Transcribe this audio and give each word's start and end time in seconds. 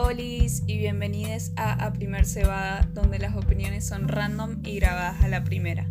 Olis 0.00 0.62
y 0.68 0.78
bienvenidos 0.78 1.50
a 1.56 1.72
A 1.84 1.92
Primer 1.92 2.24
Cebada, 2.24 2.88
donde 2.94 3.18
las 3.18 3.34
opiniones 3.34 3.84
son 3.84 4.06
random 4.06 4.62
y 4.64 4.76
grabadas 4.76 5.24
a 5.24 5.28
la 5.28 5.42
primera. 5.42 5.90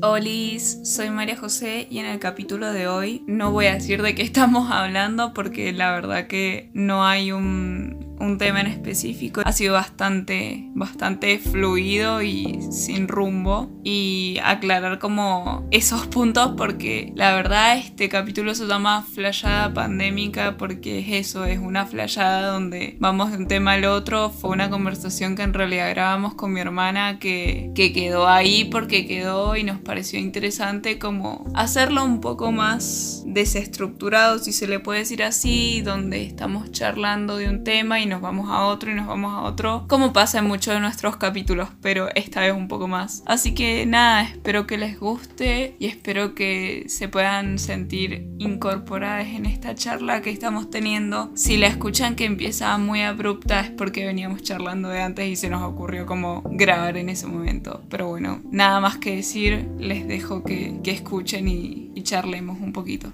Olis, 0.00 0.80
soy 0.84 1.10
María 1.10 1.36
José 1.36 1.86
y 1.90 1.98
en 1.98 2.06
el 2.06 2.18
capítulo 2.18 2.72
de 2.72 2.88
hoy 2.88 3.24
no 3.26 3.52
voy 3.52 3.66
a 3.66 3.74
decir 3.74 4.00
de 4.00 4.14
qué 4.14 4.22
estamos 4.22 4.70
hablando 4.72 5.34
porque 5.34 5.70
la 5.74 5.92
verdad 5.92 6.28
que 6.28 6.70
no 6.72 7.04
hay 7.04 7.30
un, 7.30 8.05
un 8.18 8.38
tema 8.38 8.60
en 8.60 8.66
específico. 8.68 9.42
Ha 9.44 9.52
sido 9.52 9.74
bastante, 9.74 10.68
bastante 10.74 11.38
fluido 11.38 12.22
y 12.22 12.60
sin 12.70 13.08
rumbo. 13.08 13.70
Y 13.84 14.38
aclarar 14.42 14.98
como 14.98 15.66
esos 15.70 16.06
puntos 16.06 16.54
porque 16.56 17.12
la 17.14 17.34
verdad 17.34 17.78
este 17.78 18.08
capítulo 18.08 18.54
se 18.54 18.66
llama 18.66 19.02
Flayada 19.02 19.72
Pandémica 19.72 20.56
porque 20.56 21.00
es 21.00 21.26
eso, 21.26 21.44
es 21.44 21.58
una 21.58 21.86
flayada 21.86 22.48
donde 22.48 22.96
vamos 22.98 23.30
de 23.32 23.38
un 23.38 23.48
tema 23.48 23.72
al 23.72 23.84
otro. 23.84 24.30
Fue 24.30 24.50
una 24.50 24.70
conversación 24.70 25.36
que 25.36 25.42
en 25.42 25.54
realidad 25.54 25.90
grabamos 25.90 26.34
con 26.34 26.52
mi 26.52 26.60
hermana 26.60 27.18
que, 27.18 27.70
que 27.74 27.92
quedó 27.92 28.28
ahí 28.28 28.64
porque 28.64 29.06
quedó 29.06 29.56
y 29.56 29.62
nos 29.62 29.80
pareció 29.80 30.18
interesante 30.18 30.98
como 30.98 31.44
hacerlo 31.54 32.04
un 32.04 32.20
poco 32.20 32.52
más 32.52 33.22
desestructurado, 33.26 34.38
si 34.38 34.52
se 34.52 34.66
le 34.66 34.80
puede 34.80 35.00
decir 35.00 35.22
así, 35.22 35.82
donde 35.82 36.24
estamos 36.24 36.70
charlando 36.70 37.36
de 37.36 37.48
un 37.48 37.64
tema 37.64 38.00
nos 38.06 38.20
vamos 38.20 38.48
a 38.50 38.64
otro 38.64 38.90
y 38.90 38.94
nos 38.94 39.06
vamos 39.06 39.34
a 39.34 39.42
otro, 39.42 39.84
como 39.88 40.12
pasa 40.12 40.38
en 40.38 40.46
muchos 40.46 40.74
de 40.74 40.80
nuestros 40.80 41.16
capítulos, 41.16 41.68
pero 41.80 42.08
esta 42.14 42.40
vez 42.40 42.52
un 42.52 42.68
poco 42.68 42.88
más. 42.88 43.22
Así 43.26 43.54
que 43.54 43.86
nada, 43.86 44.22
espero 44.22 44.66
que 44.66 44.78
les 44.78 44.98
guste 44.98 45.76
y 45.78 45.86
espero 45.86 46.34
que 46.34 46.84
se 46.88 47.08
puedan 47.08 47.58
sentir 47.58 48.28
incorporadas 48.38 49.28
en 49.28 49.46
esta 49.46 49.74
charla 49.74 50.22
que 50.22 50.30
estamos 50.30 50.70
teniendo. 50.70 51.30
Si 51.34 51.56
la 51.56 51.66
escuchan 51.66 52.16
que 52.16 52.24
empieza 52.24 52.76
muy 52.78 53.02
abrupta 53.02 53.60
es 53.60 53.70
porque 53.70 54.06
veníamos 54.06 54.42
charlando 54.42 54.88
de 54.88 55.02
antes 55.02 55.28
y 55.28 55.36
se 55.36 55.50
nos 55.50 55.62
ocurrió 55.62 56.06
como 56.06 56.42
grabar 56.44 56.96
en 56.96 57.08
ese 57.08 57.26
momento. 57.26 57.82
Pero 57.88 58.08
bueno, 58.08 58.40
nada 58.50 58.80
más 58.80 58.98
que 58.98 59.16
decir, 59.16 59.68
les 59.78 60.06
dejo 60.06 60.42
que, 60.42 60.80
escuchen 60.84 61.46
y 61.48 62.02
charlemos 62.02 62.58
un 62.60 62.72
poquito 62.72 63.12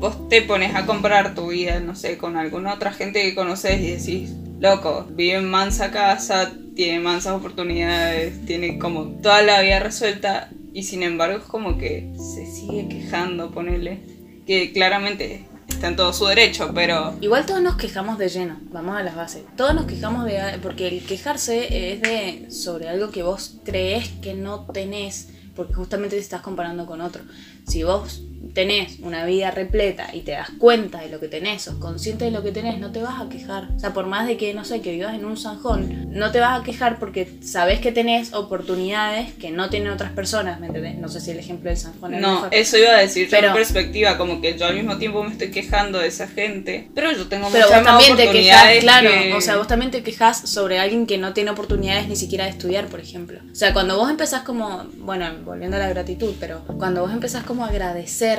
vos 0.00 0.28
te 0.28 0.40
pones 0.42 0.74
a 0.74 0.86
comparar 0.86 1.34
tu 1.34 1.48
vida, 1.48 1.78
no 1.78 1.94
sé, 1.94 2.16
con 2.16 2.36
alguna 2.36 2.74
otra 2.74 2.92
gente 2.92 3.22
que 3.22 3.34
conoces 3.34 3.80
y 3.80 3.90
decís, 3.90 4.32
loco, 4.58 5.06
vive 5.10 5.36
en 5.36 5.48
mansa 5.48 5.90
casa, 5.90 6.52
tiene 6.74 7.00
mansas 7.00 7.34
oportunidades, 7.34 8.44
tiene 8.46 8.78
como 8.78 9.04
toda 9.20 9.42
la 9.42 9.60
vida 9.60 9.78
resuelta 9.78 10.48
y 10.72 10.84
sin 10.84 11.02
embargo 11.02 11.38
es 11.38 11.44
como 11.44 11.76
que 11.76 12.10
se 12.16 12.46
sigue 12.46 12.88
quejando, 12.88 13.50
ponele, 13.50 14.00
que 14.46 14.72
claramente 14.72 15.44
está 15.68 15.88
en 15.88 15.96
todo 15.96 16.14
su 16.14 16.26
derecho, 16.26 16.72
pero... 16.74 17.14
Igual 17.20 17.44
todos 17.44 17.60
nos 17.60 17.76
quejamos 17.76 18.16
de 18.16 18.30
lleno, 18.30 18.58
vamos 18.72 18.96
a 18.96 19.02
las 19.02 19.16
bases. 19.16 19.44
Todos 19.56 19.74
nos 19.74 19.84
quejamos 19.84 20.24
de... 20.24 20.58
porque 20.62 20.88
el 20.88 21.04
quejarse 21.04 21.92
es 21.92 22.00
de 22.00 22.50
sobre 22.50 22.88
algo 22.88 23.10
que 23.10 23.22
vos 23.22 23.58
crees 23.64 24.08
que 24.22 24.32
no 24.32 24.66
tenés, 24.66 25.28
porque 25.54 25.74
justamente 25.74 26.16
te 26.16 26.22
estás 26.22 26.40
comparando 26.40 26.86
con 26.86 27.02
otro. 27.02 27.22
Si 27.66 27.82
vos 27.82 28.22
tenés 28.54 28.98
una 29.00 29.24
vida 29.24 29.50
repleta 29.50 30.08
y 30.12 30.20
te 30.20 30.32
das 30.32 30.50
cuenta 30.58 31.00
de 31.00 31.08
lo 31.08 31.20
que 31.20 31.28
tenés, 31.28 31.62
sos 31.62 31.74
consciente 31.74 32.24
de 32.24 32.30
lo 32.30 32.42
que 32.42 32.52
tenés, 32.52 32.78
no 32.78 32.90
te 32.90 33.02
vas 33.02 33.20
a 33.20 33.28
quejar. 33.28 33.68
O 33.76 33.78
sea, 33.78 33.92
por 33.92 34.06
más 34.06 34.26
de 34.26 34.36
que, 34.36 34.54
no 34.54 34.64
sé, 34.64 34.80
que 34.80 34.92
vivas 34.92 35.14
en 35.14 35.24
un 35.24 35.36
zanjón, 35.36 36.10
no 36.10 36.32
te 36.32 36.40
vas 36.40 36.60
a 36.60 36.64
quejar 36.64 36.98
porque 36.98 37.28
sabes 37.42 37.80
que 37.80 37.92
tenés 37.92 38.32
oportunidades 38.32 39.32
que 39.34 39.50
no 39.50 39.70
tienen 39.70 39.90
otras 39.90 40.12
personas, 40.12 40.60
¿me 40.60 40.68
entendés? 40.68 40.98
No 40.98 41.08
sé 41.08 41.20
si 41.20 41.30
el 41.30 41.38
ejemplo 41.38 41.70
del 41.70 41.78
zanjón 41.78 42.14
es 42.14 42.20
No, 42.20 42.48
eso 42.50 42.78
iba 42.78 42.90
a 42.90 43.00
decir 43.00 43.28
pero, 43.30 43.48
en 43.48 43.54
perspectiva, 43.54 44.16
como 44.16 44.40
que 44.40 44.56
yo 44.58 44.66
al 44.66 44.74
mismo 44.74 44.98
tiempo 44.98 45.22
me 45.22 45.32
estoy 45.32 45.50
quejando 45.50 45.98
de 45.98 46.08
esa 46.08 46.26
gente, 46.26 46.88
pero 46.94 47.12
yo 47.12 47.28
tengo 47.28 47.48
pero 47.50 47.66
muchas 47.66 47.82
vos 47.82 47.90
también 47.90 48.16
te 48.16 48.30
quejas, 48.30 48.74
claro, 48.80 49.10
o 49.36 49.40
sea, 49.40 49.56
vos 49.56 49.66
también 49.66 49.90
te 49.90 50.02
quejas 50.02 50.48
sobre 50.48 50.78
alguien 50.78 51.06
que 51.06 51.18
no 51.18 51.32
tiene 51.32 51.50
oportunidades 51.50 52.08
ni 52.08 52.16
siquiera 52.16 52.44
de 52.44 52.50
estudiar, 52.50 52.86
por 52.86 53.00
ejemplo. 53.00 53.38
O 53.50 53.54
sea, 53.54 53.72
cuando 53.72 53.96
vos 53.96 54.10
empezás 54.10 54.42
como, 54.42 54.86
bueno, 54.98 55.26
volviendo 55.44 55.76
a 55.76 55.80
la 55.80 55.88
gratitud, 55.88 56.34
pero 56.40 56.64
cuando 56.78 57.02
vos 57.02 57.12
empezás 57.12 57.44
como 57.44 57.64
a 57.64 57.68
agradecer 57.68 58.29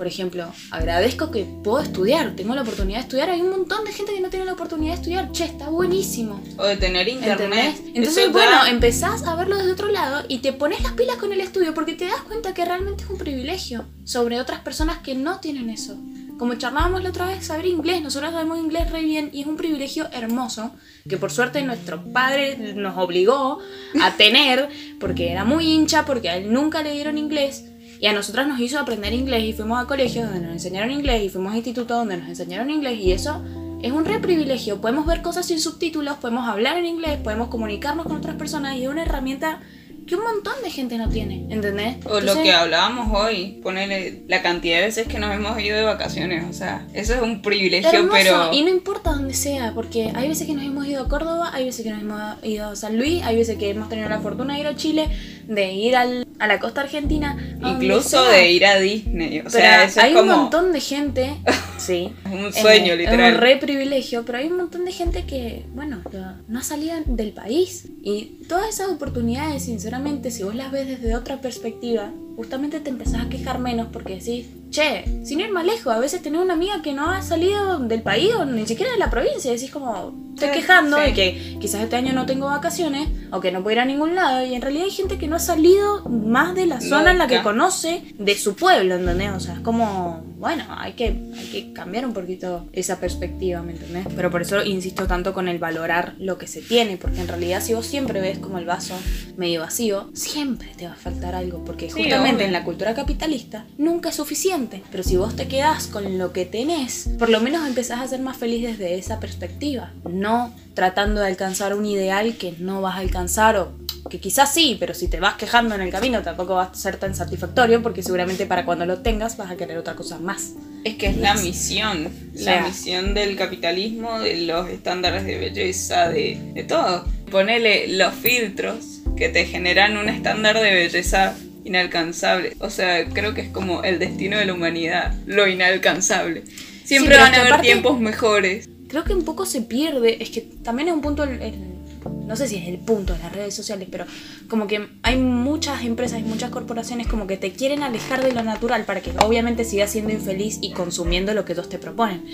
por 0.00 0.06
ejemplo, 0.06 0.50
agradezco 0.70 1.30
que 1.30 1.44
puedo 1.62 1.78
estudiar, 1.80 2.34
tengo 2.34 2.54
la 2.54 2.62
oportunidad 2.62 3.00
de 3.00 3.02
estudiar. 3.02 3.28
Hay 3.28 3.42
un 3.42 3.50
montón 3.50 3.84
de 3.84 3.92
gente 3.92 4.14
que 4.14 4.22
no 4.22 4.30
tiene 4.30 4.46
la 4.46 4.54
oportunidad 4.54 4.92
de 4.92 4.96
estudiar. 4.96 5.30
Che, 5.30 5.44
está 5.44 5.68
buenísimo. 5.68 6.40
O 6.56 6.64
de 6.64 6.78
tener 6.78 7.06
internet. 7.06 7.76
Entonces, 7.94 8.32
bueno, 8.32 8.64
empezás 8.64 9.24
a 9.24 9.34
verlo 9.34 9.58
desde 9.58 9.72
otro 9.72 9.88
lado 9.88 10.24
y 10.26 10.38
te 10.38 10.54
pones 10.54 10.82
las 10.82 10.92
pilas 10.92 11.16
con 11.16 11.34
el 11.34 11.40
estudio 11.42 11.74
porque 11.74 11.92
te 11.92 12.06
das 12.06 12.22
cuenta 12.22 12.54
que 12.54 12.64
realmente 12.64 13.04
es 13.04 13.10
un 13.10 13.18
privilegio 13.18 13.84
sobre 14.04 14.40
otras 14.40 14.60
personas 14.60 15.00
que 15.00 15.14
no 15.14 15.38
tienen 15.38 15.68
eso. 15.68 15.98
Como 16.38 16.54
charlábamos 16.54 17.02
la 17.02 17.10
otra 17.10 17.26
vez, 17.26 17.44
saber 17.44 17.66
inglés, 17.66 18.00
nosotros 18.00 18.32
sabemos 18.32 18.58
inglés 18.58 18.90
re 18.90 19.02
bien 19.02 19.28
y 19.34 19.42
es 19.42 19.46
un 19.46 19.58
privilegio 19.58 20.08
hermoso 20.14 20.70
que 21.06 21.18
por 21.18 21.30
suerte 21.30 21.60
nuestro 21.60 22.02
padre 22.10 22.72
nos 22.74 22.96
obligó 22.96 23.58
a 24.00 24.16
tener 24.16 24.70
porque 24.98 25.30
era 25.30 25.44
muy 25.44 25.66
hincha, 25.70 26.06
porque 26.06 26.30
a 26.30 26.38
él 26.38 26.50
nunca 26.50 26.82
le 26.82 26.94
dieron 26.94 27.18
inglés 27.18 27.64
y 28.00 28.06
a 28.06 28.12
nosotras 28.12 28.48
nos 28.48 28.58
hizo 28.60 28.78
aprender 28.78 29.12
inglés 29.12 29.44
y 29.44 29.52
fuimos 29.52 29.82
a 29.82 29.86
colegios 29.86 30.24
donde 30.24 30.40
nos 30.40 30.52
enseñaron 30.52 30.90
inglés 30.90 31.22
y 31.22 31.28
fuimos 31.28 31.52
a 31.52 31.56
institutos 31.56 31.98
donde 31.98 32.16
nos 32.16 32.28
enseñaron 32.28 32.70
inglés 32.70 32.98
y 32.98 33.12
eso 33.12 33.44
es 33.82 33.92
un 33.92 34.04
re 34.04 34.18
privilegio. 34.18 34.80
Podemos 34.80 35.06
ver 35.06 35.20
cosas 35.20 35.46
sin 35.46 35.60
subtítulos, 35.60 36.16
podemos 36.16 36.48
hablar 36.48 36.78
en 36.78 36.86
inglés, 36.86 37.18
podemos 37.22 37.48
comunicarnos 37.48 38.06
con 38.06 38.16
otras 38.16 38.36
personas 38.36 38.76
y 38.76 38.84
es 38.84 38.88
una 38.88 39.02
herramienta 39.02 39.60
que 40.06 40.16
un 40.16 40.24
montón 40.24 40.54
de 40.64 40.70
gente 40.70 40.98
no 40.98 41.08
tiene, 41.08 41.46
¿entendés? 41.50 41.98
O 42.04 42.20
lo 42.20 42.34
que 42.42 42.52
hablábamos 42.52 43.16
hoy, 43.16 43.60
ponerle 43.62 44.24
la 44.26 44.42
cantidad 44.42 44.78
de 44.78 44.86
veces 44.86 45.06
que 45.06 45.20
nos 45.20 45.32
hemos 45.32 45.60
ido 45.60 45.76
de 45.76 45.84
vacaciones, 45.84 46.44
o 46.50 46.52
sea, 46.52 46.84
eso 46.94 47.14
es 47.14 47.22
un 47.22 47.42
privilegio, 47.42 48.08
pero... 48.10 48.52
Y 48.52 48.64
no 48.64 48.70
importa 48.70 49.12
dónde 49.12 49.34
sea, 49.34 49.72
porque 49.72 50.10
hay 50.14 50.26
veces 50.26 50.48
que 50.48 50.54
nos 50.54 50.64
hemos 50.64 50.84
ido 50.86 51.04
a 51.04 51.08
Córdoba, 51.08 51.50
hay 51.52 51.64
veces 51.64 51.84
que 51.84 51.92
nos 51.92 52.02
hemos 52.02 52.44
ido 52.44 52.70
a 52.70 52.76
San 52.76 52.96
Luis, 52.96 53.22
hay 53.22 53.36
veces 53.36 53.56
que 53.56 53.70
hemos 53.70 53.88
tenido 53.88 54.08
la 54.08 54.18
fortuna 54.18 54.54
de 54.54 54.60
ir 54.60 54.66
a 54.66 54.74
Chile, 54.74 55.08
de 55.46 55.72
ir 55.72 55.96
al, 55.96 56.26
a 56.38 56.46
la 56.46 56.58
costa 56.58 56.82
argentina. 56.82 57.36
Incluso 57.62 58.24
de 58.24 58.52
ir 58.52 58.66
a 58.66 58.78
Disney, 58.78 59.40
o 59.40 59.50
sea, 59.50 59.84
eso 59.84 60.00
hay 60.00 60.12
es 60.12 60.16
como... 60.16 60.32
un 60.32 60.40
montón 60.42 60.72
de 60.72 60.80
gente, 60.80 61.36
sí. 61.78 62.12
es 62.24 62.32
un 62.32 62.52
sueño, 62.52 62.94
literal. 62.94 63.20
Es 63.20 63.34
un 63.34 63.40
re 63.40 63.56
privilegio, 63.56 64.24
pero 64.24 64.38
hay 64.38 64.46
un 64.46 64.56
montón 64.56 64.84
de 64.84 64.92
gente 64.92 65.24
que, 65.24 65.66
bueno, 65.74 66.02
no 66.48 66.58
ha 66.58 66.62
salido 66.62 66.96
del 67.06 67.32
país. 67.32 67.88
Y 68.02 68.42
todas 68.48 68.68
esas 68.68 68.90
oportunidades, 68.90 69.64
sinceramente, 69.64 70.30
si 70.30 70.42
vos 70.42 70.54
las 70.54 70.70
ves 70.72 70.88
desde 70.88 71.14
otra 71.14 71.40
perspectiva, 71.40 72.12
justamente 72.36 72.80
te 72.80 72.90
empezás 72.90 73.26
a 73.26 73.28
quejar 73.28 73.58
menos 73.58 73.88
porque 73.92 74.14
decís, 74.14 74.46
che, 74.70 75.04
sin 75.24 75.40
ir 75.40 75.50
más 75.50 75.64
lejos, 75.64 75.92
a 75.92 75.98
veces 75.98 76.22
tenés 76.22 76.40
una 76.40 76.54
amiga 76.54 76.80
que 76.82 76.92
no 76.92 77.10
ha 77.10 77.22
salido 77.22 77.78
del 77.78 78.02
país 78.02 78.34
o 78.34 78.44
ni 78.44 78.66
siquiera 78.66 78.92
de 78.92 78.98
la 78.98 79.10
provincia, 79.10 79.50
y 79.50 79.54
decís 79.54 79.70
como, 79.70 80.14
estoy 80.34 80.50
quejando 80.50 80.96
de 80.96 81.12
que 81.12 81.56
quizás 81.60 81.82
este 81.82 81.96
año 81.96 82.12
no 82.12 82.26
tengo 82.26 82.46
vacaciones 82.46 83.08
o 83.32 83.40
que 83.40 83.52
no 83.52 83.62
puedo 83.62 83.74
ir 83.74 83.80
a 83.80 83.84
ningún 83.84 84.14
lado, 84.14 84.44
y 84.44 84.54
en 84.54 84.62
realidad 84.62 84.84
hay 84.84 84.90
gente 84.90 85.18
que 85.18 85.28
no 85.28 85.36
ha 85.36 85.40
salido 85.40 86.04
más 86.08 86.54
de 86.54 86.66
la 86.66 86.80
zona 86.80 87.10
en 87.10 87.18
la 87.18 87.26
que 87.26 87.42
conoce 87.42 88.02
de 88.18 88.38
su 88.38 88.54
pueblo, 88.54 88.94
¿entendés? 88.94 89.32
O 89.32 89.40
sea, 89.40 89.54
es 89.54 89.60
como, 89.60 90.24
bueno, 90.40 90.64
hay 90.70 90.94
que, 90.94 91.04
hay 91.36 91.48
que 91.52 91.72
cambiar 91.74 92.06
un 92.06 92.14
poquito 92.14 92.66
esa 92.72 92.98
perspectiva, 92.98 93.60
¿me 93.60 93.72
entendés? 93.72 94.06
Pero 94.16 94.30
por 94.30 94.40
eso 94.40 94.64
insisto 94.64 95.06
tanto 95.06 95.34
con 95.34 95.48
el 95.48 95.58
valorar 95.58 96.14
lo 96.18 96.38
que 96.38 96.46
se 96.46 96.62
tiene, 96.62 96.96
porque 96.96 97.20
en 97.20 97.28
realidad 97.28 97.62
si 97.62 97.74
vos 97.74 97.84
siempre 97.84 98.22
ves 98.22 98.38
como 98.38 98.56
el 98.56 98.64
vaso 98.64 98.98
medio 99.36 99.60
vacío, 99.60 100.10
siempre 100.14 100.70
te 100.78 100.86
va 100.86 100.92
a 100.94 100.96
faltar 100.96 101.34
algo, 101.34 101.62
porque 101.66 101.90
justamente 101.90 102.46
en 102.46 102.54
la 102.54 102.64
cultura 102.64 102.94
capitalista 102.94 103.66
nunca 103.76 104.08
es 104.08 104.16
suficiente. 104.16 104.82
Pero 104.90 105.02
si 105.02 105.18
vos 105.18 105.36
te 105.36 105.46
quedás 105.46 105.88
con 105.88 106.16
lo 106.16 106.32
que 106.32 106.46
tenés, 106.46 107.10
por 107.18 107.28
lo 107.28 107.40
menos 107.40 107.68
empezás 107.68 108.00
a 108.00 108.08
ser 108.08 108.20
más 108.20 108.38
feliz 108.38 108.62
desde 108.62 108.94
esa 108.94 109.20
perspectiva, 109.20 109.92
no 110.08 110.54
tratando 110.72 111.20
de 111.20 111.26
alcanzar 111.26 111.74
un 111.74 111.84
ideal 111.84 112.36
que 112.38 112.54
no 112.58 112.80
vas 112.80 112.96
a 112.96 113.00
alcanzar 113.00 113.56
o 113.56 113.72
que 114.08 114.18
quizás 114.18 114.52
sí, 114.52 114.76
pero 114.78 114.94
si 114.94 115.08
te 115.08 115.20
vas 115.20 115.34
quejando 115.34 115.74
en 115.74 115.82
el 115.82 115.90
camino 115.90 116.22
tampoco 116.22 116.54
va 116.54 116.64
a 116.64 116.74
ser 116.74 116.96
tan 116.96 117.14
satisfactorio 117.14 117.82
porque 117.82 118.02
seguramente 118.02 118.46
para 118.46 118.64
cuando 118.64 118.86
lo 118.86 119.00
tengas 119.00 119.36
vas 119.36 119.50
a 119.50 119.56
querer 119.56 119.78
otra 119.78 119.94
cosa 119.94 120.18
más. 120.18 120.52
Es 120.84 120.94
que 120.94 121.08
es 121.08 121.16
la 121.18 121.34
misión, 121.34 122.08
la 122.34 122.62
misión 122.62 123.12
del 123.14 123.36
capitalismo, 123.36 124.18
de 124.20 124.42
los 124.42 124.68
estándares 124.68 125.24
de 125.24 125.38
belleza, 125.38 126.08
de, 126.08 126.38
de 126.54 126.64
todo. 126.64 127.04
Ponele 127.30 127.88
los 127.88 128.14
filtros 128.14 129.00
que 129.16 129.28
te 129.28 129.44
generan 129.44 129.96
un 129.96 130.08
estándar 130.08 130.58
de 130.58 130.72
belleza 130.72 131.36
inalcanzable. 131.64 132.56
O 132.60 132.70
sea, 132.70 133.06
creo 133.08 133.34
que 133.34 133.42
es 133.42 133.48
como 133.50 133.82
el 133.82 133.98
destino 133.98 134.38
de 134.38 134.46
la 134.46 134.54
humanidad, 134.54 135.14
lo 135.26 135.46
inalcanzable. 135.46 136.44
Siempre 136.84 137.16
van 137.16 137.34
a 137.34 137.42
haber 137.42 137.60
tiempos 137.60 138.00
mejores. 138.00 138.68
Creo 138.88 139.04
que 139.04 139.12
un 139.12 139.24
poco 139.24 139.46
se 139.46 139.60
pierde, 139.60 140.22
es 140.22 140.30
que 140.30 140.40
también 140.40 140.88
es 140.88 140.94
un 140.94 141.02
punto 141.02 141.22
el 141.24 141.69
no 142.08 142.36
sé 142.36 142.48
si 142.48 142.56
es 142.56 142.68
el 142.68 142.78
punto 142.78 143.12
de 143.12 143.18
las 143.18 143.32
redes 143.32 143.54
sociales, 143.54 143.88
pero 143.90 144.04
como 144.48 144.66
que 144.66 144.88
hay 145.02 145.18
muchas 145.18 145.84
empresas 145.84 146.20
y 146.20 146.22
muchas 146.22 146.50
corporaciones 146.50 147.06
como 147.06 147.26
que 147.26 147.36
te 147.36 147.52
quieren 147.52 147.82
alejar 147.82 148.22
de 148.22 148.32
lo 148.32 148.42
natural 148.42 148.84
para 148.84 149.00
que 149.00 149.12
obviamente 149.24 149.64
sigas 149.64 149.90
siendo 149.90 150.12
infeliz 150.12 150.58
y 150.60 150.72
consumiendo 150.72 151.34
lo 151.34 151.44
que 151.44 151.52
ellos 151.52 151.68
te 151.68 151.78
proponen. 151.78 152.24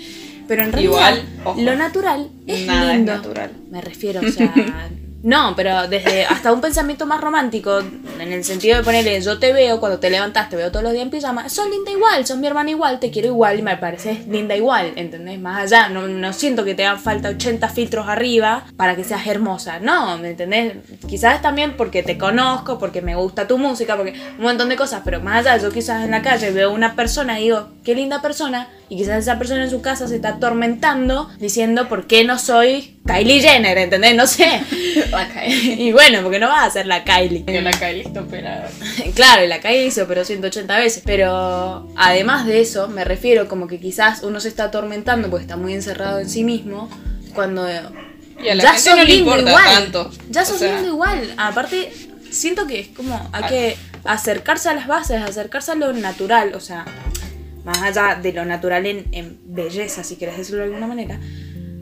Pero 0.47 0.63
en 0.63 0.71
realidad 0.71 1.17
lo 1.57 1.75
natural 1.75 2.29
es 2.45 2.65
nada 2.65 2.93
lindo. 2.93 3.13
Es 3.13 3.17
natural. 3.17 3.51
Me 3.69 3.81
refiero, 3.81 4.21
o 4.21 4.31
sea, 4.31 4.53
No, 5.23 5.53
pero 5.55 5.87
desde 5.87 6.25
hasta 6.29 6.53
un 6.53 6.61
pensamiento 6.61 7.05
más 7.05 7.21
romántico, 7.21 7.79
en 7.79 8.31
el 8.31 8.43
sentido 8.43 8.77
de 8.77 8.83
ponerle, 8.83 9.19
yo 9.21 9.39
te 9.39 9.53
veo, 9.53 9.79
cuando 9.79 9.99
te 9.99 10.09
levantas, 10.09 10.49
te 10.49 10.55
veo 10.55 10.71
todos 10.71 10.83
los 10.83 10.93
días 10.93 11.03
en 11.03 11.11
pijama, 11.11 11.49
sos 11.49 11.69
linda 11.69 11.91
igual, 11.91 12.25
sos 12.25 12.37
mi 12.37 12.47
hermana 12.47 12.69
igual, 12.69 12.99
te 12.99 13.11
quiero 13.11 13.29
igual 13.29 13.59
y 13.59 13.61
me 13.61 13.77
pareces 13.77 14.27
linda 14.27 14.55
igual, 14.55 14.93
¿entendés? 14.95 15.39
Más 15.39 15.63
allá, 15.63 15.89
no, 15.89 16.07
no 16.07 16.33
siento 16.33 16.63
que 16.63 16.75
te 16.75 16.85
hagan 16.85 16.99
falta 16.99 17.29
80 17.29 17.69
filtros 17.69 18.07
arriba 18.07 18.65
para 18.75 18.95
que 18.95 19.03
seas 19.03 19.25
hermosa, 19.27 19.79
no, 19.79 20.17
¿me 20.17 20.31
entendés? 20.31 20.75
Quizás 21.07 21.41
también 21.41 21.75
porque 21.77 22.03
te 22.03 22.17
conozco, 22.17 22.79
porque 22.79 23.01
me 23.01 23.15
gusta 23.15 23.47
tu 23.47 23.57
música, 23.57 23.97
porque 23.97 24.13
un 24.37 24.43
montón 24.43 24.69
de 24.69 24.75
cosas, 24.75 25.01
pero 25.03 25.21
más 25.21 25.45
allá, 25.45 25.61
yo 25.61 25.71
quizás 25.71 26.03
en 26.03 26.11
la 26.11 26.21
calle 26.21 26.51
veo 26.51 26.71
una 26.71 26.95
persona 26.95 27.39
y 27.39 27.45
digo, 27.45 27.69
qué 27.83 27.95
linda 27.95 28.21
persona, 28.21 28.69
y 28.89 28.97
quizás 28.97 29.19
esa 29.19 29.37
persona 29.37 29.63
en 29.63 29.69
su 29.69 29.81
casa 29.81 30.07
se 30.07 30.15
está 30.15 30.29
atormentando 30.29 31.29
diciendo 31.39 31.89
por 31.89 32.07
qué 32.07 32.23
no 32.23 32.39
soy 32.39 32.96
Kylie 33.07 33.41
Jenner, 33.41 33.77
¿entendés? 33.77 34.15
No 34.15 34.27
sé. 34.27 34.61
y 35.77 35.91
bueno, 35.91 36.21
porque 36.21 36.39
no 36.39 36.49
vas 36.49 36.67
a 36.67 36.71
ser 36.71 36.87
la 36.87 37.03
Kylie. 37.03 37.43
la 37.61 37.71
Kylie 37.71 38.03
está 38.03 38.21
operada. 38.21 38.69
claro, 39.15 39.43
y 39.43 39.47
la 39.47 39.59
Kylie 39.59 39.91
se 39.91 40.01
operó 40.01 40.23
180 40.23 40.77
veces. 40.77 41.03
Pero 41.05 41.87
además 41.95 42.45
de 42.45 42.61
eso, 42.61 42.87
me 42.87 43.03
refiero 43.03 43.47
como 43.47 43.67
que 43.67 43.79
quizás 43.79 44.23
uno 44.23 44.39
se 44.39 44.49
está 44.49 44.65
atormentando 44.65 45.29
porque 45.29 45.43
está 45.43 45.57
muy 45.57 45.73
encerrado 45.73 46.19
en 46.19 46.29
sí 46.29 46.43
mismo. 46.43 46.89
Cuando 47.33 47.67
y 48.43 48.49
a 48.49 48.55
la 48.55 48.63
ya 48.63 48.73
gente 48.73 48.89
no 48.89 49.05
le 49.05 49.13
igual. 49.15 49.65
tanto. 49.65 50.11
Ya 50.29 50.45
sos 50.45 50.61
lindo 50.61 50.87
igual. 50.87 51.33
Aparte, 51.37 51.91
siento 52.29 52.67
que 52.67 52.79
es 52.79 52.87
como 52.89 53.29
hay 53.31 53.43
que 53.45 53.77
acercarse 54.03 54.69
a 54.69 54.73
las 54.73 54.87
bases, 54.87 55.21
acercarse 55.21 55.71
a 55.71 55.75
lo 55.75 55.93
natural. 55.93 56.53
O 56.53 56.59
sea, 56.59 56.85
más 57.65 57.81
allá 57.81 58.19
de 58.21 58.33
lo 58.33 58.45
natural 58.45 58.85
en, 58.85 59.39
belleza, 59.45 60.03
si 60.03 60.15
quieres 60.15 60.37
decirlo 60.37 60.59
de 60.61 60.67
alguna 60.67 60.87
manera, 60.87 61.19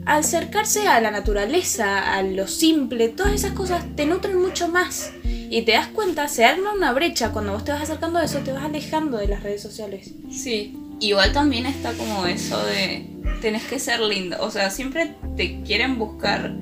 acercarse 0.06 0.88
a 0.88 1.00
la 1.00 1.10
naturaleza, 1.10 2.14
a 2.14 2.22
lo 2.22 2.46
simple, 2.46 3.08
todas 3.08 3.34
esas 3.34 3.52
cosas 3.52 3.84
te 3.96 4.06
nutren 4.06 4.40
mucho 4.40 4.68
más. 4.68 5.12
Y 5.24 5.62
te 5.62 5.72
das 5.72 5.88
cuenta, 5.88 6.28
se 6.28 6.44
arma 6.44 6.72
una 6.72 6.92
brecha 6.92 7.32
cuando 7.32 7.52
vos 7.52 7.64
te 7.64 7.72
vas 7.72 7.82
acercando 7.82 8.18
a 8.18 8.24
eso, 8.24 8.38
te 8.38 8.52
vas 8.52 8.64
alejando 8.64 9.18
de 9.18 9.28
las 9.28 9.42
redes 9.42 9.62
sociales. 9.62 10.12
Sí, 10.30 10.76
igual 11.00 11.32
también 11.32 11.66
está 11.66 11.92
como 11.92 12.26
eso 12.26 12.58
de 12.64 13.06
tenés 13.40 13.64
que 13.64 13.78
ser 13.78 14.00
lindo. 14.00 14.36
O 14.40 14.50
sea, 14.50 14.70
siempre 14.70 15.14
te 15.36 15.62
quieren 15.62 15.98
buscar 15.98 16.54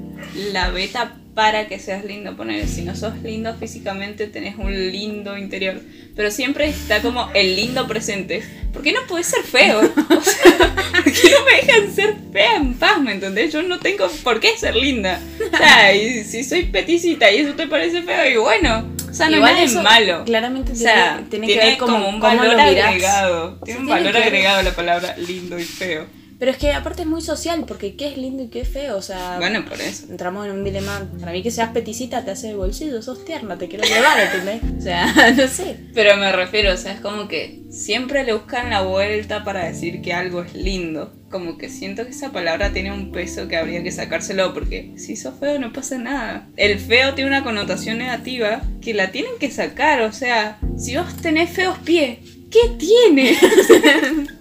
la 0.52 0.70
beta 0.70 1.16
para 1.34 1.66
que 1.66 1.78
seas 1.78 2.04
lindo. 2.04 2.36
Poner, 2.36 2.66
si 2.68 2.82
no 2.82 2.94
sos 2.94 3.16
lindo 3.22 3.54
físicamente, 3.54 4.26
tenés 4.26 4.56
un 4.56 4.72
lindo 4.72 5.36
interior. 5.36 5.80
Pero 6.14 6.30
siempre 6.30 6.68
está 6.68 7.02
como 7.02 7.28
el 7.34 7.56
lindo 7.56 7.86
presente. 7.86 8.42
¿Por 8.72 8.82
qué 8.82 8.92
no 8.92 9.00
puedes 9.08 9.26
ser 9.26 9.42
feo? 9.42 9.80
O 10.14 10.20
sea, 10.20 10.74
¿por 10.92 11.04
qué 11.12 11.30
no 11.30 11.44
me 11.44 11.56
dejan 11.56 11.94
ser 11.94 12.14
fea 12.32 12.56
en 12.56 12.74
paz? 12.74 13.00
¿Me 13.00 13.12
entendés? 13.12 13.52
Yo 13.52 13.62
no 13.62 13.78
tengo 13.78 14.08
por 14.22 14.40
qué 14.40 14.56
ser 14.56 14.76
linda. 14.76 15.20
O 15.52 15.56
sea, 15.56 15.94
y 15.94 16.24
si 16.24 16.44
soy 16.44 16.64
peticita 16.64 17.30
y 17.30 17.38
eso 17.38 17.54
te 17.54 17.66
parece 17.66 18.02
feo, 18.02 18.30
y 18.30 18.36
bueno. 18.36 18.88
O 19.10 19.14
sea, 19.14 19.28
no 19.28 19.46
es 19.46 19.74
malo. 19.74 20.24
Claramente 20.24 20.72
o 20.72 20.74
sea, 20.74 21.22
tiene, 21.30 21.46
que 21.46 21.56
ver 21.56 21.78
como, 21.78 22.08
un 22.08 22.18
valor 22.18 22.58
agregado. 22.58 23.60
Tiene 23.64 23.80
un 23.80 23.86
valor 23.86 24.16
agregado 24.16 24.62
la 24.62 24.74
palabra 24.74 25.16
lindo 25.16 25.58
y 25.58 25.64
feo. 25.64 26.06
Pero 26.38 26.50
es 26.50 26.56
que 26.56 26.72
aparte 26.72 27.02
es 27.02 27.08
muy 27.08 27.22
social, 27.22 27.64
porque 27.66 27.96
qué 27.96 28.08
es 28.08 28.16
lindo 28.16 28.42
y 28.42 28.48
qué 28.48 28.62
es 28.62 28.68
feo, 28.68 28.96
o 28.96 29.02
sea... 29.02 29.36
Bueno, 29.38 29.64
por 29.64 29.80
eso. 29.80 30.06
Entramos 30.10 30.46
en 30.46 30.52
un 30.52 30.64
dilema, 30.64 31.08
para 31.20 31.32
mí 31.32 31.42
que 31.42 31.50
seas 31.50 31.70
peticita 31.70 32.24
te 32.24 32.32
hace 32.32 32.50
el 32.50 32.56
bolsillo, 32.56 33.00
sos 33.02 33.24
tierna, 33.24 33.56
te 33.56 33.68
quiero 33.68 33.84
llevar, 33.84 34.18
¿entendés? 34.18 34.60
O 34.78 34.80
sea, 34.80 35.12
no 35.36 35.48
sé. 35.48 35.76
Pero 35.94 36.16
me 36.16 36.32
refiero, 36.32 36.72
o 36.72 36.76
sea, 36.76 36.92
es 36.92 37.00
como 37.00 37.28
que 37.28 37.62
siempre 37.70 38.24
le 38.24 38.32
buscan 38.32 38.70
la 38.70 38.82
vuelta 38.82 39.44
para 39.44 39.64
decir 39.64 40.02
que 40.02 40.12
algo 40.12 40.42
es 40.42 40.54
lindo. 40.54 41.12
Como 41.30 41.58
que 41.58 41.68
siento 41.68 42.04
que 42.04 42.10
esa 42.10 42.30
palabra 42.30 42.72
tiene 42.72 42.92
un 42.92 43.10
peso 43.10 43.48
que 43.48 43.56
habría 43.56 43.82
que 43.82 43.90
sacárselo, 43.90 44.54
porque 44.54 44.92
si 44.96 45.16
sos 45.16 45.38
feo 45.38 45.58
no 45.58 45.72
pasa 45.72 45.98
nada. 45.98 46.48
El 46.56 46.78
feo 46.78 47.14
tiene 47.14 47.30
una 47.30 47.42
connotación 47.42 47.98
negativa 47.98 48.62
que 48.80 48.94
la 48.94 49.10
tienen 49.10 49.32
que 49.40 49.50
sacar, 49.50 50.02
o 50.02 50.12
sea, 50.12 50.58
si 50.78 50.96
vos 50.96 51.16
tenés 51.16 51.50
feos 51.50 51.78
pies, 51.78 52.18
¿qué 52.50 52.76
tiene? 52.78 53.36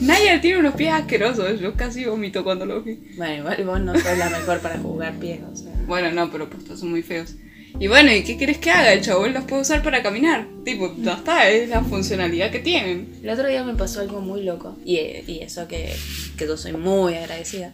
Nadie 0.00 0.38
tiene 0.40 0.58
unos 0.58 0.74
pies 0.74 0.92
asquerosos. 0.92 1.60
Yo 1.60 1.74
casi 1.74 2.04
vomito 2.04 2.44
cuando 2.44 2.66
lo 2.66 2.82
vi. 2.82 2.98
Bueno, 3.16 3.36
igual 3.36 3.64
vos 3.64 3.80
no 3.80 3.94
sos 3.94 4.18
la 4.18 4.30
mejor 4.30 4.60
para 4.60 4.78
jugar 4.78 5.14
pies, 5.18 5.40
o 5.50 5.56
sea. 5.56 5.72
Bueno, 5.86 6.10
no, 6.12 6.30
pero 6.30 6.48
pues 6.48 6.78
son 6.78 6.90
muy 6.90 7.02
feos. 7.02 7.34
Y 7.78 7.88
bueno, 7.88 8.10
¿y 8.10 8.24
qué 8.24 8.38
quieres 8.38 8.56
que 8.56 8.70
haga? 8.70 8.92
El 8.92 9.02
chabón 9.02 9.34
los 9.34 9.44
puede 9.44 9.62
usar 9.62 9.82
para 9.82 10.02
caminar. 10.02 10.46
Tipo, 10.64 10.94
ya 10.98 11.14
está, 11.14 11.48
es 11.50 11.68
la 11.68 11.82
funcionalidad 11.82 12.50
que 12.50 12.60
tienen. 12.60 13.08
El 13.22 13.28
otro 13.28 13.46
día 13.48 13.64
me 13.64 13.74
pasó 13.74 14.00
algo 14.00 14.20
muy 14.20 14.42
loco. 14.44 14.78
Y, 14.84 14.96
y 14.96 15.40
eso 15.42 15.68
que, 15.68 15.94
que 16.38 16.46
yo 16.46 16.56
soy 16.56 16.72
muy 16.72 17.14
agradecida. 17.14 17.72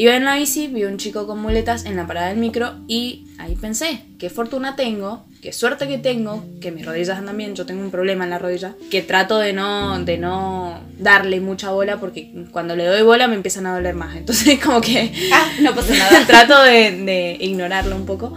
Iba 0.00 0.16
en 0.16 0.24
la 0.24 0.36
bici, 0.36 0.66
vi 0.66 0.84
un 0.84 0.96
chico 0.96 1.26
con 1.26 1.42
muletas 1.42 1.84
en 1.84 1.94
la 1.94 2.06
parada 2.06 2.28
del 2.28 2.38
micro 2.38 2.72
y 2.88 3.26
ahí 3.36 3.54
pensé, 3.54 4.00
qué 4.18 4.30
fortuna 4.30 4.74
tengo, 4.74 5.26
qué 5.42 5.52
suerte 5.52 5.86
que 5.88 5.98
tengo, 5.98 6.42
que 6.62 6.72
mis 6.72 6.86
rodillas 6.86 7.18
andan 7.18 7.36
bien, 7.36 7.54
yo 7.54 7.66
tengo 7.66 7.82
un 7.82 7.90
problema 7.90 8.24
en 8.24 8.30
la 8.30 8.38
rodilla, 8.38 8.74
que 8.90 9.02
trato 9.02 9.38
de 9.38 9.52
no, 9.52 10.02
de 10.02 10.16
no 10.16 10.80
darle 10.98 11.42
mucha 11.42 11.70
bola 11.72 12.00
porque 12.00 12.32
cuando 12.50 12.76
le 12.76 12.86
doy 12.86 13.02
bola 13.02 13.28
me 13.28 13.34
empiezan 13.34 13.66
a 13.66 13.74
doler 13.74 13.94
más. 13.94 14.16
Entonces 14.16 14.58
como 14.58 14.80
que... 14.80 15.12
Ah, 15.34 15.46
no 15.60 15.74
pasa 15.74 15.94
nada. 15.94 16.24
trato 16.26 16.62
de, 16.62 16.92
de 16.92 17.36
ignorarlo 17.38 17.94
un 17.94 18.06
poco 18.06 18.34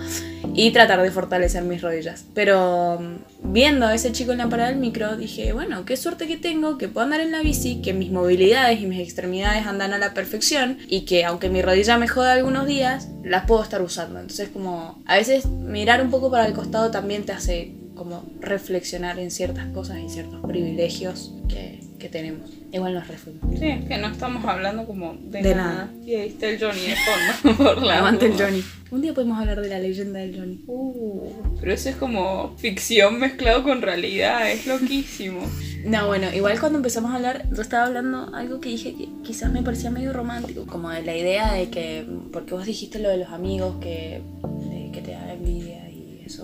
y 0.53 0.71
tratar 0.71 1.01
de 1.01 1.11
fortalecer 1.11 1.63
mis 1.63 1.81
rodillas. 1.81 2.25
Pero 2.33 2.99
mm, 2.99 3.51
viendo 3.53 3.87
a 3.87 3.95
ese 3.95 4.11
chico 4.11 4.31
en 4.31 4.37
la 4.39 4.49
parada 4.49 4.69
del 4.69 4.79
micro, 4.79 5.15
dije, 5.17 5.53
bueno, 5.53 5.85
qué 5.85 5.97
suerte 5.97 6.27
que 6.27 6.37
tengo, 6.37 6.77
que 6.77 6.87
puedo 6.87 7.05
andar 7.05 7.21
en 7.21 7.31
la 7.31 7.41
bici, 7.41 7.81
que 7.81 7.93
mis 7.93 8.11
movilidades 8.11 8.81
y 8.81 8.85
mis 8.85 8.99
extremidades 8.99 9.65
andan 9.65 9.93
a 9.93 9.97
la 9.97 10.13
perfección 10.13 10.77
y 10.87 11.01
que 11.01 11.25
aunque 11.25 11.49
mi 11.49 11.61
rodilla 11.61 11.97
me 11.97 12.07
joda 12.07 12.33
algunos 12.33 12.67
días, 12.67 13.09
las 13.23 13.45
puedo 13.45 13.63
estar 13.63 13.81
usando. 13.81 14.19
Entonces 14.19 14.49
como 14.49 15.01
a 15.05 15.17
veces 15.17 15.47
mirar 15.47 16.01
un 16.01 16.11
poco 16.11 16.29
para 16.29 16.45
el 16.45 16.53
costado 16.53 16.91
también 16.91 17.25
te 17.25 17.31
hace 17.31 17.75
como 17.95 18.25
reflexionar 18.39 19.19
en 19.19 19.31
ciertas 19.31 19.67
cosas 19.67 19.99
y 19.99 20.09
ciertos 20.09 20.41
privilegios 20.45 21.33
que, 21.47 21.79
que 21.99 22.09
tenemos. 22.09 22.49
Igual 22.71 22.93
nos 22.93 23.07
refuimos. 23.07 23.59
Sí, 23.59 23.67
es 23.67 23.85
que 23.85 23.97
no 23.97 24.07
estamos 24.07 24.43
hablando 24.45 24.85
como 24.85 25.13
de, 25.13 25.55
nada. 25.55 25.89
Y 26.05 26.15
ahí 26.15 26.29
está 26.29 26.47
el 26.47 26.59
Johnny 26.59 26.81
de 26.81 26.95
fondo. 26.95 27.57
Por 27.63 27.83
la 27.83 27.99
Aguante 27.99 28.27
el 28.27 28.33
Johnny. 28.33 28.63
Un 28.91 29.01
día 29.01 29.13
podemos 29.13 29.39
hablar 29.39 29.59
de 29.59 29.69
la 29.69 29.79
leyenda 29.79 30.19
del 30.19 30.37
Johnny. 30.37 30.63
Uh, 30.67 31.57
pero 31.59 31.73
eso 31.73 31.89
es 31.89 31.95
como 31.95 32.55
ficción 32.57 33.19
mezclado 33.19 33.63
con 33.63 33.81
realidad, 33.81 34.51
es 34.51 34.67
loquísimo. 34.67 35.41
no, 35.85 36.07
bueno, 36.07 36.27
igual 36.33 36.59
cuando 36.59 36.77
empezamos 36.77 37.11
a 37.11 37.15
hablar, 37.15 37.47
yo 37.51 37.61
estaba 37.61 37.87
hablando 37.87 38.33
algo 38.35 38.59
que 38.59 38.69
dije 38.69 38.93
que 38.95 39.09
quizás 39.23 39.51
me 39.51 39.63
parecía 39.63 39.89
medio 39.89 40.13
romántico, 40.13 40.65
como 40.67 40.89
de 40.89 41.01
la 41.01 41.15
idea 41.15 41.53
de 41.53 41.69
que, 41.69 42.05
porque 42.31 42.53
vos 42.53 42.65
dijiste 42.65 42.99
lo 42.99 43.09
de 43.09 43.17
los 43.17 43.29
amigos 43.29 43.77
que, 43.81 44.21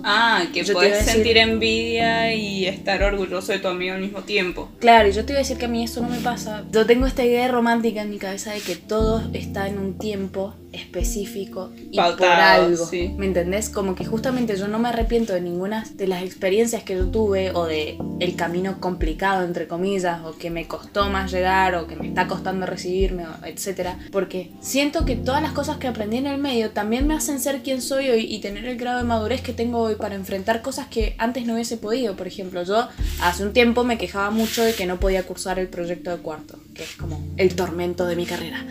Ah, 0.03 0.45
que 0.53 0.63
puedes 0.65 1.05
sentir 1.05 1.37
envidia 1.37 2.33
y 2.33 2.65
estar 2.65 3.01
orgulloso 3.03 3.51
de 3.51 3.59
tu 3.59 3.67
amigo 3.67 3.95
al 3.95 4.01
mismo 4.01 4.21
tiempo. 4.21 4.69
Claro, 4.79 5.09
y 5.09 5.11
yo 5.11 5.25
te 5.25 5.33
iba 5.33 5.39
a 5.39 5.43
decir 5.43 5.57
que 5.57 5.65
a 5.65 5.69
mí 5.69 5.83
eso 5.83 6.01
no 6.01 6.09
me 6.09 6.19
pasa. 6.19 6.63
Yo 6.71 6.85
tengo 6.85 7.05
esta 7.05 7.23
idea 7.23 7.47
romántica 7.47 8.01
en 8.01 8.09
mi 8.09 8.17
cabeza 8.17 8.51
de 8.51 8.61
que 8.61 8.75
todo 8.75 9.23
está 9.33 9.67
en 9.67 9.79
un 9.79 9.97
tiempo 9.97 10.53
específico 10.71 11.71
y 11.91 11.97
por 11.97 12.25
algo. 12.25 12.89
¿Me 13.17 13.25
entendés? 13.25 13.69
Como 13.69 13.95
que 13.95 14.05
justamente 14.05 14.55
yo 14.57 14.67
no 14.67 14.79
me 14.79 14.89
arrepiento 14.89 15.33
de 15.33 15.41
ninguna 15.41 15.85
de 15.93 16.07
las 16.07 16.23
experiencias 16.23 16.83
que 16.83 16.95
yo 16.95 17.07
tuve 17.07 17.51
o 17.51 17.65
de 17.65 17.97
el 18.19 18.35
camino 18.35 18.79
complicado 18.79 19.45
entre 19.45 19.67
comillas 19.67 20.21
o 20.25 20.37
que 20.37 20.49
me 20.49 20.67
costó 20.67 21.09
más 21.09 21.31
llegar 21.31 21.75
o 21.75 21.87
que 21.87 21.95
me 21.95 22.07
está 22.07 22.27
costando 22.27 22.65
recibirme, 22.65 23.25
etcétera, 23.45 23.97
porque 24.11 24.51
siento 24.59 25.05
que 25.05 25.15
todas 25.15 25.41
las 25.41 25.53
cosas 25.53 25.77
que 25.77 25.87
aprendí 25.87 26.17
en 26.17 26.27
el 26.27 26.37
medio 26.37 26.71
también 26.71 27.07
me 27.07 27.15
hacen 27.15 27.39
ser 27.39 27.61
quien 27.61 27.81
soy 27.81 28.09
hoy 28.09 28.25
y 28.25 28.39
tener 28.39 28.65
el 28.65 28.77
grado 28.77 28.99
de 28.99 29.03
madurez 29.03 29.41
que 29.41 29.53
tengo 29.53 29.79
hoy 29.79 29.95
para 29.95 30.15
enfrentar 30.15 30.61
cosas 30.61 30.87
que 30.87 31.15
antes 31.17 31.45
no 31.45 31.53
hubiese 31.53 31.77
podido. 31.77 32.15
Por 32.15 32.27
ejemplo, 32.27 32.63
yo 32.63 32.87
hace 33.21 33.43
un 33.43 33.53
tiempo 33.53 33.83
me 33.83 33.97
quejaba 33.97 34.29
mucho 34.31 34.63
de 34.63 34.73
que 34.73 34.85
no 34.85 34.99
podía 34.99 35.23
cursar 35.23 35.59
el 35.59 35.67
proyecto 35.67 36.11
de 36.11 36.17
cuarto, 36.17 36.59
que 36.73 36.83
es 36.83 36.95
como 36.95 37.21
el 37.37 37.55
tormento 37.55 38.05
de 38.05 38.15
mi 38.15 38.25
carrera. 38.25 38.65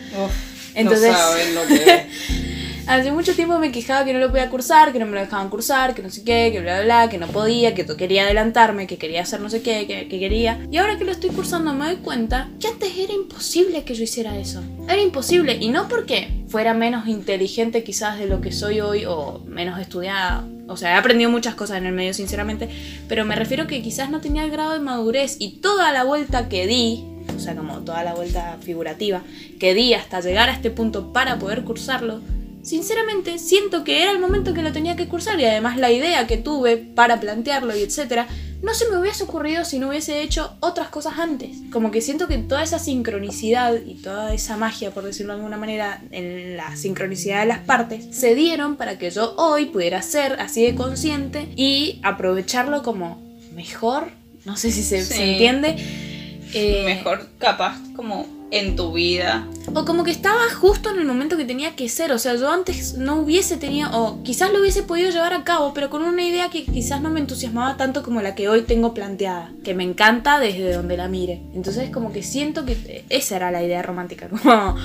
Entonces, 0.79 1.11
no 1.11 1.19
saben 1.19 1.55
lo 1.55 1.67
que 1.67 2.07
Hace 2.89 3.13
mucho 3.13 3.35
tiempo 3.35 3.59
me 3.59 3.71
quejaba 3.71 4.07
que 4.07 4.15
no 4.15 4.19
lo 4.19 4.31
podía 4.31 4.49
cursar, 4.49 4.95
que 4.95 4.99
no 4.99 5.05
me 5.05 5.13
lo 5.13 5.21
dejaban 5.21 5.51
cursar, 5.51 5.95
que 5.95 6.03
no 6.03 6.09
sé 6.09 6.25
qué, 6.25 6.49
que 6.51 6.61
bla, 6.61 6.77
bla, 6.77 6.85
bla, 6.85 7.11
que 7.11 7.19
no 7.19 7.27
podía, 7.27 7.75
que 7.75 7.85
quería 7.85 8.25
adelantarme, 8.25 8.87
que 8.87 8.97
quería 8.97 9.21
hacer 9.21 9.43
no 9.43 9.51
sé 9.51 9.61
qué, 9.61 9.87
que, 9.87 10.09
que, 10.09 10.19
quería. 10.19 10.67
Y 10.71 10.79
ahora 10.79 10.97
que 10.97 11.05
lo 11.05 11.13
estoy 11.13 11.29
cursando 11.29 11.75
me 11.75 11.85
doy 11.85 11.97
cuenta 11.97 12.49
que 12.59 12.67
antes 12.67 12.97
era 12.97 13.13
imposible 13.13 13.85
que 13.85 13.93
yo 13.93 14.05
hiciera 14.05 14.39
eso. 14.39 14.63
Era 14.85 15.03
imposible. 15.03 15.59
Y 15.61 15.69
no 15.69 15.87
porque 15.87 16.31
fuera 16.49 16.73
menos 16.73 17.07
inteligente 17.09 17.85
quizás 17.85 18.19
de 18.19 18.27
lo 18.27 18.41
que 18.41 18.53
soy 18.53 18.81
hoy 18.81 19.05
o 19.05 19.43
menos 19.45 19.79
estudiada. 19.79 20.47
O 20.67 20.79
sea, 20.79 20.95
he 20.95 20.95
aprendido 20.95 21.29
muchas 21.29 21.57
cosas 21.57 21.77
en 21.77 21.85
el 21.85 21.93
medio, 21.93 22.15
sinceramente. 22.15 22.71
Pero 23.07 23.27
me 23.27 23.37
refiero 23.37 23.67
que 23.67 23.83
quizás 23.83 24.09
no 24.09 24.23
tenía 24.23 24.45
el 24.45 24.51
grado 24.51 24.73
de 24.73 24.81
madurez 24.81 25.37
y 25.39 25.61
toda 25.61 25.93
la 25.93 26.05
vuelta 26.05 26.49
que 26.49 26.67
di 26.67 27.05
o 27.35 27.41
sea, 27.41 27.55
como 27.55 27.79
toda 27.81 28.05
la 28.05 28.15
vuelta 28.15 28.59
figurativa 28.61 29.23
que 29.59 29.75
di 29.75 29.95
hasta 29.95 30.21
llegar 30.21 30.49
a 30.49 30.53
este 30.53 30.71
punto 30.71 31.13
para 31.13 31.39
poder 31.39 31.65
cursarlo, 31.65 32.21
sinceramente 32.63 33.39
siento 33.39 33.85
que 33.85 34.03
era 34.03 34.13
el 34.13 34.19
momento 34.19 34.55
que 34.55 34.63
lo 34.63 34.73
tenía 34.73 34.97
que 34.97 35.09
cursar 35.09 35.39
y 35.41 35.45
además 35.45 35.77
la 35.77 35.91
idea 35.91 36.27
que 36.27 36.37
tuve 36.37 36.77
para 36.77 37.21
plantearlo 37.21 37.77
y 37.77 37.83
etcétera 37.83 38.29
no 38.63 38.75
se 38.75 38.89
me 38.89 38.99
hubiese 38.99 39.23
ocurrido 39.23 39.65
si 39.65 39.79
no 39.79 39.89
hubiese 39.89 40.23
hecho 40.23 40.57
otras 40.61 40.89
cosas 40.89 41.19
antes. 41.19 41.59
Como 41.73 41.91
que 41.91 42.01
siento 42.01 42.27
que 42.27 42.39
toda 42.39 42.63
esa 42.63 42.79
sincronicidad 42.79 43.75
y 43.87 43.95
toda 43.95 44.35
esa 44.35 44.57
magia, 44.57 44.91
por 44.91 45.05
decirlo 45.05 45.33
de 45.33 45.39
alguna 45.39 45.57
manera, 45.57 46.03
en 46.11 46.57
la 46.57 46.77
sincronicidad 46.77 47.41
de 47.41 47.47
las 47.47 47.61
partes, 47.61 48.09
se 48.11 48.35
dieron 48.35 48.77
para 48.77 48.99
que 48.99 49.11
yo 49.11 49.35
hoy 49.37 49.67
pudiera 49.67 50.03
ser 50.03 50.41
así 50.41 50.65
de 50.65 50.75
consciente 50.75 51.49
y 51.55 52.01
aprovecharlo 52.03 52.83
como 52.83 53.23
mejor. 53.55 54.11
No 54.45 54.57
sé 54.57 54.73
si 54.73 54.83
se, 54.83 55.05
se 55.05 55.33
entiende. 55.33 55.77
Eh, 56.55 56.83
Mejor 56.85 57.29
capaz 57.39 57.79
como 57.95 58.27
en 58.51 58.77
tu 58.77 58.93
vida. 58.93 59.47
O 59.75 59.85
como 59.85 60.05
que 60.05 60.11
estaba 60.11 60.49
justo 60.51 60.91
en 60.91 60.99
el 60.99 61.05
momento 61.05 61.37
que 61.37 61.45
tenía 61.45 61.77
que 61.77 61.89
ser. 61.89 62.13
O 62.13 62.19
sea, 62.19 62.35
yo 62.37 62.51
antes 62.51 62.95
no 62.95 63.17
hubiese 63.17 63.57
tenido, 63.57 63.91
o 63.93 64.23
quizás 64.23 64.53
lo 64.53 64.61
hubiese 64.61 64.83
podido 64.83 65.11
llevar 65.11 65.35
a 65.35 65.45
cabo, 65.45 65.75
pero 65.75 65.91
con 65.91 66.03
una 66.03 66.23
idea 66.23 66.49
que 66.49 66.65
quizás 66.65 67.01
no 67.01 67.11
me 67.11 67.21
entusiasmaba 67.21 67.77
tanto 67.77 68.03
como 68.03 68.23
la 68.23 68.35
que 68.35 68.49
hoy 68.49 68.63
tengo 68.63 68.95
planteada. 68.95 69.53
Que 69.65 69.75
me 69.75 69.85
encanta 69.85 70.39
desde 70.39 70.73
donde 70.73 70.97
la 70.97 71.09
mire. 71.09 71.43
Entonces 71.55 71.91
como 71.91 72.13
que 72.13 72.23
siento 72.23 72.65
que 72.65 73.05
esa 73.09 73.37
era 73.37 73.51
la 73.51 73.63
idea 73.63 73.83
romántica. 73.83 74.29
Como 74.43 74.77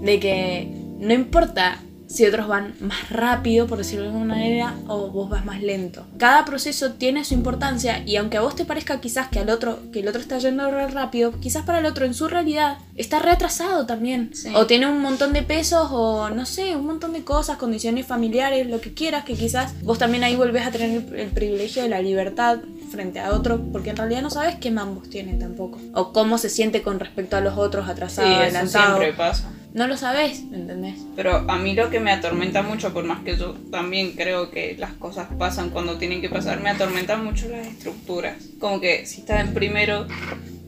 de 0.00 0.18
que 0.18 0.68
no 0.98 1.12
importa 1.12 1.78
si 2.12 2.26
otros 2.26 2.46
van 2.46 2.74
más 2.80 3.08
rápido, 3.08 3.66
por 3.66 3.78
decirlo 3.78 4.04
de 4.04 4.10
alguna 4.10 4.34
manera, 4.34 4.74
o 4.86 5.08
vos 5.08 5.30
vas 5.30 5.46
más 5.46 5.62
lento. 5.62 6.06
Cada 6.18 6.44
proceso 6.44 6.92
tiene 6.92 7.24
su 7.24 7.32
importancia 7.32 8.02
y 8.04 8.16
aunque 8.16 8.36
a 8.36 8.42
vos 8.42 8.54
te 8.54 8.66
parezca 8.66 9.00
quizás 9.00 9.28
que 9.28 9.38
al 9.38 9.48
otro, 9.48 9.78
que 9.92 10.00
el 10.00 10.08
otro 10.08 10.20
está 10.20 10.38
yendo 10.38 10.70
re 10.70 10.88
rápido, 10.88 11.32
quizás 11.40 11.64
para 11.64 11.78
el 11.78 11.86
otro 11.86 12.04
en 12.04 12.12
su 12.12 12.28
realidad 12.28 12.76
está 12.96 13.18
retrasado 13.18 13.86
también. 13.86 14.30
Sí. 14.34 14.50
O 14.54 14.66
tiene 14.66 14.86
un 14.86 15.00
montón 15.00 15.32
de 15.32 15.42
pesos 15.42 15.88
o 15.90 16.28
no 16.28 16.44
sé, 16.44 16.76
un 16.76 16.86
montón 16.86 17.14
de 17.14 17.24
cosas, 17.24 17.56
condiciones 17.56 18.06
familiares, 18.06 18.66
lo 18.66 18.82
que 18.82 18.92
quieras, 18.92 19.24
que 19.24 19.34
quizás 19.34 19.72
vos 19.82 19.98
también 19.98 20.22
ahí 20.22 20.36
volvés 20.36 20.66
a 20.66 20.70
tener 20.70 21.02
el, 21.14 21.28
privilegio 21.28 21.82
de 21.82 21.88
la 21.88 22.02
libertad 22.02 22.58
frente 22.90 23.20
a 23.20 23.32
otro, 23.32 23.58
porque 23.72 23.88
en 23.88 23.96
realidad 23.96 24.20
no 24.20 24.28
sabes 24.28 24.56
qué 24.56 24.70
mambos 24.70 25.08
tiene 25.08 25.34
tampoco. 25.34 25.78
O 25.94 26.12
cómo 26.12 26.36
se 26.36 26.50
siente 26.50 26.82
con 26.82 27.00
respecto 27.00 27.36
a 27.36 27.40
los 27.40 27.56
otros 27.56 27.86
Sí, 27.86 27.90
atrasado, 27.90 28.28
eso 28.28 28.40
adelantado. 28.42 28.98
siempre 28.98 29.12
pasa. 29.14 29.50
No 29.74 29.86
lo 29.86 29.96
sabes, 29.96 30.44
¿me 30.44 30.58
entendés? 30.58 30.98
Pero 31.16 31.44
a 31.48 31.56
mí 31.56 31.74
lo 31.74 31.88
que 31.88 31.98
me 31.98 32.12
atormenta 32.12 32.62
mucho, 32.62 32.92
por 32.92 33.04
más 33.04 33.22
que 33.22 33.36
yo 33.38 33.54
también 33.70 34.12
creo 34.12 34.50
que 34.50 34.76
las 34.78 34.92
cosas 34.92 35.28
pasan 35.38 35.70
cuando 35.70 35.96
tienen 35.96 36.20
que 36.20 36.28
pasar, 36.28 36.60
me 36.60 36.68
atormentan 36.68 37.24
mucho 37.24 37.48
las 37.48 37.66
estructuras. 37.66 38.36
Como 38.58 38.80
que 38.80 39.06
si 39.06 39.20
estás 39.20 39.40
en 39.40 39.54
primero, 39.54 40.06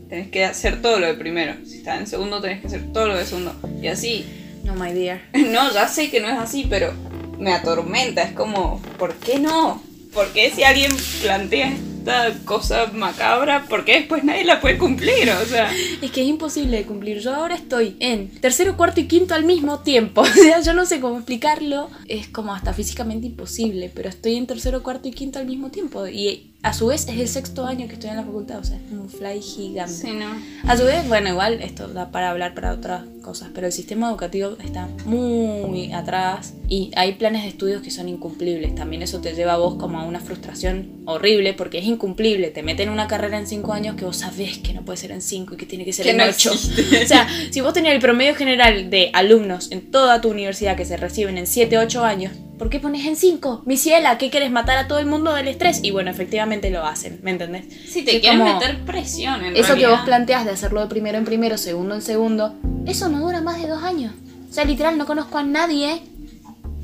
tenés 0.08 0.28
que 0.28 0.46
hacer 0.46 0.80
todo 0.80 1.00
lo 1.00 1.06
de 1.06 1.14
primero. 1.14 1.54
Si 1.66 1.78
estás 1.78 2.00
en 2.00 2.06
segundo, 2.06 2.40
tenés 2.40 2.62
que 2.62 2.68
hacer 2.68 2.92
todo 2.94 3.08
lo 3.08 3.16
de 3.16 3.26
segundo. 3.26 3.54
Y 3.82 3.88
así. 3.88 4.25
No, 4.64 4.75
my 4.75 4.92
dear. 4.92 5.20
No, 5.34 5.70
ya 5.73 5.87
sé 5.87 6.11
que 6.11 6.20
no 6.20 6.28
es 6.28 6.38
así, 6.38 6.66
pero 6.70 6.94
me 7.38 7.52
atormenta. 7.52 8.23
Es 8.23 8.32
como, 8.32 8.80
¿por 8.99 9.14
qué 9.16 9.38
no? 9.38 9.82
¿Por 10.14 10.32
qué 10.32 10.50
si 10.50 10.62
alguien 10.62 10.92
plantea 11.20 11.75
esta 12.04 12.44
cosa 12.44 12.87
macabra, 12.92 13.64
por 13.66 13.84
qué 13.84 13.94
después 14.00 14.25
nadie 14.25 14.44
la 14.44 14.61
puede 14.61 14.76
cumplir? 14.76 15.30
O 15.30 15.46
sea, 15.46 15.73
Es 16.02 16.11
que 16.11 16.20
es 16.20 16.28
imposible 16.28 16.76
de 16.76 16.84
cumplir. 16.84 17.20
Yo 17.20 17.34
ahora 17.34 17.54
estoy 17.54 17.96
en 18.00 18.28
tercero, 18.40 18.76
cuarto 18.76 19.00
y 19.00 19.06
quinto 19.06 19.34
al 19.34 19.44
mismo 19.44 19.80
tiempo. 19.80 20.23
O 20.34 20.46
sea, 20.46 20.61
yo 20.61 20.75
no 20.75 20.84
sé 20.84 21.00
cómo 21.00 21.16
explicarlo. 21.16 21.88
Es 22.06 22.28
como 22.28 22.54
hasta 22.54 22.75
físicamente 22.75 23.28
imposible, 23.28 23.90
pero 23.94 24.08
estoy 24.08 24.34
en 24.34 24.46
tercero, 24.46 24.82
cuarto 24.82 25.08
y 25.08 25.12
quinto 25.12 25.38
al 25.38 25.46
mismo 25.46 25.70
tiempo. 25.70 26.06
Y 26.06 26.50
a 26.62 26.75
su 26.75 26.87
vez 26.88 27.06
es 27.08 27.18
el 27.20 27.28
sexto 27.28 27.64
año 27.66 27.87
que 27.87 27.94
estoy 27.94 28.11
en 28.11 28.16
la 28.16 28.25
facultad. 28.25 28.58
O 28.58 28.64
sea, 28.64 28.76
es 28.76 28.92
un 28.92 29.08
fly 29.08 29.40
gigante. 29.40 29.92
sí, 29.92 30.11
no. 30.12 30.26
A 30.68 30.76
su 30.76 30.84
vez, 30.84 31.06
bueno, 31.08 31.28
igual 31.30 31.62
esto 31.62 31.88
da 31.88 32.11
para 32.11 32.30
hablar 32.30 32.54
para 32.54 32.73
otras 32.73 33.04
cosas, 33.23 33.50
pero 33.54 33.66
el 33.66 33.73
sistema 33.73 34.08
educativo 34.08 34.56
está 34.62 34.88
muy 35.06 35.92
atrás 35.92 36.54
y 36.68 36.90
hay 36.96 37.14
planes 37.14 37.42
de 37.42 37.49
estudios 37.49 37.80
que 37.80 37.90
son 37.90 38.08
incumplibles. 38.08 38.75
También 38.75 39.02
eso 39.02 39.20
te 39.20 39.34
lleva 39.34 39.54
a 39.54 39.58
vos 39.58 39.76
como 39.76 39.99
a 39.99 40.04
una 40.04 40.20
frustración 40.20 41.02
horrible 41.06 41.54
porque 41.54 41.78
es 41.78 41.84
incumplible. 41.94 42.48
Te 42.50 42.62
meten 42.62 42.88
una 42.90 43.06
carrera 43.08 43.38
en 43.38 43.46
cinco 43.46 43.72
años 43.72 43.96
que 43.96 44.04
vos 44.04 44.16
sabés 44.18 44.58
que 44.58 44.74
no 44.74 44.82
puede 44.82 44.96
ser 44.98 45.10
en 45.12 45.22
cinco 45.22 45.54
y 45.54 45.56
que 45.56 45.66
tiene 45.66 45.84
que 45.84 45.92
ser 45.92 46.04
Que 46.04 46.10
en 46.12 46.18
no 46.18 46.24
ocho. 46.24 46.52
existe. 46.52 46.84
O 47.04 47.06
sea, 47.06 47.26
si 47.50 47.60
vos 47.60 47.72
tenías 47.72 47.94
el 47.94 48.00
promedio 48.00 48.34
general 48.34 48.90
de 48.90 49.10
alumnos 49.12 49.70
en 49.72 49.90
toda 49.90 50.20
tu 50.20 50.30
universidad 50.30 50.76
que 50.76 50.84
se 50.84 50.96
reciben 50.96 51.38
en 51.38 51.46
7, 51.46 51.78
8 51.78 52.04
años, 52.04 52.32
¿por 52.58 52.70
qué 52.70 52.78
pones 52.80 53.04
en 53.06 53.16
5? 53.16 53.62
Mi 53.66 53.76
ciela, 53.76 54.16
¿qué 54.18 54.30
querés 54.30 54.50
matar 54.50 54.76
a 54.78 54.86
todo 54.88 54.98
el 54.98 55.06
mundo 55.06 55.32
del 55.34 55.48
estrés? 55.48 55.80
Y 55.82 55.90
bueno, 55.90 56.10
efectivamente 56.10 56.70
lo 56.70 56.84
hacen, 56.84 57.20
¿me 57.22 57.30
entendés? 57.30 57.64
Si 57.88 58.02
te 58.02 58.20
quieren 58.20 58.44
meter 58.44 58.84
presión 58.84 59.44
en 59.44 59.56
Eso 59.56 59.74
que 59.76 59.86
vos 59.86 60.00
planteas 60.04 60.44
de 60.44 60.50
hacerlo 60.52 60.80
de 60.82 60.86
primero 60.88 61.18
en 61.18 61.24
primero, 61.24 61.56
segundo 61.58 61.94
en 61.94 62.02
segundo, 62.02 62.54
eso 62.86 63.08
no 63.08 63.20
dura 63.20 63.40
más 63.40 63.60
de 63.60 63.68
dos 63.68 63.82
años. 63.82 64.12
O 64.50 64.52
sea, 64.52 64.64
literal, 64.64 64.96
no 64.98 65.06
conozco 65.06 65.38
a 65.38 65.42
nadie 65.42 66.00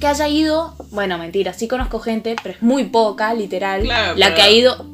que 0.00 0.06
haya 0.06 0.28
ido. 0.28 0.74
Bueno, 0.90 1.18
mentira, 1.18 1.52
sí 1.52 1.68
conozco 1.68 2.00
gente, 2.00 2.34
pero 2.42 2.54
es 2.56 2.62
muy 2.62 2.84
poca, 2.84 3.32
literal. 3.34 3.82
Claro, 3.82 4.16
la 4.16 4.26
pero- 4.26 4.36
que 4.36 4.42
ha 4.42 4.50
ido 4.50 4.86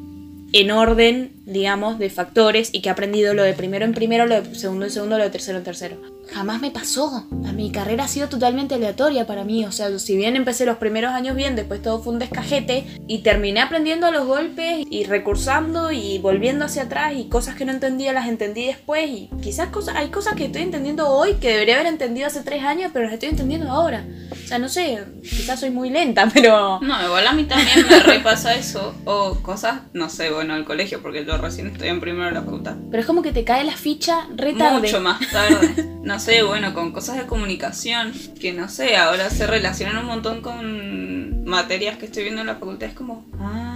en 0.53 0.71
orden, 0.71 1.31
digamos, 1.47 1.97
de 1.97 2.09
factores 2.09 2.69
y 2.73 2.81
que 2.81 2.89
ha 2.89 2.91
aprendido 2.91 3.33
lo 3.33 3.41
de 3.41 3.53
primero 3.53 3.85
en 3.85 3.93
primero, 3.93 4.25
lo 4.25 4.41
de 4.41 4.53
segundo 4.53 4.85
en 4.85 4.91
segundo, 4.91 5.17
lo 5.17 5.23
de 5.23 5.29
tercero 5.29 5.57
en 5.57 5.63
tercero. 5.63 5.97
Jamás 6.29 6.59
me 6.59 6.71
pasó. 6.71 7.25
Mi 7.55 7.71
carrera 7.71 8.03
ha 8.03 8.07
sido 8.09 8.27
totalmente 8.27 8.75
aleatoria 8.75 9.25
para 9.25 9.45
mí. 9.45 9.63
O 9.65 9.71
sea, 9.71 9.97
si 9.97 10.17
bien 10.17 10.35
empecé 10.35 10.65
los 10.65 10.77
primeros 10.77 11.13
años 11.13 11.37
bien, 11.37 11.55
después 11.55 11.81
todo 11.81 12.03
fue 12.03 12.13
un 12.13 12.19
descajete 12.19 12.85
y 13.07 13.19
terminé 13.19 13.61
aprendiendo 13.61 14.07
a 14.07 14.11
los 14.11 14.27
golpes 14.27 14.85
y 14.89 15.05
recursando 15.05 15.91
y 15.93 16.19
volviendo 16.19 16.65
hacia 16.65 16.83
atrás 16.83 17.13
y 17.15 17.29
cosas 17.29 17.55
que 17.55 17.63
no 17.63 17.71
entendía 17.71 18.11
las 18.11 18.27
entendí 18.27 18.65
después 18.65 19.09
y 19.09 19.29
quizás 19.41 19.69
cosas, 19.69 19.95
hay 19.95 20.09
cosas 20.09 20.35
que 20.35 20.45
estoy 20.45 20.63
entendiendo 20.63 21.07
hoy 21.07 21.35
que 21.35 21.49
debería 21.49 21.75
haber 21.75 21.87
entendido 21.87 22.27
hace 22.27 22.41
tres 22.41 22.63
años, 22.63 22.91
pero 22.93 23.05
las 23.05 23.13
estoy 23.13 23.29
entendiendo 23.29 23.71
ahora. 23.71 24.05
O 24.31 24.47
sea, 24.47 24.59
no 24.59 24.67
sé, 24.67 25.03
quizás 25.21 25.61
soy 25.61 25.69
muy 25.69 25.89
lenta, 25.89 26.29
pero... 26.33 26.79
No, 26.81 27.05
igual 27.05 27.25
a 27.25 27.31
mí 27.31 27.45
también 27.45 27.87
me 27.87 27.99
repasa 27.99 28.53
eso. 28.53 28.93
O 29.05 29.35
cosas, 29.41 29.81
no 29.93 30.09
sé, 30.09 30.29
bueno, 30.29 30.53
al 30.53 30.65
colegio, 30.65 31.01
porque 31.01 31.25
yo 31.25 31.36
recién 31.37 31.67
estoy 31.67 31.89
en 31.89 31.99
primero 31.99 32.25
de 32.25 32.31
la 32.31 32.41
facultad. 32.41 32.75
Pero 32.89 33.01
es 33.01 33.07
como 33.07 33.21
que 33.21 33.31
te 33.31 33.43
cae 33.43 33.63
la 33.63 33.75
ficha 33.75 34.27
re 34.35 34.53
tarde. 34.53 34.87
Mucho 34.87 35.01
más 35.01 35.19
tarde. 35.31 35.85
No 36.03 36.19
sé, 36.21 36.41
bueno, 36.43 36.73
con 36.73 36.93
cosas 36.93 37.17
de 37.17 37.25
comunicación, 37.25 38.13
que 38.39 38.53
no 38.53 38.69
sé, 38.69 38.95
ahora 38.95 39.29
se 39.29 39.45
relacionan 39.45 39.97
un 39.97 40.05
montón 40.05 40.41
con 40.41 41.43
materias 41.43 41.97
que 41.97 42.05
estoy 42.05 42.23
viendo 42.23 42.41
en 42.41 42.47
la 42.47 42.55
facultad. 42.55 42.87
Es 42.89 42.95
como, 42.95 43.25
ah, 43.39 43.66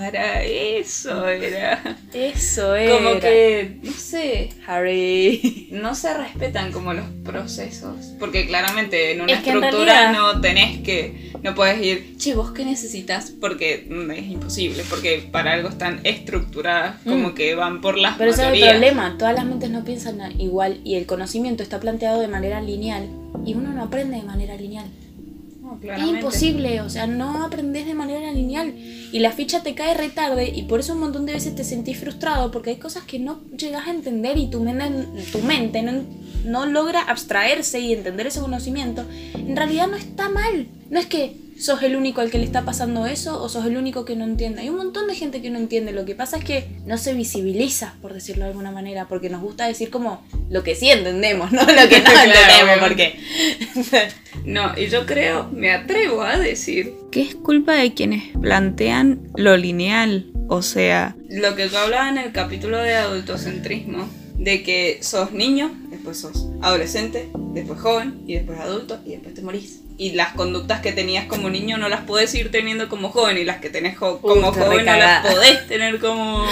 para 0.00 0.42
eso 0.42 1.28
era. 1.28 1.96
Eso 2.14 2.74
es. 2.74 2.90
Como 2.90 3.20
que, 3.20 3.78
no 3.82 3.92
sé, 3.92 4.48
Harry. 4.66 5.68
no 5.72 5.94
se 5.94 6.16
respetan 6.16 6.72
como 6.72 6.92
los 6.94 7.04
procesos. 7.24 7.96
Porque 8.18 8.46
claramente 8.46 9.12
en 9.12 9.20
una 9.20 9.32
Es 9.32 9.40
que 9.42 9.50
en 9.50 9.62
estructura 9.62 10.12
no 10.12 10.40
tenés 10.40 10.80
que, 10.80 11.32
no 11.42 11.54
puedes 11.54 11.84
ir, 11.84 12.16
che, 12.16 12.34
vos 12.34 12.52
qué 12.52 12.64
necesitas, 12.64 13.30
porque 13.40 13.86
mm, 13.88 14.10
es 14.10 14.30
imposible, 14.30 14.82
porque 14.88 15.28
para 15.30 15.52
algo 15.52 15.68
están 15.68 16.00
estructuradas, 16.04 16.96
como 17.04 17.28
Mm. 17.30 17.34
que 17.34 17.54
van 17.54 17.80
por 17.80 17.98
las 17.98 18.16
Pero 18.16 18.30
ese 18.30 18.42
es 18.48 18.62
el 18.62 18.68
problema, 18.70 19.16
todas 19.18 19.34
las 19.34 19.44
mentes 19.44 19.70
no 19.70 19.84
piensan 19.84 20.40
igual 20.40 20.80
y 20.84 20.94
el 20.96 21.06
conocimiento 21.06 21.62
está 21.62 21.78
planteado 21.78 22.20
de 22.20 22.28
manera 22.28 22.60
lineal 22.60 23.08
y 23.44 23.54
uno 23.54 23.72
no 23.72 23.82
aprende 23.84 24.16
de 24.16 24.22
manera 24.22 24.56
lineal. 24.56 24.86
No, 25.70 25.92
Es 25.92 26.02
imposible, 26.02 26.80
o 26.80 26.90
sea, 26.90 27.06
no 27.06 27.44
aprendes 27.44 27.86
de 27.86 27.94
manera 27.94 28.32
lineal. 28.32 28.74
Y 28.76 29.18
la 29.20 29.32
ficha 29.32 29.62
te 29.62 29.74
cae 29.74 29.94
re 29.94 30.08
tarde 30.08 30.50
y 30.54 30.62
por 30.62 30.80
eso 30.80 30.94
un 30.94 31.00
montón 31.00 31.26
de 31.26 31.34
veces 31.34 31.54
te 31.54 31.64
sentís 31.64 31.98
frustrado 31.98 32.50
porque 32.50 32.70
hay 32.70 32.76
cosas 32.76 33.04
que 33.04 33.18
no 33.18 33.40
llegas 33.56 33.86
a 33.86 33.90
entender 33.90 34.36
y 34.38 34.48
tu 34.48 34.60
mente, 34.60 35.06
tu 35.32 35.38
mente 35.40 35.82
no, 35.82 36.02
no 36.44 36.66
logra 36.66 37.02
abstraerse 37.02 37.80
y 37.80 37.92
entender 37.92 38.26
ese 38.26 38.40
conocimiento. 38.40 39.04
En 39.34 39.56
realidad 39.56 39.88
no 39.88 39.96
está 39.96 40.28
mal, 40.28 40.68
no 40.90 40.98
es 40.98 41.06
que 41.06 41.36
sos 41.60 41.82
el 41.82 41.94
único 41.94 42.20
al 42.20 42.30
que 42.30 42.38
le 42.38 42.44
está 42.44 42.64
pasando 42.64 43.06
eso 43.06 43.42
o 43.42 43.48
sos 43.48 43.66
el 43.66 43.76
único 43.76 44.04
que 44.04 44.16
no 44.16 44.24
entiende. 44.24 44.62
Hay 44.62 44.70
un 44.70 44.76
montón 44.76 45.06
de 45.06 45.14
gente 45.14 45.42
que 45.42 45.50
no 45.50 45.58
entiende, 45.58 45.92
lo 45.92 46.04
que 46.04 46.14
pasa 46.14 46.38
es 46.38 46.44
que 46.44 46.68
no 46.86 46.96
se 46.98 47.14
visibiliza, 47.14 47.94
por 48.00 48.14
decirlo 48.14 48.44
de 48.44 48.50
alguna 48.50 48.70
manera, 48.70 49.06
porque 49.08 49.28
nos 49.28 49.42
gusta 49.42 49.66
decir 49.66 49.90
como 49.90 50.22
lo 50.48 50.62
que 50.62 50.74
sí 50.74 50.90
entendemos, 50.90 51.52
no 51.52 51.62
lo 51.62 51.88
que 51.88 52.00
no 52.00 52.10
Claro, 52.10 52.32
entendemos, 52.32 52.78
porque... 52.80 53.20
No, 54.44 54.72
y 54.76 54.88
yo 54.88 55.04
creo, 55.04 55.48
me 55.52 55.70
atrevo 55.70 56.22
a 56.22 56.38
decir 56.38 56.94
que 57.10 57.20
es 57.20 57.34
culpa 57.34 57.74
de 57.74 57.92
quienes 57.92 58.36
plantean 58.40 59.28
lo 59.36 59.56
lineal. 59.56 60.32
O 60.48 60.62
sea, 60.62 61.14
lo 61.28 61.54
que 61.56 61.68
yo 61.68 61.78
hablaba 61.78 62.08
en 62.08 62.16
el 62.16 62.32
capítulo 62.32 62.78
de 62.78 62.94
adultocentrismo, 62.94 64.08
de 64.38 64.62
que 64.62 64.98
sos 65.02 65.32
niño, 65.32 65.70
después 65.90 66.18
sos 66.18 66.48
adolescente, 66.62 67.28
después 67.52 67.78
joven 67.80 68.22
y 68.26 68.34
después 68.34 68.58
adulto 68.58 68.98
y 69.04 69.10
después 69.10 69.34
te 69.34 69.42
morís. 69.42 69.79
Y 70.00 70.12
las 70.12 70.32
conductas 70.32 70.80
que 70.80 70.92
tenías 70.92 71.26
como 71.26 71.50
niño 71.50 71.76
no 71.76 71.90
las 71.90 72.00
podés 72.00 72.34
ir 72.34 72.50
teniendo 72.50 72.88
como 72.88 73.10
joven 73.10 73.36
y 73.36 73.44
las 73.44 73.58
que 73.60 73.68
tenés 73.68 73.98
jo- 73.98 74.18
como 74.20 74.50
joven 74.64 74.78
no 74.86 74.92
las 74.96 75.26
podés 75.34 75.68
tener 75.68 75.98
como 76.00 76.46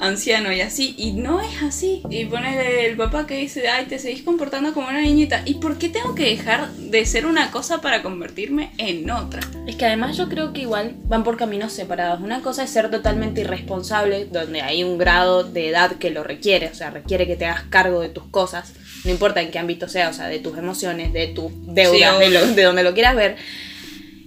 anciano 0.00 0.52
y 0.52 0.60
así. 0.60 0.94
Y 0.98 1.12
no 1.12 1.40
es 1.40 1.62
así. 1.62 2.02
Y 2.10 2.24
pone 2.26 2.86
el 2.86 2.96
papá 2.96 3.26
que 3.26 3.36
dice, 3.36 3.68
ay, 3.68 3.86
te 3.86 3.98
seguís 3.98 4.22
comportando 4.22 4.72
como 4.72 4.88
una 4.88 5.00
niñita. 5.00 5.42
¿Y 5.44 5.54
por 5.54 5.78
qué 5.78 5.88
tengo 5.88 6.14
que 6.14 6.24
dejar 6.24 6.70
de 6.72 7.04
ser 7.06 7.26
una 7.26 7.50
cosa 7.50 7.80
para 7.80 8.02
convertirme 8.02 8.70
en 8.78 9.08
otra? 9.10 9.40
Es 9.66 9.76
que 9.76 9.84
además 9.86 10.16
yo 10.16 10.28
creo 10.28 10.52
que 10.52 10.62
igual 10.62 10.94
van 11.04 11.22
por 11.24 11.36
caminos 11.36 11.72
separados. 11.72 12.20
Una 12.20 12.40
cosa 12.42 12.64
es 12.64 12.70
ser 12.70 12.90
totalmente 12.90 13.42
irresponsable, 13.42 14.24
donde 14.26 14.62
hay 14.62 14.82
un 14.84 14.98
grado 14.98 15.44
de 15.44 15.68
edad 15.68 15.96
que 15.96 16.10
lo 16.10 16.24
requiere, 16.24 16.68
o 16.68 16.74
sea, 16.74 16.90
requiere 16.90 17.26
que 17.26 17.36
te 17.36 17.46
hagas 17.46 17.64
cargo 17.70 18.00
de 18.00 18.08
tus 18.08 18.24
cosas, 18.24 18.72
no 19.04 19.10
importa 19.10 19.40
en 19.42 19.50
qué 19.50 19.58
ámbito 19.58 19.88
sea, 19.88 20.08
o 20.08 20.12
sea, 20.12 20.26
de 20.28 20.38
tus 20.40 20.58
emociones, 20.58 21.12
de 21.12 21.28
tus 21.28 21.50
deudas, 21.66 22.14
Sí, 22.18 22.20
de, 22.24 22.30
lo- 22.30 22.46
de 22.46 22.62
donde 22.62 22.82
lo 22.82 22.94
quieras 22.94 23.14
ver. 23.16 23.36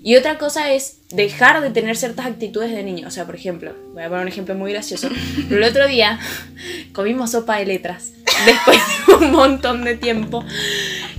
Y 0.06 0.18
otra 0.18 0.38
cosa 0.38 0.74
es 0.74 0.98
dejar 1.12 1.62
de 1.62 1.70
tener 1.70 1.96
ciertas 1.96 2.26
actitudes 2.26 2.72
de 2.72 2.84
niño. 2.84 3.08
O 3.08 3.12
sea, 3.12 3.26
por 3.26 3.36
ejemplo, 3.36 3.74
voy 3.94 4.04
a 4.04 4.10
poner 4.10 4.24
un 4.24 4.28
ejemplo 4.28 4.54
muy 4.54 4.74
gracioso. 4.74 5.10
Pero 5.48 5.64
el 5.64 5.70
otro 5.70 5.88
día 5.88 6.20
comimos 6.92 7.32
sopa 7.32 7.58
de 7.58 7.66
letras. 7.66 8.12
Después 8.46 8.78
de 9.08 9.14
un 9.26 9.32
montón 9.32 9.86
de 9.86 9.96
tiempo. 9.96 10.44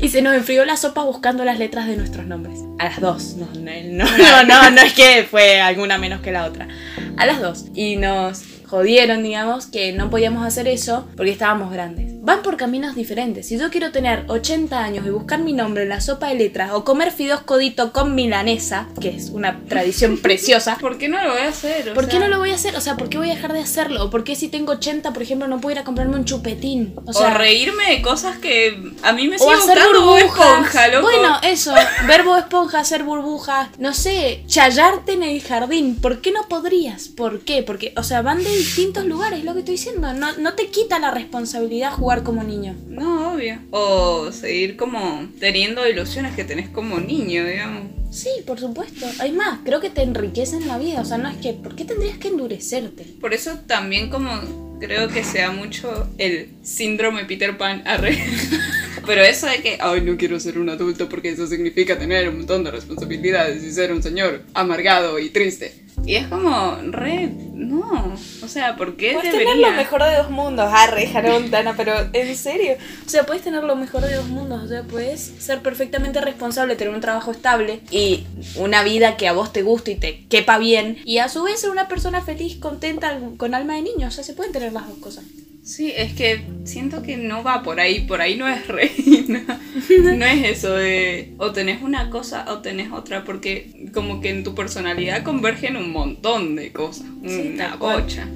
Y 0.03 0.11
se 0.11 0.21
nos 0.21 0.35
enfrió 0.35 0.67
la 0.67 0.76
sopa 0.76 1.03
buscando 1.03 1.45
las 1.45 1.59
letras 1.59 1.87
de 1.87 1.97
nuestros 1.97 2.26
nombres. 2.26 2.61
A 2.79 2.85
las 2.85 3.00
dos. 3.00 3.37
No, 3.37 3.49
no, 3.55 3.71
no, 3.85 4.19
no, 4.19 4.45
no, 4.45 4.71
no 4.71 4.81
es 4.83 4.93
que 4.93 5.26
fue 5.31 5.62
alguna 5.62 5.97
menos 5.97 6.21
que 6.21 6.31
la 6.31 6.45
otra. 6.45 6.69
A 7.17 7.25
las 7.25 7.41
dos. 7.41 7.64
Y 7.75 7.97
nos 7.97 8.43
jodieron, 8.67 9.23
digamos, 9.23 9.67
que 9.67 9.93
no 9.93 10.11
podíamos 10.11 10.47
hacer 10.47 10.69
eso 10.69 11.09
porque 11.17 11.31
estábamos 11.31 11.73
grandes. 11.73 12.13
Van 12.25 12.40
por 12.40 12.57
caminos 12.57 12.95
diferentes. 12.95 13.49
Si 13.49 13.59
yo 13.59 13.71
quiero 13.71 13.93
tener 13.93 14.25
80 14.28 14.83
años 14.83 15.04
y 15.04 15.11
buscar 15.11 15.40
mi 15.40 15.52
nombre 15.52 15.83
en 15.83 15.90
la 15.90 16.00
sopa 16.00 16.28
de 16.28 16.37
letras 16.37 16.71
o 16.73 16.83
comer 16.83 17.12
fideos 17.12 17.43
codito 17.43 17.93
con 17.93 18.14
milanesa, 18.14 18.88
que 18.99 19.11
es 19.11 19.28
una 19.28 19.61
tradición 19.69 20.16
preciosa, 20.23 20.78
¿Por 20.81 20.97
qué 20.97 21.09
no 21.11 21.23
lo 21.23 21.33
voy 21.33 21.43
a 21.43 21.49
hacer? 21.50 21.90
O 21.90 21.93
¿por 21.93 22.09
qué 22.09 22.19
no 22.19 22.28
lo 22.28 22.38
voy 22.38 22.52
a 22.52 22.54
hacer? 22.54 22.76
O 22.76 22.81
sea, 22.81 22.97
¿por 22.97 23.11
qué 23.11 23.19
voy 23.19 23.31
a 23.31 23.35
dejar 23.35 23.52
de 23.52 23.61
hacerlo? 23.61 24.04
¿O 24.04 24.09
por 24.09 24.25
qué 24.25 24.37
si 24.37 24.49
tengo 24.49 24.73
80, 24.73 25.12
por 25.12 25.23
ejemplo, 25.23 25.49
no 25.49 25.61
puedo 25.61 25.75
ir 25.75 25.81
a 25.81 25.85
comprarme 25.85 26.16
un 26.16 26.25
chupetín? 26.25 26.95
O 27.04 27.28
reírme 27.28 27.90
de 27.90 28.00
cosas 28.00 28.38
que 28.38 28.93
a 29.02 29.12
mí 29.12 29.28
me 29.28 29.37
o 29.37 29.38
sigue 29.40 29.52
hacer 29.52 29.78
gustando 29.78 30.07
burbujas. 30.07 30.49
Esponja, 30.49 30.88
loco. 30.88 31.02
Bueno, 31.02 31.38
eso, 31.43 31.75
verbo 32.07 32.38
esponja, 32.38 32.81
hacer 32.81 33.02
burbujas, 33.02 33.69
no 33.78 33.93
sé, 33.93 34.45
chayarte 34.47 35.12
en 35.12 35.25
el 35.25 35.43
jardín. 35.43 35.97
¿Por 36.00 36.23
qué 36.23 36.33
no 36.33 36.49
podrías? 36.49 37.09
¿Por 37.09 37.40
qué? 37.40 37.62
Porque, 37.62 37.93
o 37.99 38.02
sea, 38.02 38.23
van 38.23 38.43
de 38.43 38.49
distintos 38.49 39.04
lugares, 39.04 39.45
lo 39.45 39.52
que 39.52 39.59
estoy 39.59 39.75
diciendo. 39.75 40.14
No, 40.14 40.33
no 40.38 40.54
te 40.54 40.69
quita 40.69 40.99
la 40.99 41.11
responsabilidad 41.11 41.93
jugar 41.93 42.13
como 42.23 42.42
niño. 42.42 42.76
No, 42.88 43.35
obvio. 43.35 43.59
O 43.71 44.30
seguir 44.33 44.76
como 44.76 45.28
teniendo 45.40 45.88
ilusiones 45.88 46.35
que 46.35 46.44
tenés 46.44 46.68
como 46.68 47.00
niño, 47.00 47.44
digamos. 47.44 47.90
Sí, 48.11 48.30
por 48.47 48.61
supuesto. 48.61 49.06
Hay 49.18 49.33
más, 49.33 49.61
creo 49.64 49.80
que 49.80 49.90
te 49.90 50.02
enriquecen 50.02 50.68
la 50.68 50.78
vida. 50.78 51.00
O 51.00 51.04
sea, 51.04 51.18
no 51.18 51.28
es 51.28 51.37
que, 51.38 51.52
¿por 51.52 51.75
qué 51.75 51.85
tendrías 51.85 52.18
que 52.18 52.28
endurecerte? 52.28 53.04
Por 53.21 53.35
eso 53.35 53.59
también 53.66 54.09
como 54.09 54.78
creo 54.78 55.09
que 55.09 55.25
sea 55.25 55.50
mucho 55.50 56.09
el 56.18 56.50
síndrome 56.62 57.25
Peter 57.25 57.56
Pan 57.56 57.83
arre. 57.87 58.18
Pero 59.06 59.23
eso 59.23 59.47
de 59.47 59.61
que, 59.61 59.78
ay, 59.80 60.00
no 60.00 60.16
quiero 60.16 60.40
ser 60.40 60.59
un 60.59 60.68
adulto 60.71 61.09
porque 61.09 61.30
eso 61.30 61.47
significa 61.47 61.99
tener 61.99 62.28
un 62.28 62.38
montón 62.38 62.64
de 62.64 62.71
responsabilidades 62.71 63.62
y 63.62 63.71
ser 63.71 63.92
un 63.92 64.02
señor 64.02 64.42
amargado 64.54 65.18
y 65.18 65.30
triste. 65.30 65.85
Y 66.06 66.16
es 66.16 66.26
como, 66.26 66.78
re, 66.90 67.30
no. 67.54 68.14
O 68.42 68.49
sea, 68.49 68.76
¿por 68.76 68.96
qué 68.96 69.12
Puedes 69.12 69.32
debería? 69.32 69.52
tener 69.54 69.70
lo 69.70 69.76
mejor 69.76 70.02
de 70.02 70.16
dos 70.16 70.30
mundos, 70.30 70.68
arre, 70.70 71.08
Hannah 71.14 71.32
Montana, 71.32 71.75
pero 71.76 71.94
en 72.12 72.37
serio. 72.37 72.76
O 73.06 73.08
sea, 73.08 73.25
puedes 73.25 73.42
tener 73.42 73.64
lo 73.64 73.76
mejor 73.76 74.02
de 74.02 74.14
dos 74.14 74.28
mundos. 74.28 74.62
O 74.64 74.68
sea, 74.68 74.82
puedes 74.82 75.20
ser 75.38 75.61
perfectamente 75.61 76.20
responsable, 76.20 76.76
tener 76.76 76.94
un 76.94 77.00
trabajo 77.00 77.30
estable 77.30 77.80
y 77.90 78.26
una 78.56 78.82
vida 78.82 79.16
que 79.16 79.28
a 79.28 79.32
vos 79.32 79.52
te 79.52 79.62
guste 79.62 79.92
y 79.92 79.96
te 79.96 80.26
quepa 80.26 80.58
bien. 80.58 80.99
Y 81.04 81.18
a 81.18 81.28
su 81.28 81.42
vez 81.44 81.61
ser 81.61 81.70
una 81.70 81.88
persona 81.88 82.20
feliz, 82.23 82.56
contenta, 82.56 83.18
con 83.37 83.54
alma 83.54 83.75
de 83.76 83.82
niño. 83.82 84.08
O 84.08 84.11
sea, 84.11 84.25
se 84.25 84.34
pueden 84.34 84.52
tener 84.52 84.73
las 84.73 84.88
dos 84.88 84.99
cosas. 84.99 85.25
Sí, 85.64 85.94
es 85.97 86.12
que 86.12 86.42
siento 86.64 87.02
que 87.02 87.16
no 87.16 87.42
va 87.42 87.62
por 87.62 87.80
ahí, 87.80 88.00
por 88.00 88.21
ahí 88.21 88.37
no 88.37 88.47
es 88.47 88.68
reina. 88.68 89.61
No 89.99 90.25
es 90.25 90.59
eso 90.59 90.75
de 90.75 91.35
o 91.38 91.52
tenés 91.52 91.83
una 91.83 92.09
cosa 92.09 92.44
o 92.52 92.59
tenés 92.59 92.92
otra, 92.92 93.25
porque 93.25 93.88
como 93.92 94.21
que 94.21 94.30
en 94.30 94.44
tu 94.44 94.54
personalidad 94.54 95.25
convergen 95.25 95.76
un 95.76 95.90
montón 95.90 96.54
de 96.54 96.73
cosas, 96.73 97.06
Sí, 97.26 97.52
una 97.54 97.76
bocha. 97.76 98.28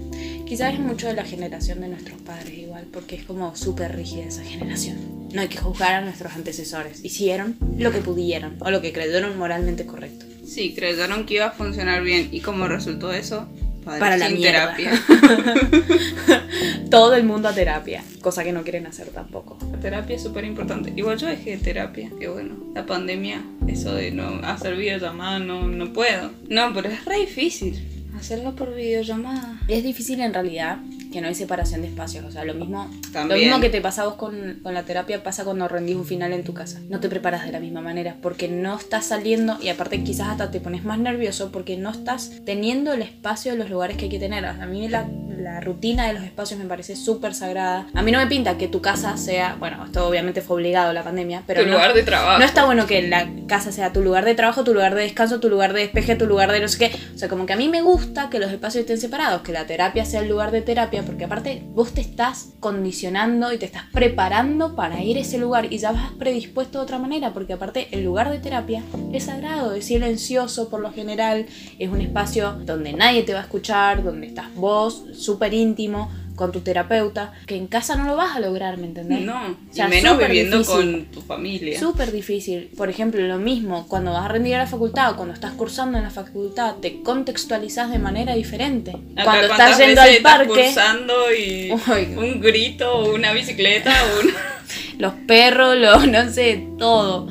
Quizás 0.47 0.75
es 0.75 0.80
mucho 0.80 1.06
de 1.06 1.14
la 1.14 1.25
generación 1.25 1.80
de 1.80 1.88
nuestros 1.88 2.20
padres 2.23 2.56
igual, 2.56 2.87
porque 2.92 3.16
es 3.16 3.25
como 3.25 3.54
súper 3.54 3.94
rígida 3.94 4.25
esa 4.25 4.42
generación. 4.42 4.97
No 5.32 5.42
hay 5.42 5.49
que 5.49 5.58
juzgar 5.58 5.94
a 5.94 6.00
nuestros 6.00 6.32
antecesores. 6.32 7.04
Hicieron 7.04 7.56
lo 7.76 7.92
que 7.92 7.99
pudieron 7.99 8.56
o 8.61 8.70
lo 8.70 8.80
que 8.80 8.92
creyeron 8.92 9.38
moralmente 9.38 9.85
correcto. 9.87 10.26
Sí, 10.47 10.75
creyeron 10.75 11.26
que 11.26 11.35
iba 11.35 11.47
a 11.47 11.52
funcionar 11.52 12.02
bien 12.02 12.28
y 12.32 12.40
como 12.40 12.66
resultó 12.66 13.12
eso, 13.12 13.47
padres 13.85 14.00
Para 14.00 14.16
la 14.16 14.28
mierda. 14.28 14.75
terapia. 14.76 14.92
Todo 16.90 17.14
el 17.14 17.25
mundo 17.25 17.49
a 17.49 17.54
terapia, 17.54 18.02
cosa 18.20 18.44
que 18.44 18.52
no 18.52 18.62
quieren 18.62 18.87
hacer 18.87 19.08
tampoco. 19.08 19.58
La 19.70 19.78
terapia 19.78 20.16
es 20.16 20.23
súper 20.23 20.44
importante. 20.44 20.92
Igual 20.97 21.18
yo 21.18 21.26
dejé 21.26 21.56
terapia, 21.58 22.11
que 22.18 22.28
bueno, 22.28 22.56
la 22.75 22.87
pandemia, 22.87 23.42
eso 23.66 23.94
de 23.94 24.11
no 24.11 24.40
hacer 24.44 24.76
videollamada, 24.76 25.38
no, 25.38 25.68
no 25.68 25.92
puedo. 25.92 26.30
No, 26.49 26.73
pero 26.73 26.88
es 26.88 27.04
re 27.04 27.20
difícil 27.20 27.78
hacerlo 28.18 28.54
por 28.56 28.75
videollamada. 28.75 29.61
Es 29.68 29.85
difícil 29.85 30.20
en 30.20 30.32
realidad 30.35 30.78
que 31.12 31.20
no 31.20 31.28
hay 31.28 31.34
separación 31.34 31.82
de 31.82 31.88
espacios. 31.88 32.24
O 32.24 32.30
sea, 32.30 32.44
lo 32.44 32.54
mismo, 32.54 32.90
También. 33.12 33.28
lo 33.28 33.44
mismo 33.44 33.60
que 33.60 33.70
te 33.70 33.80
pasa 33.80 34.02
a 34.02 34.06
vos 34.06 34.14
con, 34.14 34.60
con 34.62 34.74
la 34.74 34.84
terapia 34.84 35.22
pasa 35.22 35.44
cuando 35.44 35.68
rendís 35.68 35.96
un 35.96 36.04
final 36.04 36.32
en 36.32 36.44
tu 36.44 36.54
casa. 36.54 36.80
No 36.88 37.00
te 37.00 37.08
preparas 37.08 37.44
de 37.44 37.52
la 37.52 37.60
misma 37.60 37.80
manera 37.80 38.16
porque 38.21 38.49
no 38.49 38.76
estás 38.76 39.06
saliendo 39.06 39.58
y 39.60 39.68
aparte 39.68 40.02
quizás 40.02 40.28
hasta 40.28 40.50
te 40.50 40.60
pones 40.60 40.84
más 40.84 40.99
nervioso 40.99 41.50
porque 41.52 41.76
no 41.76 41.90
estás 41.90 42.32
teniendo 42.44 42.92
el 42.92 43.02
espacio 43.02 43.52
de 43.52 43.58
los 43.58 43.71
lugares 43.71 43.97
que 43.97 44.04
hay 44.04 44.10
que 44.10 44.18
tener. 44.18 44.44
A 44.44 44.66
mí 44.66 44.88
la, 44.88 45.08
la 45.49 45.61
rutina 45.61 46.06
de 46.06 46.13
los 46.13 46.23
espacios 46.23 46.61
me 46.61 46.67
parece 46.67 46.95
súper 46.95 47.34
sagrada. 47.34 47.87
A 47.95 48.02
mí 48.02 48.13
no 48.13 48.19
me 48.19 48.26
pinta 48.26 48.58
que 48.58 48.69
tu 48.69 48.82
casa 48.82 49.17
sea, 49.17 49.56
bueno, 49.58 49.82
esto 49.84 50.06
obviamente 50.06 50.43
fue 50.43 50.56
obligado 50.56 50.93
la 50.93 51.02
pandemia, 51.02 51.43
pero 51.47 51.63
tu 51.63 51.69
no, 51.69 51.75
lugar 51.75 51.95
de 51.95 52.02
trabajo. 52.02 52.39
no 52.39 52.45
está 52.45 52.67
bueno 52.67 52.87
que 52.87 53.08
la 53.08 53.26
casa 53.47 53.73
sea 53.73 53.93
tu 53.93 54.02
lugar 54.02 54.26
de 54.26 54.34
trabajo, 54.34 54.63
tu 54.63 54.75
lugar 54.75 54.95
de 54.95 55.02
descanso, 55.02 55.41
tu 55.41 55.49
lugar 55.49 55.73
de 55.73 55.80
despeje, 55.80 56.17
tu 56.17 56.26
lugar 56.26 56.52
de 56.52 56.61
no 56.61 56.69
sé 56.69 56.78
qué. 56.78 56.99
O 57.15 57.19
sea, 57.19 57.28
como 57.28 57.47
que 57.47 57.54
a 57.54 57.56
mí 57.56 57.69
me 57.69 57.80
gusta 57.80 58.28
que 58.28 58.39
los 58.39 58.52
espacios 58.52 58.82
estén 58.82 58.99
separados, 58.99 59.41
que 59.41 59.52
la 59.52 59.67
terapia 59.67 60.04
sea 60.04 60.21
el 60.21 60.28
lugar 60.28 60.50
de 60.50 60.61
terapia, 60.61 61.02
porque 61.02 61.25
aparte 61.25 61.63
vos 61.71 61.95
te 61.95 62.02
estás 62.02 62.50
condicionando 62.61 63.50
y 63.52 63.58
te 63.58 63.65
estás 63.65 63.84
preparando 63.93 64.76
para 64.76 65.02
ir 65.02 65.17
a 65.17 65.21
ese 65.21 65.39
lugar 65.39 65.73
y 65.73 65.78
ya 65.78 65.93
vas 65.93 66.13
predispuesto 66.19 66.78
de 66.78 66.84
otra 66.84 66.99
manera, 66.99 67.32
porque 67.32 67.54
aparte 67.54 67.89
el 67.93 68.04
lugar 68.04 68.30
de 68.30 68.39
terapia 68.39 68.82
es 69.15 69.25
sagrado, 69.25 69.73
es 69.73 69.87
silencioso 69.87 70.69
por 70.69 70.80
lo 70.80 70.93
general, 70.93 71.47
es 71.78 71.89
un 71.89 72.02
espacio 72.02 72.52
donde 72.67 72.93
nadie 72.93 73.23
te 73.23 73.32
va 73.32 73.41
a 73.41 73.45
escuchar, 73.45 74.04
donde 74.04 74.26
estás 74.26 74.54
vos, 74.54 75.04
súper 75.15 75.37
íntimo 75.52 76.10
con 76.36 76.52
tu 76.52 76.60
terapeuta, 76.60 77.32
que 77.46 77.56
en 77.56 77.66
casa 77.66 77.96
no 77.96 78.04
lo 78.04 78.14
vas 78.14 78.36
a 78.36 78.40
lograr, 78.40 78.78
¿me 78.78 78.86
entendés? 78.86 79.22
No, 79.22 79.34
O 79.48 79.74
sea, 79.74 79.86
y 79.86 79.90
menos 79.90 80.12
súper 80.12 80.28
viviendo 80.28 80.58
difícil. 80.58 80.76
con 80.80 81.04
tu 81.06 81.20
familia. 81.20 81.80
Súper 81.80 82.12
difícil. 82.12 82.70
Por 82.76 82.88
ejemplo, 82.88 83.20
lo 83.26 83.38
mismo, 83.38 83.88
cuando 83.88 84.12
vas 84.12 84.24
a 84.24 84.28
rendir 84.28 84.54
a 84.54 84.58
la 84.58 84.66
facultad 84.68 85.10
o 85.10 85.16
cuando 85.16 85.34
estás 85.34 85.52
cursando 85.54 85.98
en 85.98 86.04
la 86.04 86.10
facultad, 86.10 86.76
te 86.76 87.02
contextualizas 87.02 87.90
de 87.90 87.98
manera 87.98 88.34
diferente. 88.34 88.92
Acá, 88.92 89.24
cuando 89.24 89.46
¿cuántas 89.48 89.70
estás 89.72 89.86
yendo 89.86 90.00
al 90.00 90.08
estás 90.10 90.36
parque, 90.38 90.52
cursando 90.64 91.14
y 91.34 91.72
Uy. 91.72 92.14
un 92.16 92.40
grito, 92.40 92.88
o 92.98 93.14
una 93.14 93.32
bicicleta, 93.32 93.92
un... 94.22 94.30
los 95.00 95.14
perros, 95.26 95.76
lo, 95.76 96.06
no 96.06 96.30
sé, 96.30 96.68
todo. 96.78 97.28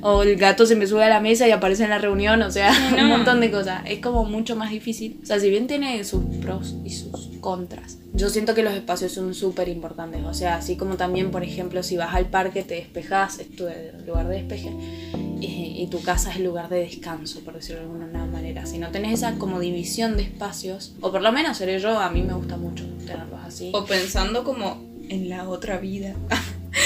O 0.00 0.22
el 0.22 0.36
gato 0.36 0.64
se 0.66 0.76
me 0.76 0.86
sube 0.86 1.04
a 1.04 1.08
la 1.08 1.20
mesa 1.20 1.46
y 1.48 1.50
aparece 1.50 1.84
en 1.84 1.90
la 1.90 1.98
reunión, 1.98 2.40
o 2.42 2.50
sea, 2.50 2.72
Sí, 2.72 2.80
no. 2.96 3.02
un 3.02 3.08
montón 3.08 3.40
de 3.40 3.50
cosas. 3.50 3.82
Es 3.86 3.98
como 4.00 4.24
mucho 4.24 4.56
más 4.56 4.70
difícil. 4.70 5.18
O 5.22 5.26
sea, 5.26 5.40
si 5.40 5.50
bien 5.50 5.66
tiene 5.66 6.02
sus 6.04 6.22
pros 6.42 6.76
y 6.84 6.90
sus 6.90 7.28
contras, 7.40 7.98
yo 8.14 8.30
siento 8.30 8.54
que 8.54 8.62
los 8.62 8.74
espacios 8.74 9.12
son 9.12 9.34
súper 9.34 9.68
importantes. 9.68 10.22
O 10.24 10.34
sea, 10.34 10.56
así 10.56 10.76
como 10.76 10.96
también, 10.96 11.30
por 11.30 11.42
ejemplo, 11.44 11.82
si 11.82 11.96
vas 11.96 12.14
al 12.14 12.26
parque, 12.26 12.62
te 12.62 12.74
despejas, 12.74 13.38
es 13.38 13.54
tu 13.54 13.64
lugar 14.06 14.28
de 14.28 14.36
despeje, 14.36 14.70
y, 15.40 15.76
y 15.78 15.86
tu 15.88 16.02
casa 16.02 16.30
es 16.30 16.36
el 16.36 16.44
lugar 16.44 16.68
de 16.68 16.80
descanso, 16.80 17.40
por 17.40 17.54
decirlo 17.54 17.82
de 17.82 17.86
alguna 17.86 18.26
manera. 18.26 18.66
Si 18.66 18.78
no 18.78 18.90
tenés 18.90 19.14
esa 19.14 19.34
como 19.34 19.60
división 19.60 20.16
de 20.16 20.24
espacios, 20.24 20.94
o 21.00 21.12
por 21.12 21.22
lo 21.22 21.30
menos 21.32 21.56
seré 21.58 21.78
yo, 21.78 21.98
a 22.00 22.10
mí 22.10 22.22
me 22.22 22.34
gusta 22.34 22.56
mucho 22.56 22.84
tenerlos 23.06 23.40
así. 23.44 23.70
O 23.72 23.84
pensando 23.84 24.42
como 24.44 24.82
en 25.08 25.28
la 25.28 25.48
otra 25.48 25.78
vida. 25.78 26.14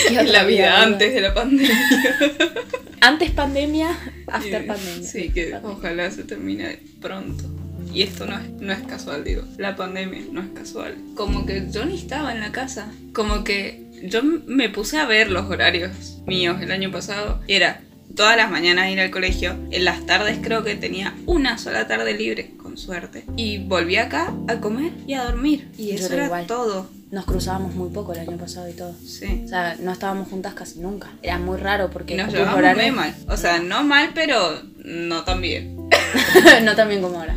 ¿Qué 0.08 0.14
En 0.20 0.32
la 0.32 0.44
vida 0.44 0.66
vida? 0.66 0.82
antes 0.82 1.14
de 1.14 1.20
la 1.20 1.32
pandemia. 1.34 1.70
Antes 3.02 3.30
pandemia, 3.32 3.90
after 4.28 4.64
pandemia. 4.66 5.02
Sí, 5.08 5.30
que 5.30 5.46
Pandemia. 5.50 5.76
ojalá 5.76 6.10
se 6.10 6.22
termine 6.22 6.78
pronto. 7.00 7.44
Y 7.92 8.02
esto 8.02 8.26
no 8.26 8.38
es, 8.38 8.48
no 8.60 8.72
es 8.72 8.78
casual, 8.84 9.24
digo. 9.24 9.42
La 9.58 9.74
pandemia 9.74 10.20
no 10.30 10.40
es 10.40 10.48
casual. 10.54 10.96
Como 11.16 11.44
que 11.44 11.66
yo 11.70 11.84
ni 11.84 11.96
estaba 11.98 12.32
en 12.32 12.40
la 12.40 12.52
casa. 12.52 12.92
Como 13.12 13.42
que 13.44 13.82
yo 14.04 14.22
me 14.22 14.68
puse 14.68 14.98
a 14.98 15.06
ver 15.06 15.30
los 15.30 15.50
horarios 15.50 16.20
míos 16.26 16.58
el 16.62 16.70
año 16.70 16.90
pasado. 16.92 17.40
Y 17.48 17.54
era 17.54 17.82
todas 18.14 18.36
las 18.36 18.50
mañanas 18.52 18.88
ir 18.90 19.00
al 19.00 19.10
colegio. 19.10 19.56
En 19.72 19.84
las 19.84 20.06
tardes 20.06 20.38
creo 20.40 20.62
que 20.62 20.76
tenía 20.76 21.12
una 21.26 21.58
sola 21.58 21.88
tarde 21.88 22.14
libre, 22.14 22.52
con 22.56 22.78
suerte. 22.78 23.24
Y 23.36 23.58
volví 23.58 23.96
acá 23.96 24.32
a 24.48 24.60
comer 24.60 24.92
y 25.08 25.14
a 25.14 25.24
dormir. 25.24 25.68
Y 25.76 25.88
Yo 25.88 25.94
eso 25.96 26.06
era 26.06 26.14
era 26.14 26.24
igual. 26.26 26.46
todo. 26.46 26.88
Nos 27.12 27.24
cruzábamos 27.26 27.74
muy 27.74 27.90
poco 27.90 28.12
el 28.14 28.20
año 28.20 28.36
pasado 28.38 28.68
y 28.68 28.72
todo. 28.72 28.94
Sí. 29.06 29.42
O 29.44 29.48
sea, 29.48 29.76
no 29.78 29.92
estábamos 29.92 30.28
juntas 30.28 30.54
casi 30.54 30.80
nunca. 30.80 31.10
Era 31.22 31.38
muy 31.38 31.58
raro 31.58 31.90
porque 31.90 32.16
Nos 32.16 32.26
tus 32.28 32.34
llevamos 32.36 32.58
horarios- 32.58 32.86
muy 32.86 32.90
mal. 32.90 33.14
O 33.28 33.36
sea, 33.36 33.58
no 33.60 33.84
mal, 33.84 34.10
pero 34.14 34.62
no 34.84 35.22
tan 35.22 35.40
bien. 35.42 35.76
no 36.64 36.74
tan 36.74 36.88
bien 36.88 37.02
como 37.02 37.18
ahora. 37.20 37.36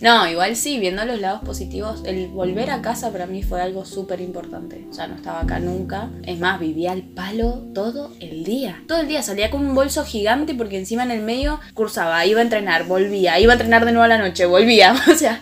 No, 0.00 0.28
igual 0.28 0.54
sí, 0.56 0.78
viendo 0.78 1.04
los 1.06 1.18
lados 1.20 1.40
positivos, 1.42 2.02
el 2.04 2.28
volver 2.28 2.70
a 2.70 2.82
casa 2.82 3.10
para 3.10 3.26
mí 3.26 3.42
fue 3.42 3.62
algo 3.62 3.84
súper 3.86 4.20
importante. 4.20 4.86
O 4.90 4.92
sea, 4.92 5.06
no 5.08 5.16
estaba 5.16 5.40
acá 5.40 5.58
nunca. 5.58 6.10
Es 6.24 6.38
más, 6.38 6.60
vivía 6.60 6.92
al 6.92 7.02
palo 7.02 7.64
todo 7.74 8.12
el 8.20 8.44
día. 8.44 8.82
Todo 8.86 9.00
el 9.00 9.08
día 9.08 9.22
salía 9.22 9.50
con 9.50 9.66
un 9.66 9.74
bolso 9.74 10.04
gigante 10.04 10.54
porque 10.54 10.78
encima 10.78 11.02
en 11.02 11.10
el 11.12 11.22
medio 11.22 11.58
cursaba, 11.74 12.24
iba 12.26 12.40
a 12.40 12.42
entrenar, 12.44 12.84
volvía, 12.84 13.40
iba 13.40 13.52
a 13.52 13.56
entrenar 13.56 13.86
de 13.86 13.92
nuevo 13.92 14.04
a 14.04 14.08
la 14.08 14.18
noche, 14.18 14.44
volvía. 14.46 14.94
O 15.10 15.14
sea, 15.16 15.40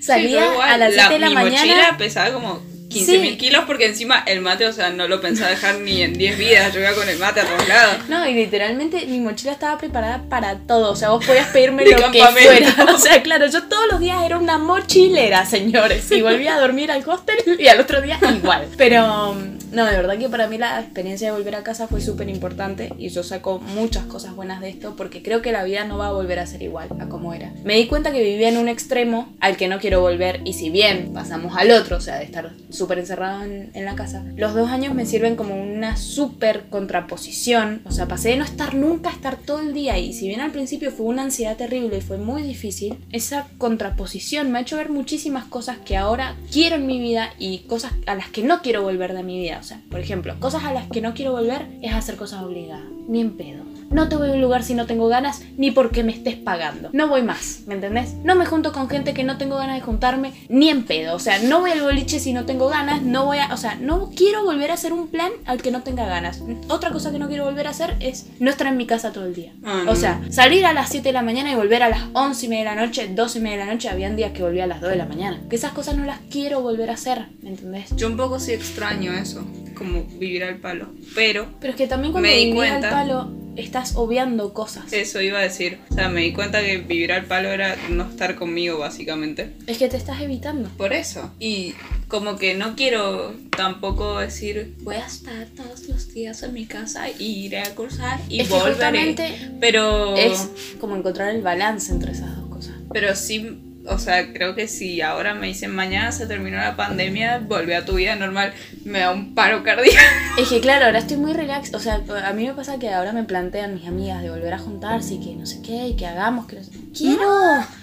salía 0.00 0.50
igual, 0.52 0.68
a 0.70 0.78
las 0.78 0.94
7 0.94 1.12
de 1.12 1.18
la 1.20 1.28
mi 1.28 1.34
mañana. 1.34 1.58
mochila 1.60 1.96
pesaba 1.98 2.32
como 2.32 2.58
15.000 2.90 3.36
kilos 3.36 3.64
porque 3.66 3.86
encima 3.86 4.22
el 4.26 4.40
mate, 4.40 4.66
o 4.66 4.72
sea, 4.72 4.90
no 4.90 5.06
lo 5.06 5.20
pensaba 5.20 5.50
dejar 5.50 5.78
ni 5.78 6.02
en 6.02 6.12
10 6.14 6.38
vidas, 6.38 6.74
yo 6.74 6.80
iba 6.80 6.92
con 6.92 7.08
el 7.08 7.18
mate 7.18 7.40
a 7.40 7.44
todos 7.44 7.68
lados. 7.68 8.08
No, 8.08 8.26
y 8.28 8.34
literalmente 8.34 9.06
mi 9.06 9.20
mochila 9.20 9.52
estaba 9.52 9.78
preparada 9.78 10.24
para 10.28 10.58
todo, 10.58 10.90
o 10.90 10.96
sea, 10.96 11.10
vos 11.10 11.24
podías 11.24 11.48
pedirme 11.48 11.84
lo 11.90 12.10
que 12.10 12.22
fuera. 12.22 12.76
O 12.94 12.98
sea, 12.98 13.22
claro, 13.22 13.46
yo 13.46 13.62
todos 13.64 13.84
los 13.90 14.00
días 14.00 14.22
era 14.24 14.38
una 14.38 14.58
mochilera, 14.58 15.46
señores, 15.46 16.10
y 16.10 16.20
volvía 16.20 16.56
a 16.56 16.60
dormir 16.60 16.90
al 16.90 17.08
hostel 17.08 17.38
y 17.58 17.68
al 17.68 17.80
otro 17.80 18.02
día 18.02 18.18
igual. 18.34 18.66
Pero 18.76 19.36
no, 19.72 19.86
de 19.86 19.96
verdad 19.96 20.18
que 20.18 20.28
para 20.28 20.48
mí 20.48 20.58
la 20.58 20.80
experiencia 20.80 21.28
de 21.28 21.36
volver 21.36 21.54
a 21.54 21.62
casa 21.62 21.86
fue 21.86 22.00
súper 22.00 22.28
importante 22.28 22.92
y 22.98 23.08
yo 23.08 23.22
saco 23.22 23.60
muchas 23.60 24.04
cosas 24.04 24.34
buenas 24.34 24.60
de 24.60 24.68
esto 24.68 24.96
porque 24.96 25.22
creo 25.22 25.42
que 25.42 25.52
la 25.52 25.62
vida 25.62 25.84
no 25.84 25.98
va 25.98 26.08
a 26.08 26.12
volver 26.12 26.40
a 26.40 26.46
ser 26.46 26.62
igual 26.62 26.88
a 26.98 27.08
como 27.08 27.34
era. 27.34 27.52
Me 27.64 27.76
di 27.76 27.86
cuenta 27.86 28.12
que 28.12 28.22
vivía 28.22 28.48
en 28.48 28.56
un 28.56 28.68
extremo 28.68 29.32
al 29.40 29.56
que 29.56 29.68
no 29.68 29.78
quiero 29.78 30.00
volver 30.00 30.40
y 30.44 30.54
si 30.54 30.70
bien 30.70 31.12
pasamos 31.12 31.56
al 31.56 31.70
otro, 31.70 31.98
o 31.98 32.00
sea, 32.00 32.18
de 32.18 32.24
estar 32.24 32.50
súper 32.70 32.98
encerrado 32.98 33.44
en, 33.44 33.70
la 33.84 33.94
casa, 33.94 34.24
los 34.36 34.54
dos 34.54 34.68
años 34.68 34.94
me 34.94 35.06
sirven 35.06 35.36
como 35.36 35.60
una 35.60 35.96
súper 35.96 36.64
contraposición, 36.68 37.80
o 37.84 37.92
sea, 37.92 38.06
pasé 38.06 38.30
de 38.30 38.36
no 38.36 38.44
estar 38.44 38.74
nunca 38.74 39.10
a 39.10 39.12
estar 39.12 39.36
todo 39.36 39.60
el 39.60 39.72
día 39.72 39.98
y 39.98 40.12
si 40.12 40.28
bien 40.28 40.40
al 40.40 40.50
principio 40.50 40.90
fue 40.90 41.06
una 41.06 41.22
ansiedad 41.22 41.56
terrible 41.56 41.98
y 41.98 42.00
fue 42.02 42.18
muy 42.18 42.42
difícil, 42.42 42.98
esa 43.10 43.46
contraposición 43.58 44.50
me 44.50 44.58
ha 44.58 44.62
hecho 44.62 44.76
ver 44.76 44.90
muchísimas 44.90 45.44
cosas 45.44 45.78
que 45.78 45.96
ahora 45.96 46.36
quiero 46.52 46.76
en 46.76 46.86
mi 46.86 47.00
vida 47.00 47.30
y 47.38 47.60
cosas 47.60 47.92
a 48.06 48.14
las 48.14 48.28
que 48.28 48.42
no 48.42 48.60
quiero 48.62 48.82
volver 48.82 49.14
de 49.14 49.22
mi 49.22 49.38
vida. 49.38 49.59
O 49.60 49.62
sea, 49.62 49.80
por 49.90 50.00
ejemplo, 50.00 50.34
cosas 50.40 50.64
a 50.64 50.72
las 50.72 50.88
que 50.88 51.02
no 51.02 51.12
quiero 51.12 51.32
volver 51.32 51.66
es 51.82 51.92
hacer 51.92 52.16
cosas 52.16 52.42
obligadas. 52.42 52.84
Ni 53.08 53.20
en 53.20 53.36
pedo. 53.36 53.69
No 53.90 54.08
te 54.08 54.14
voy 54.14 54.30
a 54.30 54.32
un 54.34 54.40
lugar 54.40 54.62
si 54.62 54.74
no 54.74 54.86
tengo 54.86 55.08
ganas, 55.08 55.42
ni 55.56 55.72
porque 55.72 56.04
me 56.04 56.12
estés 56.12 56.36
pagando. 56.36 56.90
No 56.92 57.08
voy 57.08 57.22
más, 57.22 57.62
¿me 57.66 57.74
entendés? 57.74 58.14
No 58.22 58.36
me 58.36 58.46
junto 58.46 58.72
con 58.72 58.88
gente 58.88 59.14
que 59.14 59.24
no 59.24 59.36
tengo 59.36 59.56
ganas 59.56 59.74
de 59.74 59.82
juntarme, 59.82 60.32
ni 60.48 60.68
en 60.68 60.84
pedo. 60.84 61.16
O 61.16 61.18
sea, 61.18 61.40
no 61.40 61.58
voy 61.58 61.72
al 61.72 61.82
boliche 61.82 62.20
si 62.20 62.32
no 62.32 62.46
tengo 62.46 62.68
ganas, 62.68 63.02
no 63.02 63.24
voy 63.24 63.38
a... 63.38 63.52
O 63.52 63.56
sea, 63.56 63.74
no 63.74 64.10
quiero 64.14 64.44
volver 64.44 64.70
a 64.70 64.74
hacer 64.74 64.92
un 64.92 65.08
plan 65.08 65.32
al 65.44 65.60
que 65.60 65.72
no 65.72 65.82
tenga 65.82 66.06
ganas. 66.06 66.40
Otra 66.68 66.92
cosa 66.92 67.10
que 67.10 67.18
no 67.18 67.26
quiero 67.26 67.46
volver 67.46 67.66
a 67.66 67.70
hacer 67.70 67.96
es 67.98 68.26
no 68.38 68.48
estar 68.50 68.68
en 68.68 68.76
mi 68.76 68.86
casa 68.86 69.10
todo 69.10 69.26
el 69.26 69.34
día. 69.34 69.54
Ah, 69.64 69.84
o 69.88 69.96
sea, 69.96 70.20
salir 70.30 70.64
a 70.66 70.72
las 70.72 70.90
7 70.90 71.08
de 71.08 71.12
la 71.12 71.22
mañana 71.22 71.50
y 71.50 71.56
volver 71.56 71.82
a 71.82 71.88
las 71.88 72.02
11 72.12 72.46
y 72.46 72.48
media 72.48 72.70
de 72.70 72.76
la 72.76 72.86
noche, 72.86 73.10
12 73.12 73.38
y 73.38 73.42
media 73.42 73.58
de 73.58 73.66
la 73.66 73.72
noche, 73.72 73.88
habían 73.88 74.14
días 74.14 74.30
que 74.30 74.44
volvía 74.44 74.64
a 74.64 74.68
las 74.68 74.80
2 74.80 74.90
de 74.90 74.96
la 74.96 75.06
mañana. 75.06 75.40
Que 75.50 75.56
esas 75.56 75.72
cosas 75.72 75.96
no 75.96 76.04
las 76.04 76.20
quiero 76.30 76.60
volver 76.60 76.90
a 76.90 76.94
hacer, 76.94 77.26
¿me 77.42 77.50
entendés? 77.50 77.96
Yo 77.96 78.06
un 78.06 78.16
poco 78.16 78.38
sí 78.38 78.52
extraño 78.52 79.12
eso, 79.12 79.44
como 79.74 80.04
vivir 80.04 80.44
al 80.44 80.58
palo. 80.58 80.90
Pero... 81.16 81.48
Pero 81.58 81.72
es 81.72 81.76
que 81.76 81.88
también 81.88 82.12
cuando 82.12 82.28
me 82.28 82.68
al 82.70 82.80
palo 82.82 83.39
estás 83.56 83.96
obviando 83.96 84.52
cosas. 84.52 84.92
Eso 84.92 85.20
iba 85.20 85.38
a 85.38 85.42
decir. 85.42 85.78
O 85.90 85.94
sea, 85.94 86.08
me 86.08 86.22
di 86.22 86.32
cuenta 86.32 86.60
que 86.60 86.78
vivir 86.78 87.12
al 87.12 87.24
palo 87.24 87.48
era 87.50 87.76
no 87.88 88.08
estar 88.08 88.36
conmigo, 88.36 88.78
básicamente. 88.78 89.54
Es 89.66 89.78
que 89.78 89.88
te 89.88 89.96
estás 89.96 90.20
evitando. 90.20 90.68
Por 90.76 90.92
eso. 90.92 91.32
Y 91.38 91.74
como 92.08 92.36
que 92.36 92.54
no 92.54 92.74
quiero 92.76 93.34
tampoco 93.56 94.18
decir, 94.18 94.74
voy 94.80 94.96
a 94.96 95.06
estar 95.06 95.46
todos 95.56 95.88
los 95.88 96.12
días 96.12 96.42
en 96.42 96.54
mi 96.54 96.66
casa 96.66 97.08
y 97.10 97.44
iré 97.46 97.60
a 97.60 97.74
cursar 97.74 98.20
y 98.28 98.42
volveré. 98.46 99.14
pero 99.60 100.16
es 100.16 100.50
como 100.80 100.96
encontrar 100.96 101.34
el 101.34 101.42
balance 101.42 101.92
entre 101.92 102.12
esas 102.12 102.36
dos 102.36 102.48
cosas. 102.48 102.74
Pero 102.92 103.14
sí 103.14 103.69
o 103.90 103.98
sea, 103.98 104.32
creo 104.32 104.54
que 104.54 104.68
si 104.68 105.00
ahora 105.00 105.34
me 105.34 105.48
dicen 105.48 105.74
mañana 105.74 106.12
se 106.12 106.26
terminó 106.26 106.58
la 106.58 106.76
pandemia, 106.76 107.38
vuelve 107.40 107.74
a 107.74 107.84
tu 107.84 107.94
vida 107.94 108.14
normal, 108.16 108.52
me 108.84 109.00
da 109.00 109.12
un 109.12 109.34
paro 109.34 109.62
cardíaco. 109.62 109.98
Es 110.38 110.48
que 110.48 110.60
claro, 110.60 110.86
ahora 110.86 111.00
estoy 111.00 111.16
muy 111.16 111.32
relax, 111.32 111.74
o 111.74 111.80
sea, 111.80 112.00
a 112.24 112.32
mí 112.32 112.46
me 112.46 112.54
pasa 112.54 112.78
que 112.78 112.88
ahora 112.90 113.12
me 113.12 113.24
plantean 113.24 113.74
mis 113.74 113.86
amigas 113.86 114.22
de 114.22 114.30
volver 114.30 114.54
a 114.54 114.58
juntarse 114.58 115.14
y 115.14 115.20
que 115.20 115.34
no 115.34 115.44
sé 115.44 115.60
qué, 115.62 115.88
y 115.88 115.96
que 115.96 116.06
hagamos, 116.06 116.46
que 116.46 116.56
no 116.56 116.64
sé 116.64 116.70
Quiero, 116.96 117.28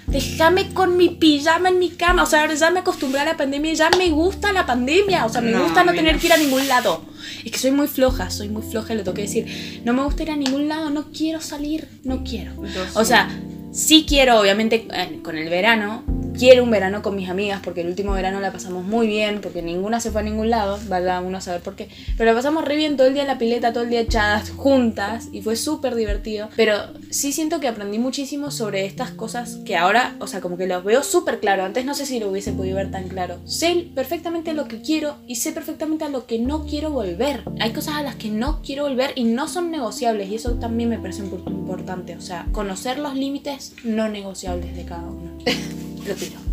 déjame 0.07 0.73
con 0.73 0.97
mi 0.97 1.09
pijama 1.09 1.69
en 1.69 1.79
mi 1.79 1.91
cama, 1.91 2.23
o 2.23 2.25
sea, 2.25 2.41
ahora 2.41 2.55
ya 2.55 2.71
me 2.71 2.79
acostumbré 2.79 3.21
a 3.21 3.25
la 3.25 3.37
pandemia 3.37 3.71
y 3.71 3.75
ya 3.75 3.89
me 3.97 4.09
gusta 4.09 4.51
la 4.51 4.65
pandemia, 4.65 5.25
o 5.25 5.29
sea, 5.29 5.41
me 5.41 5.57
gusta 5.57 5.83
no 5.83 5.93
tener 5.93 6.17
que 6.17 6.27
ir 6.27 6.33
a 6.33 6.37
ningún 6.37 6.67
lado. 6.67 7.05
Es 7.45 7.51
que 7.51 7.57
soy 7.57 7.71
muy 7.71 7.87
floja, 7.87 8.29
soy 8.29 8.49
muy 8.49 8.63
floja, 8.63 8.93
le 8.95 9.03
tengo 9.03 9.15
que 9.15 9.21
decir, 9.21 9.81
no 9.85 9.93
me 9.93 10.03
gusta 10.03 10.23
ir 10.23 10.31
a 10.31 10.35
ningún 10.35 10.67
lado, 10.67 10.89
no 10.89 11.11
quiero 11.11 11.39
salir, 11.39 11.87
no 12.03 12.23
quiero. 12.23 12.51
O 12.95 13.05
sea, 13.05 13.29
Sí 13.71 14.05
quiero, 14.07 14.39
obviamente, 14.39 14.87
eh, 14.91 15.19
con 15.21 15.37
el 15.37 15.49
verano, 15.49 16.03
quiero 16.37 16.63
un 16.63 16.71
verano 16.71 17.01
con 17.01 17.15
mis 17.15 17.29
amigas 17.29 17.61
porque 17.63 17.81
el 17.81 17.87
último 17.87 18.13
verano 18.13 18.39
la 18.39 18.51
pasamos 18.51 18.85
muy 18.85 19.07
bien, 19.07 19.41
porque 19.41 19.61
ninguna 19.61 19.99
se 19.99 20.11
fue 20.11 20.21
a 20.21 20.23
ningún 20.23 20.49
lado, 20.49 20.79
vaya 20.87 21.19
uno 21.21 21.37
a 21.37 21.41
saber 21.41 21.61
por 21.61 21.75
qué. 21.75 21.89
Pero 22.17 22.31
la 22.31 22.35
pasamos 22.35 22.63
re 22.65 22.75
bien 22.75 22.97
todo 22.97 23.07
el 23.07 23.13
día 23.13 23.23
en 23.23 23.27
la 23.27 23.37
pileta, 23.37 23.73
todo 23.73 23.83
el 23.83 23.89
día 23.89 24.01
echadas 24.01 24.51
juntas 24.51 25.29
y 25.31 25.41
fue 25.41 25.55
súper 25.55 25.95
divertido. 25.95 26.49
Pero 26.55 26.75
sí 27.09 27.31
siento 27.31 27.59
que 27.59 27.67
aprendí 27.67 27.99
muchísimo 27.99 28.51
sobre 28.51 28.85
estas 28.85 29.11
cosas 29.11 29.57
que 29.65 29.75
ahora, 29.75 30.15
o 30.19 30.27
sea, 30.27 30.41
como 30.41 30.57
que 30.57 30.67
los 30.67 30.83
veo 30.83 31.03
súper 31.03 31.39
claro. 31.39 31.63
Antes 31.63 31.85
no 31.85 31.93
sé 31.93 32.05
si 32.05 32.19
lo 32.19 32.29
hubiese 32.29 32.53
podido 32.53 32.75
ver 32.75 32.91
tan 32.91 33.07
claro. 33.07 33.39
Sé 33.45 33.89
perfectamente 33.95 34.53
lo 34.53 34.67
que 34.67 34.81
quiero 34.81 35.15
y 35.27 35.35
sé 35.37 35.51
perfectamente 35.51 36.05
a 36.05 36.09
lo 36.09 36.25
que 36.25 36.39
no 36.39 36.65
quiero 36.65 36.91
volver. 36.91 37.43
Hay 37.59 37.71
cosas 37.71 37.95
a 37.95 38.03
las 38.03 38.15
que 38.15 38.29
no 38.29 38.61
quiero 38.61 38.83
volver 38.83 39.11
y 39.15 39.23
no 39.23 39.47
son 39.47 39.71
negociables 39.71 40.29
y 40.29 40.35
eso 40.35 40.53
también 40.53 40.89
me 40.89 40.99
parece 40.99 41.23
importante. 41.23 42.15
O 42.15 42.21
sea, 42.21 42.45
conocer 42.51 42.99
los 42.99 43.15
límites 43.15 43.73
no 43.83 44.07
negociables 44.07 44.75
de 44.75 44.85
cada 44.85 45.03
uno. 45.03 45.37
retiro. 46.07 46.46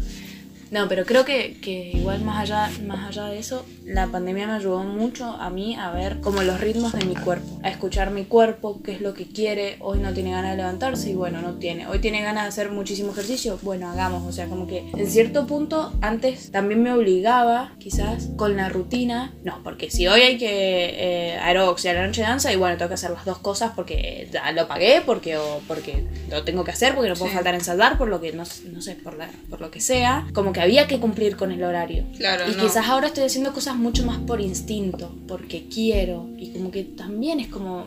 No, 0.75 0.89
pero 0.89 1.07
creo 1.07 1.25
que, 1.25 1.57
que, 1.61 1.93
igual 1.95 2.25
más 2.25 2.41
allá, 2.41 2.69
más 2.85 3.07
allá 3.07 3.27
de 3.27 3.39
eso, 3.39 3.65
la 3.85 4.09
pandemia 4.09 4.49
me 4.49 4.55
ayudó 4.55 4.83
mucho 4.83 5.27
a 5.27 5.49
mí 5.49 5.77
a 5.77 5.93
ver 5.93 6.21
como 6.21 6.43
los 6.43 6.61
ritmos 6.61 6.93
de 6.95 7.05
mi 7.05 7.15
cuerpo, 7.15 7.61
a 7.63 7.71
escuchar 7.71 8.11
mi 8.11 8.25
cuerpo, 8.25 8.81
qué 8.83 8.91
es 8.91 9.01
lo 9.01 9.15
que 9.15 9.29
quiere, 9.29 9.77
hoy 9.79 10.01
no 10.01 10.13
tiene 10.13 10.33
ganas 10.33 10.51
de 10.51 10.57
levantarse 10.57 11.11
y 11.11 11.15
bueno, 11.15 11.41
no 11.43 11.59
tiene, 11.59 11.87
hoy 11.87 12.01
tiene 12.01 12.23
ganas 12.23 12.43
de 12.43 12.49
hacer 12.49 12.73
muchísimo 12.73 13.13
ejercicio, 13.13 13.57
bueno, 13.63 13.89
hagamos, 13.89 14.25
o 14.25 14.33
sea, 14.33 14.47
como 14.47 14.67
que 14.67 14.91
en 14.97 15.07
cierto 15.09 15.47
punto 15.47 15.93
antes 16.01 16.51
también 16.51 16.83
me 16.83 16.93
obligaba 16.93 17.71
quizás 17.79 18.31
con 18.37 18.57
la 18.57 18.69
rutina, 18.69 19.33
no, 19.45 19.63
porque 19.63 19.93
si 19.93 20.09
hoy 20.09 20.23
hay 20.23 20.39
que 20.39 20.49
eh, 20.49 21.39
aerox 21.39 21.85
y 21.85 21.89
a 21.89 21.93
la 21.95 22.05
noche 22.05 22.23
danza 22.23 22.53
y 22.53 22.57
bueno, 22.57 22.77
tengo 22.79 22.89
que 22.89 22.95
hacer 22.95 23.13
las 23.13 23.25
dos 23.25 23.39
cosas 23.39 23.71
porque 23.77 24.29
ya 24.33 24.51
lo 24.51 24.67
pagué, 24.67 25.03
porque, 25.07 25.37
o 25.37 25.61
porque 25.69 26.05
lo 26.29 26.43
tengo 26.43 26.65
que 26.65 26.73
hacer, 26.73 26.97
porque 26.97 27.11
no 27.11 27.15
puedo 27.15 27.31
faltar 27.31 27.55
en 27.55 27.61
saldar, 27.61 27.97
por 27.97 28.09
lo 28.09 28.21
que, 28.21 28.33
no, 28.33 28.43
no 28.73 28.83
sé, 28.83 28.97
por, 28.97 29.17
la, 29.17 29.31
por 29.49 29.61
lo 29.61 29.71
que 29.71 29.81
sea, 29.81 30.27
como 30.35 30.53
que 30.53 30.64
había 30.65 30.87
que 30.87 30.99
cumplir 30.99 31.37
con 31.37 31.53
el 31.53 31.63
horario. 31.63 32.05
Claro, 32.17 32.45
y 32.51 32.55
quizás 32.55 32.89
ahora 32.89 33.09
estoy 33.09 33.25
haciendo 33.25 33.53
cosas 33.53 33.77
mucho 33.77 34.05
más 34.05 34.19
por 34.19 34.41
instinto, 34.41 35.15
porque 35.29 35.67
quiero, 35.73 36.29
y 36.37 36.53
como 36.53 36.71
que 36.71 36.85
también 36.85 37.41
es 37.41 37.49
como 37.49 37.85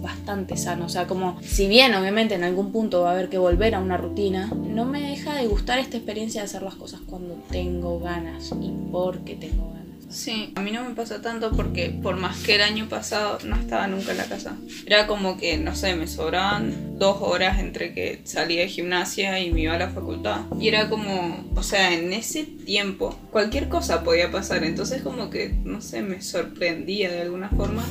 bastante 0.00 0.56
sano, 0.56 0.86
o 0.86 0.88
sea, 0.88 1.06
como 1.06 1.38
si 1.42 1.66
bien 1.66 1.94
obviamente 1.94 2.34
en 2.34 2.44
algún 2.44 2.72
punto 2.72 3.02
va 3.02 3.10
a 3.10 3.12
haber 3.14 3.28
que 3.28 3.38
volver 3.38 3.74
a 3.74 3.80
una 3.80 3.96
rutina, 3.96 4.48
no 4.54 4.84
me 4.84 5.00
deja 5.00 5.36
de 5.36 5.46
gustar 5.46 5.78
esta 5.78 5.96
experiencia 5.96 6.40
de 6.40 6.46
hacer 6.46 6.62
las 6.62 6.74
cosas 6.74 7.00
cuando 7.06 7.34
tengo 7.50 7.98
ganas 8.00 8.52
y 8.60 8.70
porque 8.90 9.34
tengo 9.34 9.68
ganas. 9.68 9.81
Sí, 10.12 10.52
a 10.56 10.60
mí 10.60 10.70
no 10.70 10.84
me 10.84 10.94
pasa 10.94 11.22
tanto 11.22 11.52
porque 11.52 11.88
por 11.88 12.16
más 12.16 12.36
que 12.42 12.56
el 12.56 12.60
año 12.60 12.86
pasado 12.86 13.38
no 13.44 13.56
estaba 13.56 13.86
nunca 13.86 14.12
en 14.12 14.18
la 14.18 14.26
casa. 14.26 14.56
Era 14.84 15.06
como 15.06 15.38
que, 15.38 15.56
no 15.56 15.74
sé, 15.74 15.96
me 15.96 16.06
sobraban 16.06 16.98
dos 16.98 17.16
horas 17.22 17.58
entre 17.58 17.94
que 17.94 18.20
salía 18.24 18.60
de 18.60 18.68
gimnasia 18.68 19.40
y 19.40 19.50
me 19.50 19.62
iba 19.62 19.74
a 19.74 19.78
la 19.78 19.88
facultad. 19.88 20.42
Y 20.60 20.68
era 20.68 20.90
como, 20.90 21.46
o 21.54 21.62
sea, 21.62 21.94
en 21.94 22.12
ese 22.12 22.44
tiempo 22.44 23.18
cualquier 23.30 23.70
cosa 23.70 24.04
podía 24.04 24.30
pasar. 24.30 24.64
Entonces 24.64 25.00
como 25.00 25.30
que, 25.30 25.48
no 25.64 25.80
sé, 25.80 26.02
me 26.02 26.20
sorprendía 26.20 27.10
de 27.10 27.22
alguna 27.22 27.48
forma. 27.48 27.82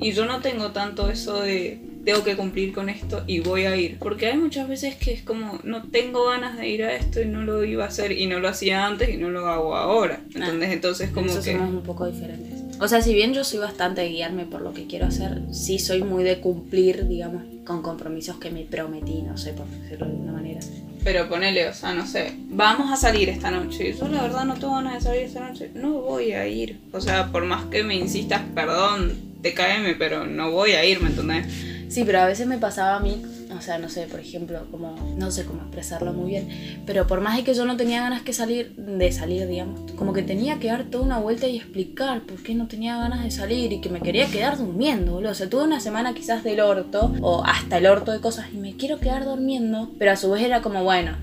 Y 0.00 0.10
yo 0.12 0.26
no 0.26 0.40
tengo 0.40 0.72
tanto 0.72 1.10
eso 1.10 1.42
de 1.42 1.91
tengo 2.04 2.24
que 2.24 2.36
cumplir 2.36 2.72
con 2.72 2.88
esto 2.88 3.22
y 3.26 3.40
voy 3.40 3.66
a 3.66 3.76
ir. 3.76 3.98
Porque 3.98 4.26
hay 4.26 4.36
muchas 4.36 4.68
veces 4.68 4.96
que 4.96 5.12
es 5.12 5.22
como, 5.22 5.60
no 5.62 5.84
tengo 5.84 6.26
ganas 6.26 6.58
de 6.58 6.68
ir 6.68 6.84
a 6.84 6.94
esto 6.94 7.20
y 7.20 7.26
no 7.26 7.42
lo 7.42 7.64
iba 7.64 7.84
a 7.84 7.88
hacer 7.88 8.12
y 8.12 8.26
no 8.26 8.40
lo 8.40 8.48
hacía 8.48 8.86
antes 8.86 9.08
y 9.08 9.16
no 9.16 9.30
lo 9.30 9.46
hago 9.46 9.76
ahora. 9.76 10.20
Ah, 10.40 10.50
Entonces, 10.62 11.10
como 11.10 11.26
eso 11.26 11.42
que... 11.42 11.52
somos 11.52 11.70
un 11.70 11.82
poco 11.82 12.06
diferentes. 12.06 12.62
O 12.80 12.88
sea, 12.88 13.00
si 13.00 13.14
bien 13.14 13.32
yo 13.32 13.44
soy 13.44 13.60
bastante 13.60 14.00
de 14.00 14.08
guiarme 14.08 14.44
por 14.44 14.60
lo 14.60 14.72
que 14.72 14.86
quiero 14.86 15.06
hacer, 15.06 15.42
sí 15.52 15.78
soy 15.78 16.02
muy 16.02 16.24
de 16.24 16.40
cumplir, 16.40 17.06
digamos, 17.06 17.44
con 17.64 17.80
compromisos 17.80 18.38
que 18.38 18.50
me 18.50 18.62
prometí, 18.62 19.22
no 19.22 19.36
sé, 19.36 19.52
por 19.52 19.66
decirlo 19.68 20.06
de 20.06 20.12
alguna 20.12 20.32
manera. 20.32 20.60
Pero 21.04 21.28
ponele, 21.28 21.68
o 21.68 21.74
sea, 21.74 21.94
no 21.94 22.06
sé, 22.06 22.32
vamos 22.48 22.90
a 22.92 22.96
salir 22.96 23.28
esta 23.28 23.50
noche. 23.50 23.94
Yo 23.98 24.08
la 24.08 24.22
verdad 24.22 24.44
no 24.44 24.54
tengo 24.54 24.74
ganas 24.74 24.94
de 24.94 25.00
salir 25.00 25.22
esta 25.22 25.48
noche. 25.48 25.70
No 25.74 25.92
voy 26.00 26.32
a 26.32 26.46
ir. 26.46 26.80
O 26.92 27.00
sea, 27.00 27.30
por 27.30 27.44
más 27.44 27.66
que 27.66 27.82
me 27.82 27.94
insistas, 27.96 28.42
perdón, 28.54 29.31
caeme, 29.54 29.94
pero 29.94 30.26
no 30.26 30.50
voy 30.50 30.72
a 30.72 30.84
ir, 30.84 31.00
¿me 31.00 31.08
entendés? 31.08 31.46
Sí, 31.88 32.04
pero 32.06 32.20
a 32.20 32.26
veces 32.26 32.46
me 32.46 32.56
pasaba 32.56 32.96
a 32.96 33.00
mí, 33.00 33.22
o 33.54 33.60
sea, 33.60 33.78
no 33.78 33.90
sé, 33.90 34.06
por 34.06 34.18
ejemplo, 34.18 34.66
como, 34.70 34.96
no 35.18 35.30
sé 35.30 35.44
cómo 35.44 35.60
expresarlo 35.60 36.14
muy 36.14 36.30
bien, 36.30 36.48
pero 36.86 37.06
por 37.06 37.20
más 37.20 37.36
de 37.36 37.44
que 37.44 37.52
yo 37.52 37.66
no 37.66 37.76
tenía 37.76 38.00
ganas 38.00 38.22
que 38.22 38.32
salir, 38.32 38.74
de 38.76 39.12
salir, 39.12 39.46
digamos, 39.46 39.92
como 39.92 40.14
que 40.14 40.22
tenía 40.22 40.58
que 40.58 40.68
dar 40.68 40.84
toda 40.84 41.04
una 41.04 41.18
vuelta 41.18 41.46
y 41.48 41.58
explicar 41.58 42.22
por 42.22 42.42
qué 42.42 42.54
no 42.54 42.66
tenía 42.66 42.96
ganas 42.96 43.22
de 43.22 43.30
salir 43.30 43.74
y 43.74 43.82
que 43.82 43.90
me 43.90 44.00
quería 44.00 44.26
quedar 44.26 44.56
durmiendo, 44.56 45.12
boludo. 45.12 45.32
O 45.32 45.34
sea, 45.34 45.50
tuve 45.50 45.64
una 45.64 45.80
semana 45.80 46.14
quizás 46.14 46.42
del 46.44 46.60
orto, 46.60 47.12
o 47.20 47.44
hasta 47.44 47.76
el 47.76 47.86
orto 47.86 48.12
de 48.12 48.20
cosas, 48.20 48.46
y 48.54 48.56
me 48.56 48.76
quiero 48.76 48.98
quedar 48.98 49.26
durmiendo, 49.26 49.90
pero 49.98 50.12
a 50.12 50.16
su 50.16 50.30
vez 50.30 50.42
era 50.42 50.62
como, 50.62 50.82
bueno, 50.82 51.18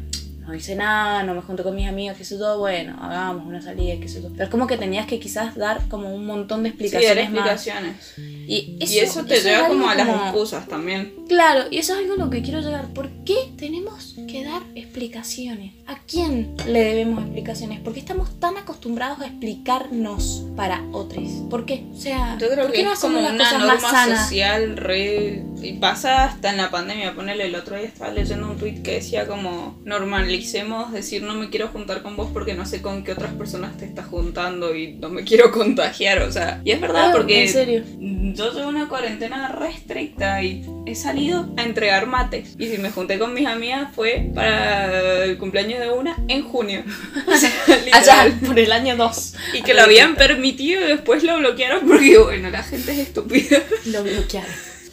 no 0.49 0.55
hice 0.55 0.75
nada, 0.75 1.23
no 1.23 1.33
me 1.35 1.41
junto 1.41 1.63
con 1.63 1.75
mis 1.75 1.87
amigos, 1.87 2.17
qué 2.17 2.25
sé 2.25 2.37
yo, 2.37 2.57
bueno, 2.57 2.97
hagamos 3.01 3.45
una 3.45 3.61
salida, 3.61 3.95
qué 4.01 4.07
sé 4.09 4.21
yo. 4.21 4.29
Pero 4.31 4.43
es 4.45 4.49
como 4.49 4.67
que 4.67 4.77
tenías 4.77 5.05
que 5.07 5.19
quizás 5.19 5.55
dar 5.55 5.87
como 5.89 6.13
un 6.13 6.25
montón 6.25 6.63
de 6.63 6.69
Sí, 6.69 6.73
explicaciones. 6.75 7.29
más. 7.31 7.63
explicaciones. 7.63 8.13
Y 8.17 8.77
eso, 8.81 8.93
y 8.93 8.99
eso 8.99 9.25
te 9.25 9.37
eso 9.37 9.47
es 9.49 9.55
lleva 9.55 9.67
como 9.67 9.87
a 9.89 9.95
las 9.95 10.07
como- 10.07 10.23
excusas 10.23 10.67
también. 10.67 11.13
Claro, 11.27 11.65
y 11.69 11.77
eso 11.77 11.93
es 11.93 11.99
algo 11.99 12.13
a 12.13 12.17
lo 12.17 12.29
que 12.31 12.41
quiero 12.41 12.59
llegar. 12.61 12.87
¿Por 12.93 13.09
qué 13.23 13.35
tenemos 13.57 14.15
que 14.27 14.43
dar 14.43 14.63
explicaciones? 14.73 15.73
¿A 15.85 15.99
quién 16.07 16.55
le 16.67 16.83
debemos 16.83 17.23
explicaciones? 17.23 17.79
¿Por 17.79 17.93
qué 17.93 17.99
estamos 17.99 18.39
tan 18.39 18.57
acostumbrados 18.57 19.19
a 19.21 19.27
explicarnos 19.27 20.45
para 20.55 20.83
otros? 20.91 21.23
¿Por 21.49 21.65
qué? 21.65 21.85
O 21.95 21.99
sea, 21.99 22.37
Yo 22.39 22.49
creo 22.49 22.63
¿por 22.65 22.71
que 22.71 22.79
qué 22.79 22.83
no 22.85 22.93
es 22.93 22.99
como 22.99 23.19
una 23.19 23.37
cosas 23.37 23.53
más 23.53 23.61
norma 23.81 23.89
sanas? 23.91 24.23
social 24.23 24.77
re... 24.77 25.45
Y 25.61 25.73
pasa 25.73 26.23
hasta 26.25 26.49
en 26.51 26.57
la 26.57 26.71
pandemia. 26.71 27.13
Ponele, 27.15 27.45
el 27.45 27.55
otro 27.55 27.75
día 27.75 27.85
estaba 27.85 28.11
leyendo 28.11 28.49
un 28.49 28.57
tweet 28.57 28.81
que 28.81 28.93
decía 28.95 29.27
como 29.27 29.77
normalicemos 30.39 30.93
decir 30.93 31.23
no 31.23 31.35
me 31.35 31.49
quiero 31.49 31.67
juntar 31.67 32.01
con 32.01 32.15
vos 32.15 32.29
porque 32.33 32.53
no 32.53 32.65
sé 32.65 32.81
con 32.81 33.03
qué 33.03 33.11
otras 33.11 33.33
personas 33.33 33.77
te 33.77 33.85
estás 33.85 34.07
juntando 34.07 34.73
y 34.75 34.93
no 34.93 35.09
me 35.09 35.23
quiero 35.25 35.51
contagiar. 35.51 36.21
O 36.21 36.31
sea, 36.31 36.61
y 36.63 36.71
es 36.71 36.81
verdad 36.81 37.09
Ah, 37.09 37.11
porque... 37.13 37.43
En 37.43 37.49
serio. 37.49 37.83
Yo 37.99 38.53
llevo 38.53 38.69
una 38.69 38.87
cuarentena 38.87 39.47
re 39.49 39.69
estricta 39.71 40.43
y 40.43 40.65
he 40.85 40.95
salido 40.95 41.51
a 41.57 41.63
entregar 41.63 42.07
mates. 42.07 42.55
Y 42.57 42.67
si 42.67 42.77
me 42.77 42.91
junté 42.91 43.17
con 43.17 43.33
mis 43.33 43.47
amigas 43.47 43.89
fue 43.93 44.29
para 44.33 45.23
el 45.23 45.37
cumpleaños 45.37 45.79
de 45.79 45.89
una 45.89 46.17
en 46.27 46.43
junio. 46.43 46.83
O 47.27 47.35
sea, 47.35 47.51
Allá, 47.93 48.33
por 48.45 48.57
el 48.57 48.71
año 48.71 48.95
2. 48.95 49.35
Y 49.55 49.61
que 49.61 49.73
lo 49.73 49.81
habían 49.81 50.15
permitido 50.15 50.81
y 50.81 50.87
después 50.87 51.23
lo 51.23 51.37
bloquearon 51.37 51.87
porque, 51.87 52.17
bueno, 52.17 52.49
la 52.49 52.63
gente 52.63 52.91
es 52.91 52.99
estúpida. 52.99 53.61
Lo 53.85 54.03
bloquearon. 54.03 54.49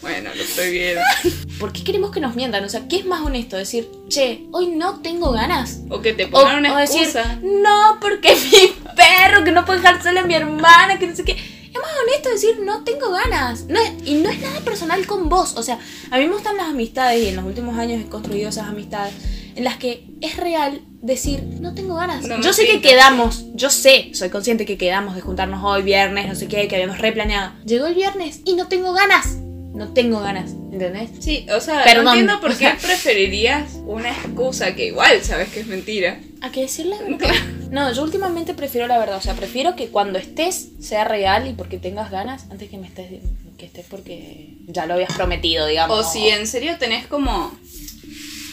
Bueno, 0.07 0.31
lo 0.35 0.43
estoy 0.43 0.71
viendo. 0.71 1.01
¿Por 1.59 1.73
qué 1.73 1.83
queremos 1.85 2.11
que 2.11 2.21
nos 2.21 2.35
mientan? 2.35 2.65
O 2.65 2.69
sea, 2.69 2.87
¿qué 2.89 2.97
es 2.99 3.07
más 3.07 3.23
honesto? 3.23 3.57
Decir, 3.57 3.89
che, 4.09 4.47
hoy 4.53 4.69
no 4.69 5.01
tengo 5.01 5.33
ganas. 5.33 5.81
O 5.91 6.01
que 6.01 6.13
te 6.13 6.27
O, 6.27 6.31
pongan 6.31 6.59
una 6.59 6.75
o 6.75 6.79
decir, 6.79 7.03
excusa. 7.03 7.39
no, 7.43 7.99
porque 8.01 8.35
mi 8.53 8.75
perro, 8.95 9.43
que 9.45 9.53
no 9.53 9.65
puede 9.65 9.81
dejar 9.81 10.03
sola 10.03 10.21
a 10.21 10.25
mi 10.25 10.35
hermana, 10.35 10.99
que 10.99 11.07
no 11.07 11.17
sé 11.17 11.25
qué. 11.25 11.33
Es 11.33 11.73
más 11.83 11.91
honesto 12.07 12.31
decir, 12.31 12.59
no 12.65 12.85
tengo 12.85 13.11
ganas. 13.11 13.65
No 13.65 13.79
es- 13.81 13.93
y 14.05 14.15
no 14.15 14.31
es 14.31 14.39
nada 14.41 14.61
personal 14.61 15.07
con 15.07 15.29
vos. 15.29 15.55
O 15.57 15.63
sea, 15.63 15.79
a 16.11 16.19
mí 16.19 16.27
me 16.27 16.33
gustan 16.35 16.57
las 16.57 16.69
amistades 16.69 17.23
y 17.23 17.29
en 17.29 17.37
los 17.37 17.45
últimos 17.45 17.77
años 17.79 18.01
he 18.03 18.09
construido 18.09 18.49
esas 18.49 18.69
amistades 18.69 19.13
en 19.57 19.65
las 19.65 19.77
que 19.79 20.05
es 20.21 20.37
real 20.37 20.83
decir, 21.03 21.43
no 21.61 21.75
tengo 21.75 21.95
ganas. 21.97 22.27
No 22.27 22.41
yo 22.43 22.53
sé 22.53 22.67
que 22.67 22.73
pinta. 22.75 22.89
quedamos, 22.91 23.45
yo 23.55 23.71
sé, 23.71 24.11
soy 24.13 24.29
consciente 24.29 24.67
que 24.67 24.77
quedamos 24.77 25.15
de 25.15 25.23
juntarnos 25.23 25.63
hoy 25.65 25.83
viernes, 25.83 26.29
no 26.29 26.35
sé 26.35 26.47
qué, 26.47 26.69
que 26.69 26.75
habíamos 26.77 26.99
replaneado. 26.99 27.53
Llegó 27.65 27.87
el 27.87 27.95
viernes 27.95 28.41
y 28.45 28.55
no 28.55 28.69
tengo 28.69 28.93
ganas. 28.93 29.37
No 29.77 29.93
tengo 29.93 30.21
ganas, 30.21 30.53
¿entendés? 30.73 31.11
Sí, 31.21 31.47
o 31.55 31.61
sea, 31.61 31.85
Perdón. 31.85 32.05
no 32.07 32.11
entiendo 32.13 32.41
por 32.41 32.57
qué 32.59 32.71
preferirías 32.81 33.75
una 33.85 34.11
excusa 34.11 34.75
que 34.75 34.87
igual 34.87 35.23
sabes 35.23 35.51
que 35.51 35.61
es 35.61 35.67
mentira. 35.67 36.19
¿A 36.41 36.51
qué 36.51 36.63
decir 36.63 36.87
la 36.87 36.97
verdad? 37.03 37.29
No, 37.71 37.93
yo 37.93 38.03
últimamente 38.03 38.55
prefiero 38.55 38.87
la 38.87 38.99
verdad. 38.99 39.19
O 39.19 39.21
sea, 39.21 39.35
prefiero 39.35 39.77
que 39.77 39.89
cuando 39.89 40.19
estés 40.19 40.71
sea 40.81 41.05
real 41.05 41.47
y 41.47 41.53
porque 41.53 41.79
tengas 41.79 42.11
ganas, 42.11 42.47
antes 42.51 42.71
que 42.71 42.79
me 42.79 42.87
estés 42.87 43.21
que 43.59 43.67
estés 43.67 43.87
porque 43.89 44.55
ya 44.67 44.87
lo 44.87 44.95
habías 44.95 45.13
prometido, 45.15 45.67
digamos. 45.67 45.99
O 45.99 46.11
si 46.11 46.29
en 46.29 46.47
serio 46.47 46.77
tenés 46.79 47.07
como 47.07 47.53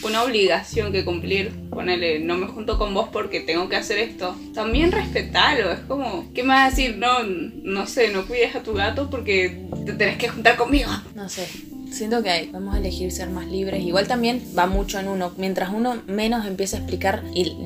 una 0.04 0.22
obligación 0.22 0.92
que 0.92 1.04
cumplir, 1.04 1.52
ponele, 1.70 2.18
no 2.20 2.36
me 2.36 2.46
junto 2.46 2.78
con 2.78 2.94
vos 2.94 3.08
porque 3.12 3.40
tengo 3.40 3.68
que 3.68 3.76
hacer 3.76 3.98
esto, 3.98 4.36
también 4.54 4.92
respetalo, 4.92 5.72
es 5.72 5.80
como, 5.80 6.32
¿qué 6.34 6.42
a 6.50 6.70
decir? 6.70 6.96
No, 6.96 7.22
no 7.22 7.86
sé, 7.86 8.12
no 8.12 8.26
cuides 8.26 8.54
a 8.54 8.62
tu 8.62 8.74
gato 8.74 9.10
porque 9.10 9.66
te 9.84 9.92
tenés 9.92 10.18
que 10.18 10.28
juntar 10.28 10.56
conmigo. 10.56 10.90
No 11.14 11.28
sé. 11.28 11.46
Siento 11.90 12.24
que 12.24 12.50
vamos 12.52 12.74
a 12.74 12.78
elegir 12.78 13.12
ser 13.12 13.30
más 13.30 13.46
libres. 13.46 13.80
Igual 13.84 14.08
también 14.08 14.42
va 14.58 14.66
mucho 14.66 14.98
en 14.98 15.06
uno. 15.06 15.32
Mientras 15.36 15.70
uno 15.70 16.02
menos 16.08 16.44
empieza 16.44 16.76
a 16.76 16.80
explicar 16.80 17.22
y 17.32 17.56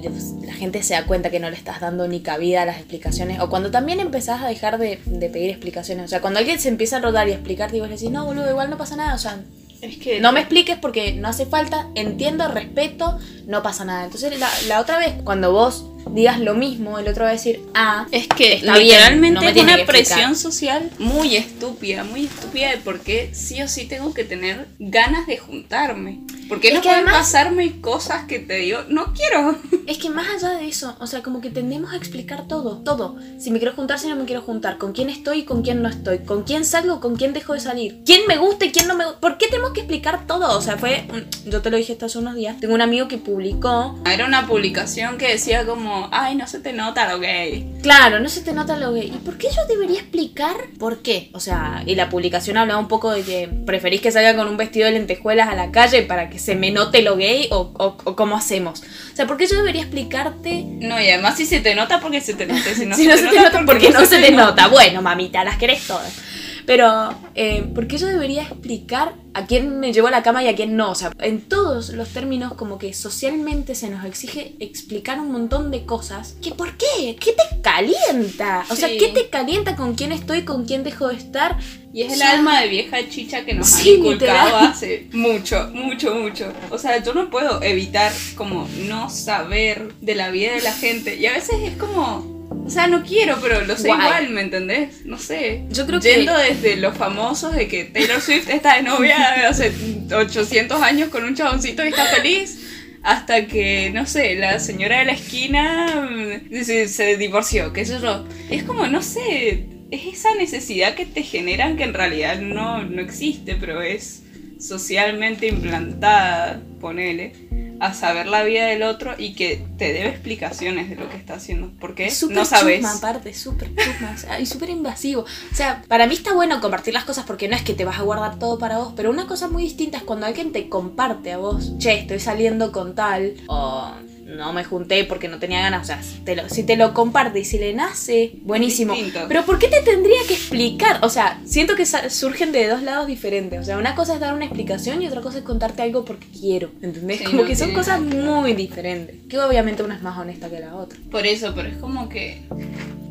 la 0.44 0.52
gente 0.52 0.82
se 0.82 0.92
da 0.92 1.06
cuenta 1.06 1.30
que 1.30 1.40
no 1.40 1.48
le 1.48 1.56
estás 1.56 1.80
dando 1.80 2.06
ni 2.06 2.20
cabida 2.20 2.62
a 2.62 2.66
las 2.66 2.76
explicaciones. 2.76 3.40
O 3.40 3.48
cuando 3.48 3.70
también 3.70 4.00
empezás 4.00 4.42
a 4.42 4.48
dejar 4.48 4.76
de, 4.76 5.00
de 5.06 5.30
pedir 5.30 5.48
explicaciones. 5.48 6.04
O 6.04 6.08
sea, 6.08 6.20
cuando 6.20 6.40
alguien 6.40 6.58
se 6.58 6.68
empieza 6.68 6.98
a 6.98 7.00
rodar 7.00 7.26
y 7.26 7.32
a 7.32 7.34
explicarte 7.36 7.78
y 7.78 7.80
vos 7.80 7.88
le 7.88 7.94
decís, 7.94 8.10
no, 8.10 8.26
boludo, 8.26 8.50
igual 8.50 8.68
no 8.68 8.76
pasa 8.76 8.96
nada. 8.96 9.14
O 9.14 9.18
sea, 9.18 9.40
Es 9.80 9.96
que 9.98 10.20
No 10.20 10.32
me 10.32 10.40
expliques 10.40 10.76
porque 10.76 11.12
no 11.12 11.28
hace 11.28 11.46
falta, 11.46 11.88
entiendo, 11.94 12.48
respeto, 12.48 13.18
no 13.46 13.62
pasa 13.62 13.84
nada. 13.84 14.04
Entonces 14.04 14.38
la, 14.38 14.48
la 14.66 14.80
otra 14.80 14.98
vez, 14.98 15.14
cuando 15.24 15.52
vos 15.52 15.86
digas 16.14 16.40
lo 16.40 16.54
mismo, 16.54 16.98
el 16.98 17.08
otro 17.08 17.24
va 17.24 17.30
a 17.30 17.32
decir, 17.32 17.60
ah, 17.74 18.06
Es 18.10 18.28
que 18.28 18.54
Está 18.56 18.74
bien, 18.78 18.86
literalmente 18.86 19.34
no 19.34 19.40
me 19.40 19.50
es 19.50 19.62
una 19.62 19.86
presión 19.86 20.36
social 20.36 20.90
muy 20.98 21.36
estúpida, 21.36 22.04
muy 22.04 22.24
estúpida 22.26 22.70
de 22.70 22.78
por 22.78 23.00
qué 23.00 23.30
sí 23.32 23.60
o 23.62 23.68
sí 23.68 23.86
tengo 23.86 24.14
que 24.14 24.24
tener 24.24 24.66
ganas 24.78 25.26
de 25.26 25.38
juntarme. 25.38 26.20
Porque 26.48 26.72
no 26.72 26.80
que 26.80 26.88
pueden 26.88 27.04
además- 27.04 27.26
pasarme 27.26 27.80
cosas 27.82 28.24
que 28.26 28.38
te 28.38 28.54
digo, 28.56 28.80
no 28.88 29.12
quiero. 29.12 29.58
es 29.86 29.98
que 29.98 30.08
más 30.08 30.26
allá 30.28 30.54
de 30.58 30.66
eso, 30.66 30.96
o 30.98 31.06
sea, 31.06 31.22
como 31.22 31.40
que 31.42 31.50
tendemos 31.50 31.92
a 31.92 31.96
explicar 31.96 32.48
todo, 32.48 32.78
todo. 32.78 33.16
Si 33.38 33.50
me 33.50 33.58
quiero 33.58 33.74
juntar, 33.74 33.98
si 33.98 34.08
no 34.08 34.16
me 34.16 34.24
quiero 34.24 34.40
juntar, 34.42 34.78
con 34.78 34.92
quién 34.92 35.10
estoy 35.10 35.40
y 35.40 35.42
con 35.44 35.62
quién 35.62 35.82
no 35.82 35.88
estoy, 35.90 36.20
con 36.20 36.44
quién 36.44 36.64
salgo, 36.64 37.00
con 37.00 37.16
quién 37.16 37.34
dejo 37.34 37.52
de 37.52 37.60
salir, 37.60 38.00
quién 38.06 38.22
me 38.26 38.38
gusta 38.38 38.64
y 38.64 38.72
quién 38.72 38.88
no 38.88 38.94
me 38.96 39.04
gusta. 39.04 39.20
¿Por 39.20 39.36
qué 39.36 39.48
tenemos 39.48 39.72
que 39.72 39.80
explicar 39.80 40.26
todo? 40.26 40.56
O 40.56 40.62
sea, 40.62 40.78
fue, 40.78 41.04
yo 41.46 41.60
te 41.60 41.70
lo 41.70 41.76
dije 41.76 41.92
hasta 41.92 42.06
hace 42.06 42.18
unos 42.18 42.34
días, 42.34 42.58
tengo 42.60 42.74
un 42.74 42.80
amigo 42.80 43.08
que 43.08 43.18
publicó, 43.18 43.98
Era 44.06 44.24
una 44.24 44.46
publicación 44.46 45.18
que 45.18 45.28
decía 45.28 45.66
como, 45.66 45.97
ay, 46.12 46.34
no 46.36 46.46
se 46.46 46.60
te 46.60 46.72
nota 46.72 47.10
lo 47.10 47.18
gay. 47.18 47.78
Claro, 47.82 48.20
no 48.20 48.28
se 48.28 48.42
te 48.42 48.52
nota 48.52 48.76
lo 48.76 48.92
gay. 48.92 49.12
¿Y 49.14 49.18
por 49.18 49.38
qué 49.38 49.48
yo 49.54 49.64
debería 49.66 50.00
explicar 50.00 50.54
por 50.78 51.02
qué? 51.02 51.30
O 51.32 51.40
sea, 51.40 51.82
y 51.86 51.94
la 51.94 52.08
publicación 52.08 52.56
hablaba 52.56 52.78
un 52.80 52.88
poco 52.88 53.10
de 53.10 53.22
que 53.22 53.48
preferís 53.66 54.00
que 54.00 54.12
salga 54.12 54.36
con 54.36 54.48
un 54.48 54.56
vestido 54.56 54.86
de 54.86 54.92
lentejuelas 54.92 55.48
a 55.48 55.54
la 55.54 55.70
calle 55.70 56.02
para 56.02 56.30
que 56.30 56.38
se 56.38 56.54
me 56.54 56.70
note 56.70 57.02
lo 57.02 57.16
gay 57.16 57.48
o, 57.50 57.72
o, 57.78 57.96
o 58.04 58.16
cómo 58.16 58.36
hacemos. 58.36 58.82
O 59.12 59.16
sea, 59.16 59.26
¿por 59.26 59.36
qué 59.36 59.46
yo 59.46 59.56
debería 59.56 59.82
explicarte 59.82 60.64
No, 60.64 61.00
y 61.00 61.08
además 61.08 61.36
si 61.36 61.46
se 61.46 61.60
te 61.60 61.74
nota 61.74 62.00
porque 62.00 62.20
se 62.20 62.34
te 62.34 62.46
nota. 62.46 62.74
Si 62.74 62.86
no, 62.86 62.96
si 62.96 63.06
no 63.06 63.16
se 63.16 63.26
te 63.26 63.40
nota 63.40 63.62
porque 63.66 63.90
no 63.90 64.04
se 64.04 64.20
te 64.20 64.30
nota? 64.30 64.68
Bueno, 64.68 65.02
mamita, 65.02 65.44
las 65.44 65.56
querés 65.56 65.86
todas. 65.86 66.27
Pero, 66.68 67.14
eh, 67.34 67.64
¿por 67.74 67.88
qué 67.88 67.96
yo 67.96 68.06
debería 68.06 68.42
explicar 68.42 69.14
a 69.32 69.46
quién 69.46 69.80
me 69.80 69.90
llevo 69.90 70.08
a 70.08 70.10
la 70.10 70.22
cama 70.22 70.44
y 70.44 70.48
a 70.48 70.54
quién 70.54 70.76
no? 70.76 70.90
O 70.90 70.94
sea, 70.94 71.12
en 71.18 71.40
todos 71.40 71.88
los 71.94 72.10
términos, 72.10 72.52
como 72.52 72.76
que 72.76 72.92
socialmente 72.92 73.74
se 73.74 73.88
nos 73.88 74.04
exige 74.04 74.54
explicar 74.60 75.18
un 75.18 75.32
montón 75.32 75.70
de 75.70 75.86
cosas. 75.86 76.36
¿Que 76.42 76.50
por 76.52 76.76
qué? 76.76 77.16
¿Qué 77.18 77.32
te 77.32 77.62
calienta? 77.62 78.66
O 78.68 78.76
sea, 78.76 78.88
Sí. 78.88 78.98
¿qué 78.98 79.08
te 79.08 79.30
calienta 79.30 79.76
con 79.76 79.94
quién 79.94 80.12
estoy, 80.12 80.42
con 80.42 80.66
quién 80.66 80.84
dejo 80.84 81.08
de 81.08 81.14
estar? 81.16 81.56
Y 81.94 82.02
es 82.02 82.12
el 82.12 82.20
alma 82.20 82.60
de 82.60 82.68
vieja 82.68 82.98
chicha 83.08 83.46
que 83.46 83.54
nos 83.54 83.66
Sí, 83.70 83.92
han 83.94 83.96
inculcado 84.00 84.56
hace 84.58 85.08
mucho, 85.14 85.70
mucho, 85.72 86.14
mucho. 86.16 86.52
O 86.68 86.76
sea, 86.76 87.02
yo 87.02 87.14
no 87.14 87.30
puedo 87.30 87.62
evitar 87.62 88.12
como 88.36 88.68
no 88.86 89.08
saber 89.08 89.94
de 90.02 90.14
la 90.14 90.30
vida 90.30 90.52
de 90.52 90.60
la 90.60 90.72
gente. 90.74 91.16
Y 91.16 91.24
a 91.24 91.32
veces 91.32 91.56
es 91.64 91.78
como, 91.78 92.37
o 92.68 92.70
sea, 92.70 92.86
no 92.86 93.02
quiero, 93.02 93.38
pero 93.42 93.64
lo 93.64 93.76
sé 93.76 93.88
Guay. 93.88 94.00
igual, 94.00 94.30
¿me 94.30 94.42
entendés? 94.42 95.04
No 95.04 95.18
sé. 95.18 95.64
Yo 95.70 95.86
creo 95.86 96.00
que- 96.00 96.14
Yendo 96.14 96.36
desde 96.36 96.76
los 96.76 96.96
famosos 96.96 97.54
de 97.56 97.66
que 97.66 97.84
Taylor 97.84 98.20
Swift 98.20 98.48
está 98.48 98.76
de 98.76 98.82
novia 98.82 99.16
de 99.36 99.46
hace 99.46 99.72
800 100.14 100.80
años 100.82 101.08
con 101.08 101.24
un 101.24 101.34
chaboncito 101.34 101.84
y 101.84 101.88
está 101.88 102.04
feliz. 102.06 102.64
Hasta 103.02 103.46
que, 103.46 103.90
no 103.94 104.06
sé, 104.06 104.34
la 104.34 104.58
señora 104.60 104.98
de 104.98 105.04
la 105.06 105.12
esquina 105.12 106.08
mm, 106.10 106.62
se, 106.64 106.88
se 106.88 107.16
divorció, 107.16 107.72
qué 107.72 107.84
sé 107.86 107.98
yo. 108.02 108.26
Es 108.50 108.64
como, 108.64 108.86
no 108.86 109.02
sé, 109.02 109.66
es 109.90 110.04
esa 110.14 110.34
necesidad 110.34 110.94
que 110.94 111.06
te 111.06 111.22
generan 111.22 111.76
que 111.76 111.84
en 111.84 111.94
realidad 111.94 112.40
no, 112.40 112.82
no 112.84 113.00
existe, 113.00 113.54
pero 113.54 113.80
es 113.82 114.22
socialmente 114.60 115.46
implantada, 115.46 116.60
ponele, 116.78 117.32
a 117.80 117.94
saber 117.94 118.26
la 118.26 118.42
vida 118.42 118.66
del 118.66 118.82
otro 118.82 119.14
y 119.16 119.34
que 119.34 119.64
te 119.76 119.92
debe 119.92 120.08
explicaciones 120.08 120.90
de 120.90 120.96
lo 120.96 121.08
que 121.08 121.16
está 121.16 121.34
haciendo. 121.34 121.70
Porque 121.80 122.06
Es 122.06 122.16
súper 122.16 122.38
no 122.38 122.44
sabes. 122.44 122.76
chusma, 122.80 122.92
aparte, 122.94 123.32
súper 123.34 123.70
chusma, 123.74 124.12
o 124.14 124.18
sea, 124.18 124.40
y 124.40 124.46
súper 124.46 124.70
invasivo. 124.70 125.22
O 125.22 125.54
sea, 125.54 125.82
para 125.86 126.06
mí 126.06 126.14
está 126.14 126.32
bueno 126.32 126.60
compartir 126.60 126.94
las 126.94 127.04
cosas 127.04 127.24
porque 127.24 127.46
no 127.48 127.54
es 127.54 127.62
que 127.62 127.74
te 127.74 127.84
vas 127.84 127.98
a 127.98 128.02
guardar 128.02 128.38
todo 128.38 128.58
para 128.58 128.78
vos, 128.78 128.92
pero 128.96 129.10
una 129.10 129.26
cosa 129.26 129.48
muy 129.48 129.62
distinta 129.62 129.98
es 129.98 130.02
cuando 130.02 130.26
alguien 130.26 130.50
te 130.52 130.68
comparte 130.68 131.32
a 131.32 131.38
vos, 131.38 131.78
che, 131.78 132.00
estoy 132.00 132.18
saliendo 132.18 132.72
con 132.72 132.94
tal, 132.96 133.34
o 133.46 133.92
no 134.28 134.52
me 134.52 134.62
junté 134.62 135.04
porque 135.04 135.26
no 135.28 135.38
tenía 135.38 135.60
ganas, 135.62 135.82
o 135.82 135.84
sea, 135.86 136.02
si 136.02 136.18
te 136.20 136.36
lo, 136.36 136.48
si 136.48 136.62
te 136.62 136.76
lo 136.76 136.92
comparte 136.92 137.40
y 137.40 137.44
si 137.44 137.58
le 137.58 137.72
nace, 137.72 138.32
buenísimo. 138.42 138.92
distinto. 138.94 139.24
Pero 139.26 139.44
¿por 139.44 139.58
qué 139.58 139.68
te 139.68 139.80
tendría 139.80 140.18
que 140.28 140.34
explicar? 140.34 140.98
O 141.02 141.08
sea, 141.08 141.40
siento 141.46 141.74
que 141.76 141.86
surgen 141.86 142.52
de 142.52 142.68
dos 142.68 142.82
lados 142.82 143.06
diferentes. 143.06 143.58
O 143.58 143.64
sea, 143.64 143.78
una 143.78 143.94
cosa 143.94 144.14
es 144.14 144.20
dar 144.20 144.34
una 144.34 144.44
explicación 144.44 145.00
y 145.02 145.06
otra 145.06 145.22
cosa 145.22 145.38
es 145.38 145.44
contarte 145.44 145.80
algo 145.82 146.04
porque 146.04 146.26
quiero, 146.38 146.70
¿entendés? 146.82 147.18
Sí, 147.18 147.24
Como 147.24 147.42
no 147.42 147.48
que 147.48 147.56
son 147.56 147.72
cosas 147.72 148.00
muy 148.00 148.52
diferentes. 148.52 149.16
Que 149.28 149.38
obviamente 149.38 149.82
una 149.82 149.94
es 149.96 150.02
más 150.02 150.18
honesta 150.18 150.50
que 150.50 150.60
la 150.60 150.74
otra. 150.74 150.98
Por 151.10 151.26
eso, 151.26 151.54
pero 151.56 151.68
es 151.68 151.76
como 151.78 152.08
que 152.10 152.42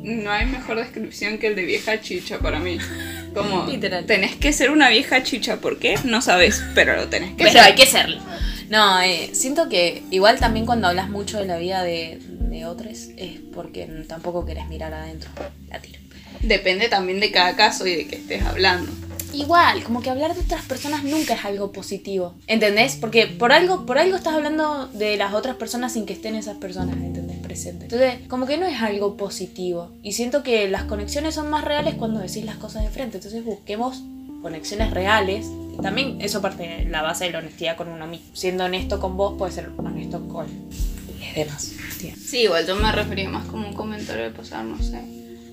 no 0.03 0.31
hay 0.31 0.45
mejor 0.45 0.77
descripción 0.77 1.37
que 1.39 1.47
el 1.47 1.55
de 1.55 1.63
vieja 1.65 1.99
chicha 1.99 2.37
para 2.39 2.59
mí. 2.59 2.77
Como 3.33 3.65
Literal. 3.69 4.05
tenés 4.05 4.35
que 4.35 4.53
ser 4.53 4.69
una 4.71 4.89
vieja 4.89 5.23
chicha, 5.23 5.57
¿por 5.57 5.79
qué? 5.79 5.95
No 6.03 6.21
sabes, 6.21 6.63
pero 6.75 6.95
lo 6.95 7.07
tenés 7.07 7.31
que 7.31 7.37
Pero 7.37 7.51
ser. 7.51 7.61
hay 7.61 7.75
que 7.75 7.85
serlo. 7.87 8.19
No, 8.69 8.99
eh, 9.01 9.29
siento 9.33 9.69
que 9.69 10.03
igual 10.11 10.39
también 10.39 10.65
cuando 10.65 10.87
hablas 10.87 11.09
mucho 11.09 11.39
de 11.39 11.45
la 11.45 11.57
vida 11.57 11.83
de, 11.83 12.19
de 12.21 12.65
otros 12.65 13.09
es 13.17 13.39
porque 13.53 13.85
tampoco 14.07 14.45
querés 14.45 14.67
mirar 14.67 14.93
adentro. 14.93 15.29
La 15.69 15.79
tiro. 15.79 15.99
Depende 16.41 16.89
también 16.89 17.19
de 17.19 17.31
cada 17.31 17.55
caso 17.55 17.87
y 17.87 17.95
de 17.95 18.07
qué 18.07 18.17
estés 18.17 18.43
hablando. 18.43 18.91
igual, 19.33 19.83
como 19.83 20.01
que 20.01 20.09
hablar 20.09 20.33
de 20.33 20.41
otras 20.41 20.65
personas 20.65 21.03
nunca 21.03 21.33
es 21.33 21.45
algo 21.45 21.71
positivo, 21.71 22.35
¿entendés? 22.47 22.95
Porque 22.95 23.27
por 23.27 23.51
algo, 23.51 23.85
por 23.85 23.97
algo 23.97 24.15
estás 24.15 24.33
hablando 24.33 24.87
de 24.87 25.17
las 25.17 25.33
otras 25.33 25.55
personas 25.55 25.93
sin 25.93 26.05
que 26.05 26.13
estén 26.13 26.35
esas 26.35 26.57
personas, 26.57 26.95
¿entendés? 26.97 27.37
Presentes. 27.39 27.91
Entonces, 27.91 28.27
como 28.27 28.45
que 28.45 28.57
no 28.57 28.65
es 28.65 28.81
algo 28.81 29.15
positivo. 29.17 29.91
Y 30.03 30.13
siento 30.13 30.43
que 30.43 30.67
las 30.69 30.83
conexiones 30.83 31.35
son 31.35 31.49
más 31.49 31.63
reales 31.63 31.95
cuando 31.95 32.19
decís 32.19 32.43
las 32.45 32.57
cosas 32.57 32.83
de 32.83 32.89
frente. 32.89 33.17
Entonces 33.17 33.43
busquemos 33.43 34.03
conexiones 34.41 34.91
reales. 34.91 35.47
También 35.81 36.21
eso 36.21 36.41
parte 36.41 36.63
de 36.63 36.85
la 36.85 37.01
base 37.01 37.25
de 37.25 37.31
la 37.31 37.39
honestidad 37.39 37.77
con 37.77 37.89
uno 37.89 38.07
mismo. 38.07 38.27
Siendo 38.33 38.65
honesto 38.65 38.99
con 38.99 39.17
vos, 39.17 39.35
puede 39.37 39.51
ser 39.51 39.69
honesto 39.77 40.27
con 40.27 40.47
los 40.47 41.35
demás. 41.35 41.73
Tía. 41.99 42.13
Sí, 42.15 42.41
igual 42.41 42.67
yo 42.67 42.75
me 42.75 42.91
refería 42.91 43.29
más 43.29 43.45
como 43.47 43.67
un 43.67 43.73
comentario 43.73 44.23
de 44.23 44.31
pasar, 44.31 44.63
no 44.65 44.81
sé. 44.81 45.01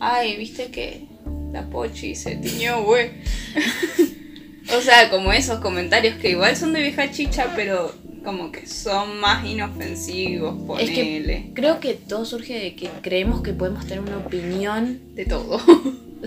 Ay, 0.01 0.37
viste 0.37 0.71
que 0.71 1.07
la 1.53 1.67
pochi 1.71 2.15
se 2.15 2.37
tiñó, 2.37 2.83
güey. 2.83 3.11
o 4.77 4.81
sea, 4.81 5.09
como 5.11 5.33
esos 5.33 5.61
comentarios 5.61 6.17
que 6.17 6.31
igual 6.31 6.57
son 6.57 6.73
de 6.73 6.83
vieja 6.83 7.11
chicha, 7.11 7.53
pero 7.57 7.95
como 8.25 8.51
que 8.51 8.67
son 8.67 9.21
más 9.21 9.45
inofensivos, 9.47 10.57
ponele. 10.67 10.93
Es 10.93 11.45
que 11.45 11.51
creo 11.55 11.81
que 11.81 11.95
todo 11.95 12.25
surge 12.25 12.59
de 12.59 12.75
que 12.75 12.89
creemos 13.03 13.43
que 13.43 13.53
podemos 13.53 13.87
tener 13.87 14.01
una 14.01 14.19
opinión 14.19 15.15
de 15.15 15.27
todo. 15.27 15.61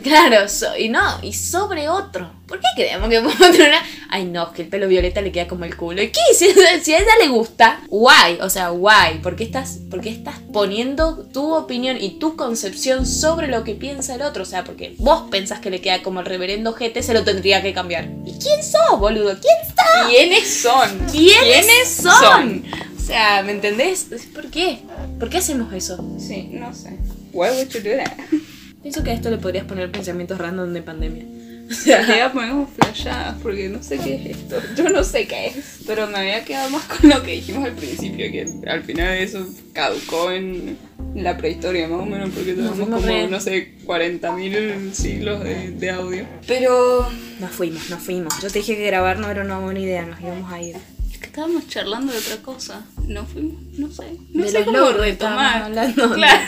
Claro, 0.03 0.47
so- 0.49 0.77
y 0.77 0.89
no, 0.89 1.01
y 1.21 1.33
sobre 1.33 1.89
otro. 1.89 2.31
¿Por 2.47 2.59
qué 2.59 2.67
creemos 2.75 3.09
que 3.09 3.19
podemos 3.19 3.51
tener 3.51 3.69
una... 3.69 3.81
Ay, 4.09 4.23
no, 4.25 4.43
es 4.47 4.49
que 4.53 4.61
el 4.61 4.69
pelo 4.69 4.87
violeta 4.87 5.19
le 5.21 5.31
queda 5.33 5.47
como 5.47 5.65
el 5.65 5.75
culo. 5.75 6.01
¿Y 6.01 6.09
qué? 6.11 6.21
Si, 6.33 6.47
si 6.83 6.93
a 6.93 6.99
ella 6.99 7.11
le 7.19 7.27
gusta, 7.27 7.81
guay. 7.89 8.37
O 8.41 8.49
sea, 8.49 8.69
guay. 8.69 9.19
¿Por 9.19 9.35
qué, 9.35 9.43
estás, 9.43 9.79
¿Por 9.89 9.99
qué 10.01 10.09
estás 10.09 10.35
poniendo 10.53 11.25
tu 11.33 11.53
opinión 11.53 11.97
y 11.99 12.19
tu 12.19 12.37
concepción 12.37 13.05
sobre 13.05 13.47
lo 13.47 13.63
que 13.65 13.75
piensa 13.75 14.15
el 14.15 14.21
otro? 14.21 14.43
O 14.43 14.45
sea, 14.45 14.63
porque 14.63 14.95
vos 14.97 15.23
pensás 15.29 15.59
que 15.59 15.69
le 15.69 15.81
queda 15.81 16.01
como 16.03 16.21
el 16.21 16.25
reverendo 16.25 16.71
jete, 16.73 17.03
se 17.03 17.13
lo 17.13 17.23
tendría 17.25 17.61
que 17.61 17.73
cambiar. 17.73 18.05
¿Y 18.25 18.31
quién 18.39 18.63
sos, 18.63 18.99
boludo? 18.99 19.35
¿Quién 19.41 19.57
sos? 19.67 20.07
¿Quiénes 20.09 20.61
son? 20.61 20.99
¿Quiénes 21.11 21.87
son? 21.89 22.13
son? 22.13 22.63
O 22.97 22.99
sea, 23.05 23.41
¿me 23.43 23.51
entendés? 23.53 24.07
¿Por 24.33 24.49
qué? 24.49 24.79
¿Por 25.19 25.29
qué 25.29 25.39
hacemos 25.39 25.73
eso? 25.73 25.97
Sí, 26.19 26.49
no 26.53 26.73
sé. 26.73 26.97
Why 27.33 27.49
would 27.49 27.67
you 27.69 27.81
do 27.81 27.97
that? 27.97 28.13
Pienso 28.81 29.03
que 29.03 29.11
a 29.11 29.13
esto 29.13 29.29
le 29.29 29.37
podrías 29.37 29.65
poner 29.65 29.91
pensamientos 29.91 30.37
random 30.37 30.73
de 30.73 30.81
pandemia. 30.81 31.25
O 31.69 31.73
sea, 31.73 32.01
había 32.01 32.31
ponemos 32.31 32.69
flashadas 32.79 33.35
porque 33.43 33.67
no 33.67 33.83
sé 33.83 33.97
qué 33.97 34.15
es 34.15 34.37
esto. 34.37 34.55
Yo 34.77 34.87
no 34.89 35.03
sé 35.03 35.27
qué 35.27 35.47
es. 35.47 35.79
Pero 35.85 36.07
me 36.07 36.17
había 36.17 36.45
quedado 36.45 36.69
más 36.69 36.83
con 36.85 37.09
lo 37.09 37.21
que 37.23 37.31
dijimos 37.33 37.65
al 37.65 37.73
principio, 37.73 38.31
que 38.31 38.45
al 38.69 38.83
final 38.83 39.17
eso 39.17 39.45
caducó 39.73 40.31
en 40.31 40.77
la 41.13 41.35
prehistoria 41.37 41.89
más 41.89 41.99
o 41.99 42.05
menos, 42.05 42.29
porque 42.29 42.53
tenemos 42.53 42.79
como, 42.79 42.99
re- 42.99 43.27
no 43.27 43.41
sé, 43.41 43.73
40.000 43.85 44.93
siglos 44.93 45.43
de, 45.43 45.71
de 45.71 45.89
audio. 45.91 46.25
Pero 46.47 47.05
Nos 47.41 47.51
fuimos, 47.51 47.89
nos 47.89 48.01
fuimos. 48.01 48.33
Yo 48.41 48.49
te 48.49 48.59
dije 48.59 48.77
que 48.77 48.85
grabar 48.87 49.19
no 49.19 49.29
era 49.29 49.43
una 49.43 49.59
buena 49.59 49.81
idea, 49.81 50.05
nos 50.05 50.21
íbamos 50.21 50.49
a 50.49 50.61
ir. 50.61 50.77
es 51.11 51.17
que 51.17 51.25
estábamos 51.25 51.67
charlando 51.67 52.13
de 52.13 52.19
otra 52.19 52.37
cosa. 52.37 52.85
No 53.05 53.25
fuimos, 53.25 53.61
no 53.77 53.91
sé. 53.91 54.05
No 54.33 54.45
de 54.45 54.49
sé 54.51 54.59
los 54.59 54.67
cómo 54.67 54.89
retomar. 54.91 55.63
hablando. 55.63 56.11
Claro. 56.15 56.43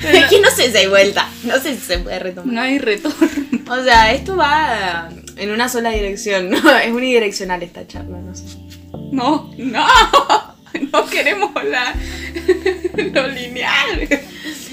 Es 0.00 0.24
que 0.30 0.40
no 0.40 0.50
sé 0.50 0.70
si 0.70 0.76
hay 0.76 0.86
vuelta. 0.88 1.28
No 1.44 1.58
sé 1.60 1.74
si 1.74 1.80
se 1.80 1.98
puede 1.98 2.18
retomar. 2.18 2.52
No 2.54 2.60
hay 2.60 2.78
retorno. 2.78 3.28
O 3.70 3.82
sea, 3.84 4.12
esto 4.12 4.36
va 4.36 5.08
en 5.36 5.50
una 5.50 5.68
sola 5.68 5.90
dirección. 5.90 6.50
¿no? 6.50 6.58
Es 6.78 6.90
unidireccional 6.92 7.62
esta 7.62 7.86
charla, 7.86 8.18
no 8.18 8.34
sé. 8.34 8.44
No, 9.12 9.52
no. 9.58 9.86
No 10.90 11.06
queremos 11.06 11.52
la, 11.64 11.94
lo 12.96 13.26
lineal. 13.28 14.08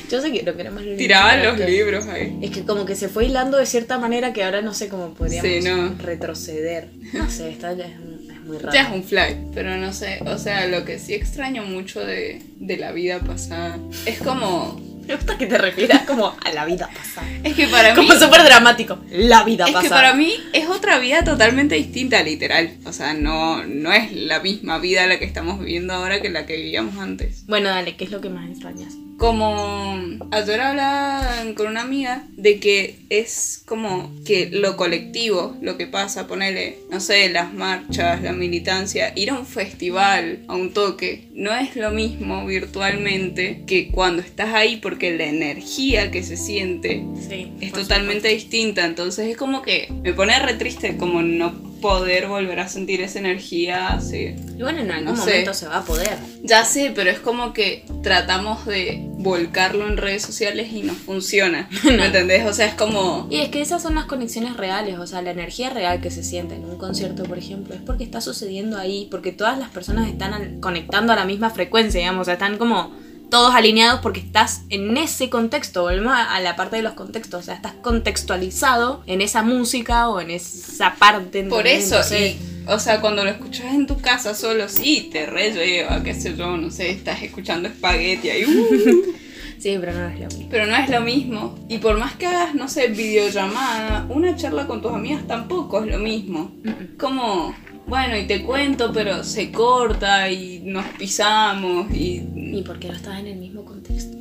Yo 0.09 0.21
sé 0.21 0.31
que 0.31 0.43
no 0.43 0.55
queremos 0.55 0.81
lo 0.81 0.95
Tiraban 0.95 1.39
lineal, 1.39 1.59
los 1.59 1.69
libros 1.69 2.07
ahí. 2.07 2.39
Es 2.41 2.51
que 2.51 2.63
como 2.63 2.85
que 2.85 2.95
se 2.95 3.09
fue 3.09 3.25
hilando 3.25 3.57
de 3.57 3.65
cierta 3.65 3.97
manera 3.99 4.31
que 4.31 4.43
ahora 4.45 4.61
no 4.61 4.73
sé 4.73 4.87
cómo 4.87 5.13
podríamos 5.13 5.51
Sí, 5.51 5.59
no. 5.61 5.93
retroceder. 6.01 6.87
No 7.13 7.29
sé, 7.29 7.49
está, 7.49 7.73
es, 7.73 7.79
es 7.79 8.41
muy 8.45 8.57
raro. 8.57 8.73
Ya 8.73 8.83
es 8.83 8.93
un 8.93 9.03
fly, 9.03 9.47
pero 9.53 9.75
no 9.75 9.91
sé, 9.91 10.19
o 10.25 10.37
sea, 10.37 10.67
lo 10.67 10.85
que 10.85 10.99
sí 10.99 11.13
extraño 11.13 11.63
mucho 11.63 11.99
de, 11.99 12.41
de 12.55 12.77
la 12.77 12.93
vida 12.93 13.19
pasada 13.19 13.77
es 14.05 14.19
como... 14.19 14.79
Me 15.09 15.15
gusta 15.15 15.39
que 15.39 15.47
te 15.47 15.57
refieras 15.57 16.03
como 16.03 16.35
a 16.45 16.51
la 16.53 16.65
vida 16.65 16.87
pasada. 16.87 17.27
Es 17.43 17.55
que 17.55 17.67
para 17.67 17.89
mí... 17.89 17.95
Como 17.95 18.13
súper 18.13 18.43
dramático. 18.43 18.99
La 19.09 19.43
vida 19.43 19.65
Es 19.65 19.71
pasada. 19.71 19.81
que 19.83 19.89
para 19.89 20.13
mí 20.13 20.33
es 20.53 20.69
otra 20.69 20.99
vida 20.99 21.23
totalmente 21.23 21.73
distinta, 21.73 22.21
literal. 22.21 22.77
O 22.85 22.93
sea, 22.93 23.15
no, 23.15 23.65
no 23.65 23.91
es 23.91 24.11
la 24.13 24.39
misma 24.39 24.77
vida 24.77 25.07
la 25.07 25.17
que 25.17 25.25
estamos 25.25 25.59
viviendo 25.59 25.93
ahora 25.95 26.21
que 26.21 26.29
la 26.29 26.45
que 26.45 26.57
vivíamos 26.57 26.95
antes. 26.99 27.43
Bueno, 27.47 27.69
dale, 27.69 27.95
¿qué 27.95 28.03
es 28.03 28.11
lo 28.11 28.21
que 28.21 28.29
más 28.29 28.47
extrañas? 28.51 28.93
Como 29.19 29.99
ayer 30.31 30.61
hablaba 30.61 31.29
con 31.57 31.67
una 31.67 31.81
amiga 31.81 32.23
de 32.37 32.59
que 32.61 32.95
es 33.09 33.61
como 33.65 34.11
que 34.25 34.49
lo 34.49 34.77
colectivo, 34.77 35.57
lo 35.61 35.77
que 35.77 35.87
pasa, 35.87 36.25
ponele, 36.25 36.77
no 36.89 37.01
sé, 37.01 37.27
las 37.27 37.53
marchas, 37.53 38.21
la 38.23 38.31
militancia, 38.31 39.11
ir 39.17 39.31
a 39.31 39.33
un 39.37 39.45
festival, 39.45 40.39
a 40.47 40.55
un 40.55 40.71
toque, 40.71 41.27
no 41.33 41.53
es 41.53 41.75
lo 41.75 41.91
mismo 41.91 42.45
virtualmente 42.45 43.63
que 43.67 43.89
cuando 43.91 44.21
estás 44.21 44.53
ahí 44.53 44.77
porque 44.77 45.11
la 45.17 45.25
energía 45.25 46.11
que 46.11 46.23
se 46.23 46.37
siente 46.37 47.03
Sí. 47.27 47.51
es 47.59 47.73
totalmente 47.73 48.29
distinta. 48.29 48.85
Entonces 48.85 49.27
es 49.27 49.35
como 49.35 49.61
que 49.61 49.91
me 50.01 50.13
pone 50.13 50.39
re 50.39 50.53
triste 50.53 50.95
como 50.95 51.21
no 51.21 51.67
poder 51.81 52.27
volver 52.27 52.59
a 52.59 52.67
sentir 52.67 53.01
esa 53.01 53.19
enería 53.19 53.87
así. 53.89 54.35
Y 54.57 54.61
bueno, 54.61 54.79
en 54.79 54.91
algún 54.91 55.15
No 55.15 55.23
sé. 55.23 55.29
momento 55.31 55.53
se 55.53 55.67
va 55.67 55.77
a 55.77 55.85
poder. 55.85 56.17
Ya 56.43 56.65
sé, 56.65 56.91
pero 56.93 57.09
es 57.09 57.19
como 57.19 57.53
que 57.53 57.85
tratamos 58.03 58.65
de 58.65 59.08
volcarlo 59.19 59.87
en 59.87 59.97
redes 59.97 60.23
sociales 60.23 60.71
y 60.71 60.81
no 60.81 60.93
funciona. 60.93 61.69
¿Me 61.83 62.05
entendés? 62.05 62.45
O 62.45 62.53
sea, 62.53 62.67
es 62.67 62.73
como... 62.73 63.27
Y 63.29 63.37
es 63.37 63.49
que 63.49 63.61
esas 63.61 63.81
son 63.81 63.95
las 63.95 64.05
conexiones 64.05 64.55
reales, 64.55 64.97
o 64.97 65.05
sea, 65.05 65.21
la 65.21 65.31
energía 65.31 65.69
real 65.69 66.01
que 66.01 66.09
se 66.09 66.23
siente 66.23 66.55
en 66.55 66.65
un 66.65 66.77
concierto, 66.77 67.23
por 67.23 67.37
ejemplo, 67.37 67.75
es 67.75 67.81
porque 67.81 68.03
está 68.03 68.21
sucediendo 68.21 68.77
ahí, 68.77 69.07
porque 69.11 69.31
todas 69.31 69.59
las 69.59 69.69
personas 69.69 70.07
están 70.07 70.61
conectando 70.61 71.13
a 71.13 71.15
la 71.17 71.25
misma 71.25 71.49
frecuencia, 71.49 71.99
digamos, 71.99 72.21
o 72.21 72.25
sea, 72.25 72.35
están 72.35 72.57
como 72.57 72.91
todos 73.29 73.53
alineados 73.53 73.99
porque 74.01 74.19
estás 74.19 74.61
en 74.69 74.97
ese 74.97 75.29
contexto, 75.29 75.83
volvemos 75.83 76.13
a, 76.15 76.39
la 76.39 76.55
parte 76.55 76.77
de 76.77 76.81
los 76.81 76.93
contextos, 76.93 77.41
o 77.41 77.43
sea, 77.43 77.55
estás 77.55 77.73
contextualizado 77.81 79.03
en 79.05 79.21
esa 79.21 79.43
música 79.43 80.09
o 80.09 80.19
en 80.19 80.31
esa 80.31 80.95
parte. 80.95 81.43
Por 81.43 81.67
eso, 81.67 81.95
Entonces, 81.95 82.35
y, 82.35 82.48
o 82.67 82.79
sea, 82.79 83.01
cuando 83.01 83.23
lo 83.23 83.29
escuchas 83.29 83.73
en 83.73 83.87
tu 83.87 83.99
casa 83.99 84.33
solo, 84.33 84.69
sí, 84.69 85.09
te 85.11 85.25
re 85.25 85.51
lleva, 85.51 86.03
qué 86.03 86.13
sé 86.13 86.35
yo, 86.35 86.57
no 86.57 86.69
sé, 86.71 86.91
estás 86.91 87.21
escuchando 87.23 87.67
espagueti 87.67 88.29
ahí, 88.29 88.45
uh, 88.45 89.13
sí, 89.59 89.77
pero 89.79 89.93
no 89.93 90.07
es 90.07 90.19
lo 90.19 90.27
mismo. 90.27 90.47
pero 90.49 90.65
no 90.65 90.75
es 90.75 90.89
lo 90.89 91.01
mismo. 91.01 91.59
Y 91.67 91.77
por 91.79 91.97
más 91.97 92.15
que 92.15 92.27
hagas, 92.27 92.55
no 92.55 92.67
sé, 92.67 92.87
videollamada, 92.87 94.05
una 94.09 94.35
charla 94.35 94.67
con 94.67 94.81
tus 94.81 94.93
amigas 94.93 95.25
tampoco 95.27 95.83
es 95.83 95.91
lo 95.91 95.99
mismo. 95.99 96.51
Como, 96.99 97.55
bueno, 97.87 98.17
y 98.17 98.27
te 98.27 98.43
cuento, 98.43 98.91
pero 98.93 99.23
se 99.23 99.51
corta 99.51 100.29
y 100.29 100.61
nos 100.63 100.85
pisamos 100.97 101.91
y... 101.91 102.23
Y 102.35 102.63
porque 102.65 102.87
no 102.87 102.93
estás 102.93 103.19
en 103.19 103.27
el 103.27 103.37
mismo 103.37 103.65
contexto. 103.65 104.17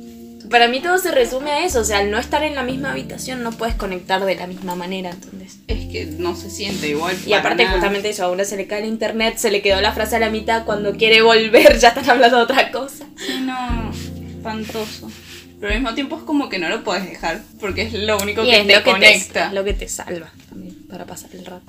Para 0.49 0.67
mí 0.67 0.81
todo 0.81 0.97
se 0.97 1.11
resume 1.11 1.51
a 1.51 1.65
eso, 1.65 1.81
o 1.81 1.83
sea, 1.83 1.99
al 1.99 2.09
no 2.09 2.17
estar 2.17 2.43
en 2.43 2.55
la 2.55 2.63
misma 2.63 2.91
habitación 2.91 3.43
no 3.43 3.51
puedes 3.51 3.75
conectar 3.75 4.25
de 4.25 4.35
la 4.35 4.47
misma 4.47 4.75
manera, 4.75 5.11
¿entendés? 5.11 5.59
Es 5.67 5.87
que 5.91 6.05
no 6.17 6.35
se 6.35 6.49
siente 6.49 6.89
igual. 6.89 7.15
Y 7.25 7.33
aparte 7.33 7.63
nada. 7.63 7.75
justamente 7.75 8.09
eso, 8.09 8.25
a 8.25 8.31
uno 8.31 8.43
se 8.43 8.57
le 8.57 8.65
cae 8.65 8.81
el 8.81 8.87
internet, 8.87 9.37
se 9.37 9.51
le 9.51 9.61
quedó 9.61 9.79
la 9.81 9.93
frase 9.93 10.15
a 10.15 10.19
la 10.19 10.29
mitad, 10.31 10.65
cuando 10.65 10.93
quiere 10.95 11.21
volver 11.21 11.77
ya 11.79 11.89
están 11.89 12.09
hablando 12.09 12.37
de 12.37 12.43
otra 12.43 12.71
cosa. 12.71 13.05
Sí, 13.15 13.41
no, 13.41 13.91
espantoso. 14.27 15.11
Pero 15.59 15.73
al 15.73 15.79
mismo 15.81 15.93
tiempo 15.93 16.17
es 16.17 16.23
como 16.23 16.49
que 16.49 16.57
no 16.57 16.69
lo 16.69 16.83
puedes 16.83 17.07
dejar, 17.07 17.41
porque 17.59 17.83
es 17.83 17.93
lo 17.93 18.17
único 18.17 18.43
Y 18.43 18.49
que 18.49 18.61
es 18.61 18.67
te 18.67 18.73
lo 18.73 18.79
que 18.79 18.83
te, 18.85 18.91
conecta. 18.91 19.47
es 19.47 19.53
lo 19.53 19.63
que 19.63 19.73
te 19.73 19.87
salva 19.89 20.31
también 20.49 20.75
para 20.89 21.05
pasar 21.05 21.29
el 21.33 21.45
rato. 21.45 21.65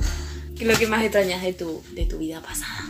¿Qué 0.56 0.64
es 0.64 0.72
lo 0.72 0.78
que 0.78 0.86
más 0.86 1.02
extrañas 1.02 1.42
de 1.42 1.52
tu, 1.52 1.82
de 1.92 2.06
tu 2.06 2.18
vida 2.18 2.40
pasada? 2.40 2.88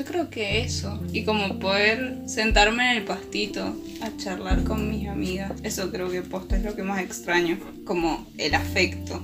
Yo 0.00 0.06
creo 0.06 0.30
que 0.30 0.62
eso. 0.62 0.98
Y 1.12 1.24
como 1.24 1.58
poder 1.58 2.20
sentarme 2.24 2.92
en 2.92 2.96
el 2.96 3.04
pastito 3.04 3.76
a 4.00 4.16
charlar 4.16 4.64
con 4.64 4.88
mis 4.88 5.06
amigas. 5.06 5.52
Eso 5.62 5.90
creo 5.90 6.10
que 6.10 6.22
posta 6.22 6.56
es 6.56 6.64
lo 6.64 6.74
que 6.74 6.82
más 6.82 7.02
extraño. 7.02 7.58
Como 7.84 8.26
el 8.38 8.54
afecto. 8.54 9.20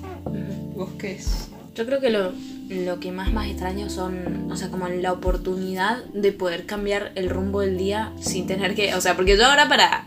¿Vos 0.75 0.91
qué 0.99 1.13
es? 1.13 1.49
Yo 1.75 1.87
creo 1.87 1.99
que 1.99 2.11
lo, 2.11 2.35
lo 2.69 3.01
que 3.01 3.11
más 3.11 3.33
más 3.33 3.49
extraño 3.49 3.89
son, 3.89 4.51
o 4.53 4.57
sea, 4.59 4.69
como 4.69 4.87
la 4.89 5.13
oportunidad 5.13 6.05
de 6.13 6.33
poder 6.33 6.67
cambiar 6.67 7.11
el 7.15 7.31
rumbo 7.31 7.63
del 7.63 7.79
día 7.79 8.13
sin 8.21 8.47
tener 8.47 8.75
que, 8.75 8.95
o 8.95 9.01
sea, 9.01 9.17
porque 9.17 9.35
yo 9.39 9.47
ahora 9.47 9.71
para, 9.71 10.07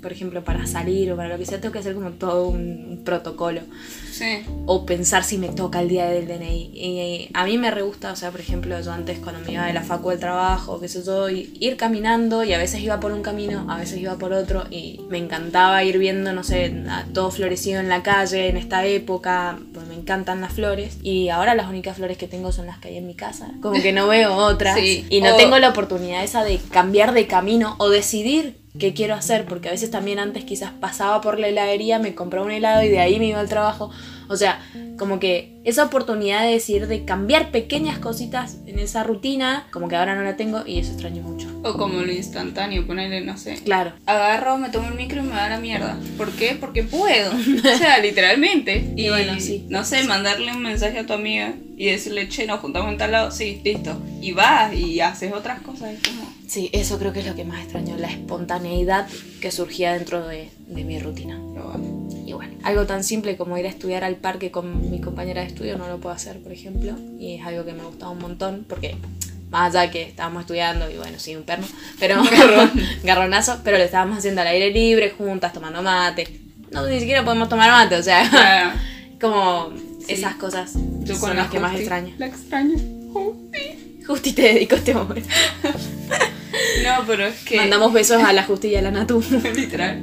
por, 0.00 0.12
ejemplo, 0.12 0.44
para 0.44 0.68
salir 0.68 1.10
o 1.10 1.16
para 1.16 1.30
lo 1.30 1.38
que 1.38 1.44
sea, 1.44 1.60
tengo 1.60 1.72
que 1.72 1.80
hacer 1.80 1.94
como 1.94 2.10
todo 2.10 2.46
un, 2.48 2.86
un 2.88 3.02
protocolo. 3.04 3.62
Sí. 4.18 4.44
o 4.66 4.84
pensar 4.84 5.24
si 5.24 5.38
me 5.38 5.48
toca 5.48 5.80
el 5.80 5.88
día 5.88 6.06
del 6.06 6.26
DNI. 6.26 6.70
Y 6.74 7.30
a 7.32 7.44
mí 7.44 7.56
me 7.56 7.70
re 7.70 7.82
gusta, 7.82 8.12
o 8.12 8.16
sea, 8.16 8.30
por 8.30 8.40
ejemplo, 8.40 8.78
yo 8.80 8.92
antes 8.92 9.18
cuando 9.18 9.40
me 9.46 9.52
iba 9.52 9.64
de 9.66 9.72
la 9.72 9.82
facu 9.82 10.10
del 10.10 10.18
trabajo, 10.18 10.80
qué 10.80 10.88
sé 10.88 11.02
yo, 11.04 11.28
ir 11.30 11.76
caminando 11.76 12.44
y 12.44 12.52
a 12.52 12.58
veces 12.58 12.80
iba 12.80 13.00
por 13.00 13.12
un 13.12 13.22
camino, 13.22 13.66
a 13.70 13.76
veces 13.78 13.98
iba 14.00 14.16
por 14.16 14.32
otro 14.32 14.64
y 14.70 15.00
me 15.08 15.18
encantaba 15.18 15.82
ir 15.84 15.98
viendo, 15.98 16.32
no 16.32 16.42
sé, 16.44 16.74
todo 17.14 17.30
florecido 17.30 17.80
en 17.80 17.88
la 17.88 18.02
calle 18.02 18.48
en 18.48 18.56
esta 18.56 18.84
época, 18.84 19.58
pues 19.72 19.86
me 19.86 19.94
encantan 19.94 20.40
las 20.40 20.52
flores 20.52 20.98
y 21.02 21.28
ahora 21.28 21.54
las 21.54 21.68
únicas 21.68 21.96
flores 21.96 22.18
que 22.18 22.26
tengo 22.28 22.52
son 22.52 22.66
las 22.66 22.78
que 22.78 22.88
hay 22.88 22.96
en 22.98 23.06
mi 23.06 23.14
casa, 23.14 23.52
como 23.62 23.80
que 23.80 23.92
no 23.92 24.08
veo 24.08 24.34
otras 24.34 24.76
Sí. 24.78 25.06
y 25.08 25.20
no 25.20 25.34
O- 25.34 25.36
tengo 25.36 25.58
la 25.58 25.70
oportunidad 25.70 26.24
esa 26.24 26.44
de 26.44 26.58
cambiar 26.70 27.12
de 27.12 27.26
camino 27.26 27.76
o 27.78 27.88
decidir 27.88 28.58
qué 28.78 28.94
quiero 28.94 29.14
hacer, 29.14 29.44
porque 29.44 29.68
a 29.68 29.72
veces 29.72 29.90
también 29.90 30.18
antes 30.18 30.44
quizás 30.44 30.72
pasaba 30.72 31.20
por 31.20 31.38
la 31.38 31.48
heladería, 31.48 31.98
me 31.98 32.14
compraba 32.14 32.46
un 32.46 32.52
helado 32.52 32.82
y 32.82 32.88
de 32.88 33.00
ahí 33.00 33.18
me 33.18 33.26
iba 33.26 33.40
al 33.40 33.48
trabajo. 33.48 33.90
O 34.28 34.36
sea, 34.36 34.60
como 34.98 35.18
que 35.20 35.56
esa 35.64 35.84
oportunidad 35.84 36.42
de 36.42 36.52
decir, 36.52 36.86
de 36.86 37.04
cambiar 37.04 37.50
pequeñas 37.50 37.98
cositas 37.98 38.58
en 38.66 38.78
esa 38.78 39.02
rutina, 39.02 39.66
como 39.70 39.88
que 39.88 39.96
ahora 39.96 40.14
no 40.14 40.22
la 40.22 40.36
tengo 40.36 40.64
y 40.66 40.78
eso 40.78 40.92
extraño 40.92 41.22
mucho. 41.22 41.48
O 41.62 41.74
como 41.78 42.02
lo 42.02 42.12
instantáneo, 42.12 42.86
ponerle, 42.86 43.22
no 43.22 43.38
sé. 43.38 43.54
Claro. 43.64 43.92
Agarro, 44.04 44.58
me 44.58 44.68
tomo 44.68 44.88
el 44.88 44.94
micro 44.94 45.22
y 45.22 45.26
me 45.26 45.34
da 45.34 45.48
la 45.48 45.58
mierda. 45.58 45.98
¿Por 46.18 46.32
qué? 46.32 46.56
Porque 46.60 46.82
puedo. 46.82 47.32
O 47.58 47.78
sea, 47.78 47.98
literalmente. 47.98 48.92
Y 48.96 49.08
bueno, 49.08 49.38
sí. 49.40 49.66
No 49.68 49.84
sé, 49.84 50.04
mandarle 50.04 50.52
un 50.52 50.62
mensaje 50.62 50.98
a 50.98 51.06
tu 51.06 51.12
amiga 51.12 51.54
y 51.76 51.86
decirle, 51.86 52.28
che, 52.28 52.46
nos 52.46 52.60
juntamos 52.60 52.90
en 52.90 52.98
tal 52.98 53.12
lado. 53.12 53.30
Sí, 53.30 53.60
listo. 53.64 54.00
Y 54.20 54.32
vas 54.32 54.74
y 54.74 55.00
haces 55.00 55.32
otras 55.32 55.60
cosas. 55.60 55.92
Es 55.92 56.00
como. 56.08 56.27
Sí, 56.48 56.70
eso 56.72 56.98
creo 56.98 57.12
que 57.12 57.20
es 57.20 57.26
lo 57.26 57.34
que 57.36 57.44
más 57.44 57.62
extraño, 57.62 57.96
la 57.98 58.08
espontaneidad 58.10 59.06
que 59.40 59.50
surgía 59.52 59.92
dentro 59.92 60.26
de, 60.26 60.48
de 60.66 60.82
mi 60.84 60.98
rutina. 60.98 61.38
Y 62.26 62.32
bueno, 62.32 62.54
algo 62.62 62.86
tan 62.86 63.04
simple 63.04 63.36
como 63.36 63.56
ir 63.58 63.66
a 63.66 63.68
estudiar 63.68 64.02
al 64.02 64.16
parque 64.16 64.50
con 64.50 64.90
mis 64.90 65.02
compañeras 65.02 65.44
de 65.44 65.48
estudio 65.52 65.76
no 65.76 65.88
lo 65.88 65.98
puedo 65.98 66.14
hacer, 66.14 66.38
por 66.42 66.50
ejemplo. 66.52 66.96
Y 67.18 67.34
es 67.36 67.46
algo 67.46 67.64
que 67.66 67.74
me 67.74 67.82
gustaba 67.84 68.12
un 68.12 68.18
montón 68.18 68.64
porque 68.68 68.96
más 69.50 69.74
allá 69.74 69.90
que 69.90 70.02
estábamos 70.02 70.42
estudiando 70.42 70.90
y 70.90 70.96
bueno, 70.96 71.18
sí, 71.18 71.36
un 71.36 71.42
perno, 71.42 71.66
pero 72.00 72.22
garronazo, 73.04 73.60
pero 73.62 73.76
lo 73.78 73.84
estábamos 73.84 74.18
haciendo 74.18 74.40
al 74.40 74.46
aire 74.48 74.70
libre, 74.70 75.10
juntas, 75.10 75.52
tomando 75.52 75.82
mate. 75.82 76.40
No, 76.70 76.86
ni 76.86 76.98
siquiera 77.00 77.24
podemos 77.24 77.48
tomar 77.50 77.70
mate, 77.70 77.96
o 77.96 78.02
sea, 78.02 78.28
Claro. 78.28 78.70
como 79.20 79.70
Sí. 80.06 80.14
esas 80.14 80.36
cosas 80.36 80.72
Yo 81.02 81.14
son 81.14 81.20
con 81.20 81.36
las 81.36 81.46
la 81.46 81.50
que 81.50 81.60
más 81.60 81.70
Justi, 81.72 81.82
extraño. 81.82 82.14
La 82.18 82.26
extraño. 82.26 82.74
Justi. 83.12 84.02
Justi 84.06 84.32
te 84.32 84.42
dedico 84.42 84.76
este 84.76 84.94
momento. 84.94 85.28
No, 86.84 87.04
pero 87.06 87.26
es 87.26 87.36
que. 87.44 87.56
Mandamos 87.56 87.92
besos 87.92 88.22
a 88.22 88.32
la 88.32 88.44
Justi 88.44 88.68
y 88.68 88.76
a 88.76 88.82
la 88.82 88.90
Natu. 88.90 89.22
Literal. 89.54 90.02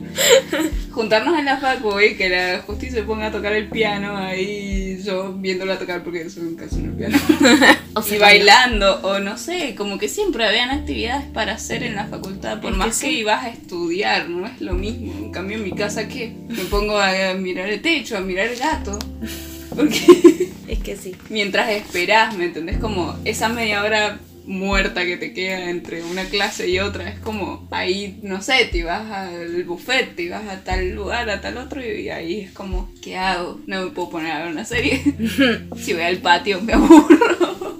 Juntarnos 0.91 1.37
en 1.37 1.45
la 1.45 1.57
facu 1.57 1.99
y 1.99 2.15
que 2.15 2.29
la 2.29 2.61
Justi 2.65 2.89
se 2.89 3.03
ponga 3.03 3.27
a 3.27 3.31
tocar 3.31 3.53
el 3.53 3.67
piano 3.67 4.15
ahí, 4.15 5.01
yo 5.03 5.33
viéndola 5.33 5.77
tocar 5.77 6.03
porque 6.03 6.27
yo 6.29 6.41
nunca 6.41 6.65
en 6.71 6.85
el 6.85 6.91
piano. 6.93 7.17
O 7.97 8.01
y 8.01 8.03
sea, 8.03 8.19
bailando, 8.19 8.99
o 9.03 9.19
no 9.19 9.37
sé, 9.37 9.73
como 9.73 9.97
que 9.97 10.09
siempre 10.09 10.45
habían 10.45 10.69
actividades 10.69 11.27
para 11.27 11.53
hacer 11.53 11.81
en 11.81 11.95
la 11.95 12.05
facultad, 12.07 12.59
por 12.59 12.71
Es 12.73 12.77
más 12.77 12.99
que, 12.99 13.07
sí. 13.07 13.19
ibas 13.19 13.45
a 13.45 13.49
estudiar, 13.49 14.27
no 14.27 14.45
es 14.45 14.59
lo 14.59 14.73
mismo. 14.73 15.13
En 15.13 15.31
cambio, 15.31 15.55
en 15.55 15.63
mi 15.63 15.71
casa, 15.71 16.09
¿qué? 16.09 16.33
Me 16.49 16.65
pongo 16.65 16.99
a 16.99 17.33
mirar 17.35 17.69
el 17.69 17.81
techo, 17.81 18.17
a 18.17 18.19
mirar 18.19 18.47
el 18.47 18.59
gato. 18.59 18.99
Porque 19.75 20.51
Es 20.67 20.79
que 20.79 20.97
sí. 20.97 21.15
mientras 21.29 21.69
esperás, 21.69 22.35
¿me 22.35 22.45
entendés? 22.45 22.79
Como 22.79 23.15
esa 23.23 23.47
media 23.47 23.81
hora 23.81 24.19
muerta 24.47 25.03
que 25.05 25.17
te 25.17 25.33
queda 25.33 25.69
entre 25.69 26.03
una 26.03 26.25
clase 26.25 26.69
y 26.69 26.79
otra, 26.79 27.09
es 27.09 27.19
como 27.19 27.67
ahí, 27.71 28.19
no 28.23 28.41
sé, 28.41 28.65
te 28.71 28.83
vas 28.83 29.09
al 29.11 29.63
buffet, 29.63 30.15
te 30.15 30.29
vas 30.29 30.47
a 30.47 30.63
tal 30.63 30.91
lugar, 30.95 31.29
a 31.29 31.41
tal 31.41 31.57
otro, 31.57 31.81
y 31.85 32.09
ahí 32.09 32.41
es 32.41 32.51
como, 32.51 32.89
¿qué 33.01 33.17
hago? 33.17 33.59
No 33.67 33.83
me 33.85 33.91
puedo 33.91 34.09
poner 34.09 34.31
a 34.31 34.43
ver 34.43 34.51
una 34.51 34.65
serie. 34.65 35.01
si 35.77 35.93
voy 35.93 36.03
al 36.03 36.17
patio 36.17 36.61
me 36.61 36.73
aburro. 36.73 37.79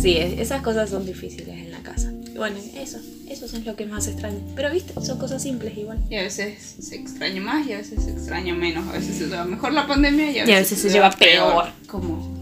Sí, 0.00 0.16
es- 0.16 0.38
esas 0.38 0.62
cosas 0.62 0.88
son 0.90 1.04
difíciles 1.06 1.48
en 1.48 1.70
la 1.72 1.80
casa. 1.80 2.10
Bueno, 2.36 2.56
eso, 2.74 2.98
eso 3.28 3.44
es 3.44 3.66
lo 3.66 3.76
que 3.76 3.84
más 3.84 4.06
extraño. 4.06 4.38
Pero 4.56 4.72
viste, 4.72 4.94
son 5.04 5.18
cosas 5.18 5.42
simples 5.42 5.76
igual. 5.76 5.98
Y 6.08 6.16
a 6.16 6.22
veces 6.22 6.76
se 6.80 6.96
extraña 6.96 7.42
más 7.42 7.66
y 7.66 7.74
a 7.74 7.78
veces 7.78 8.02
se 8.04 8.10
extraña 8.12 8.54
menos. 8.54 8.88
A 8.88 8.92
veces 8.92 9.16
se 9.16 9.26
lleva 9.26 9.44
mejor 9.44 9.74
la 9.74 9.86
pandemia 9.86 10.30
y 10.30 10.38
a 10.38 10.44
veces, 10.44 10.48
Y 10.48 10.52
a 10.54 10.58
veces 10.58 10.78
se 10.80 10.88
lleva 10.88 11.10
peor. 11.10 11.66
Como 11.86 12.39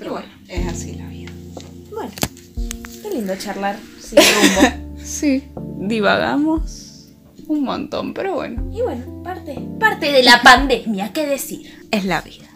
Pero 0.00 0.12
bueno, 0.12 0.28
es 0.48 0.66
así 0.66 0.94
la 0.94 1.06
vida. 1.08 1.30
Bueno, 1.90 2.10
qué 3.02 3.10
lindo 3.10 3.36
charlar 3.36 3.78
sin 4.00 4.18
rumbo. 4.18 4.76
Sí, 5.02 5.44
divagamos 5.78 7.08
un 7.48 7.64
montón, 7.64 8.12
pero 8.12 8.34
bueno. 8.34 8.70
y 8.70 8.82
bueno, 8.82 9.22
parte, 9.22 9.58
parte 9.78 10.12
de 10.12 10.22
la 10.22 10.42
pandemia, 10.42 11.12
¿qué 11.12 11.26
decir? 11.26 11.88
Es 11.90 12.04
la 12.04 12.20
vida. 12.20 12.49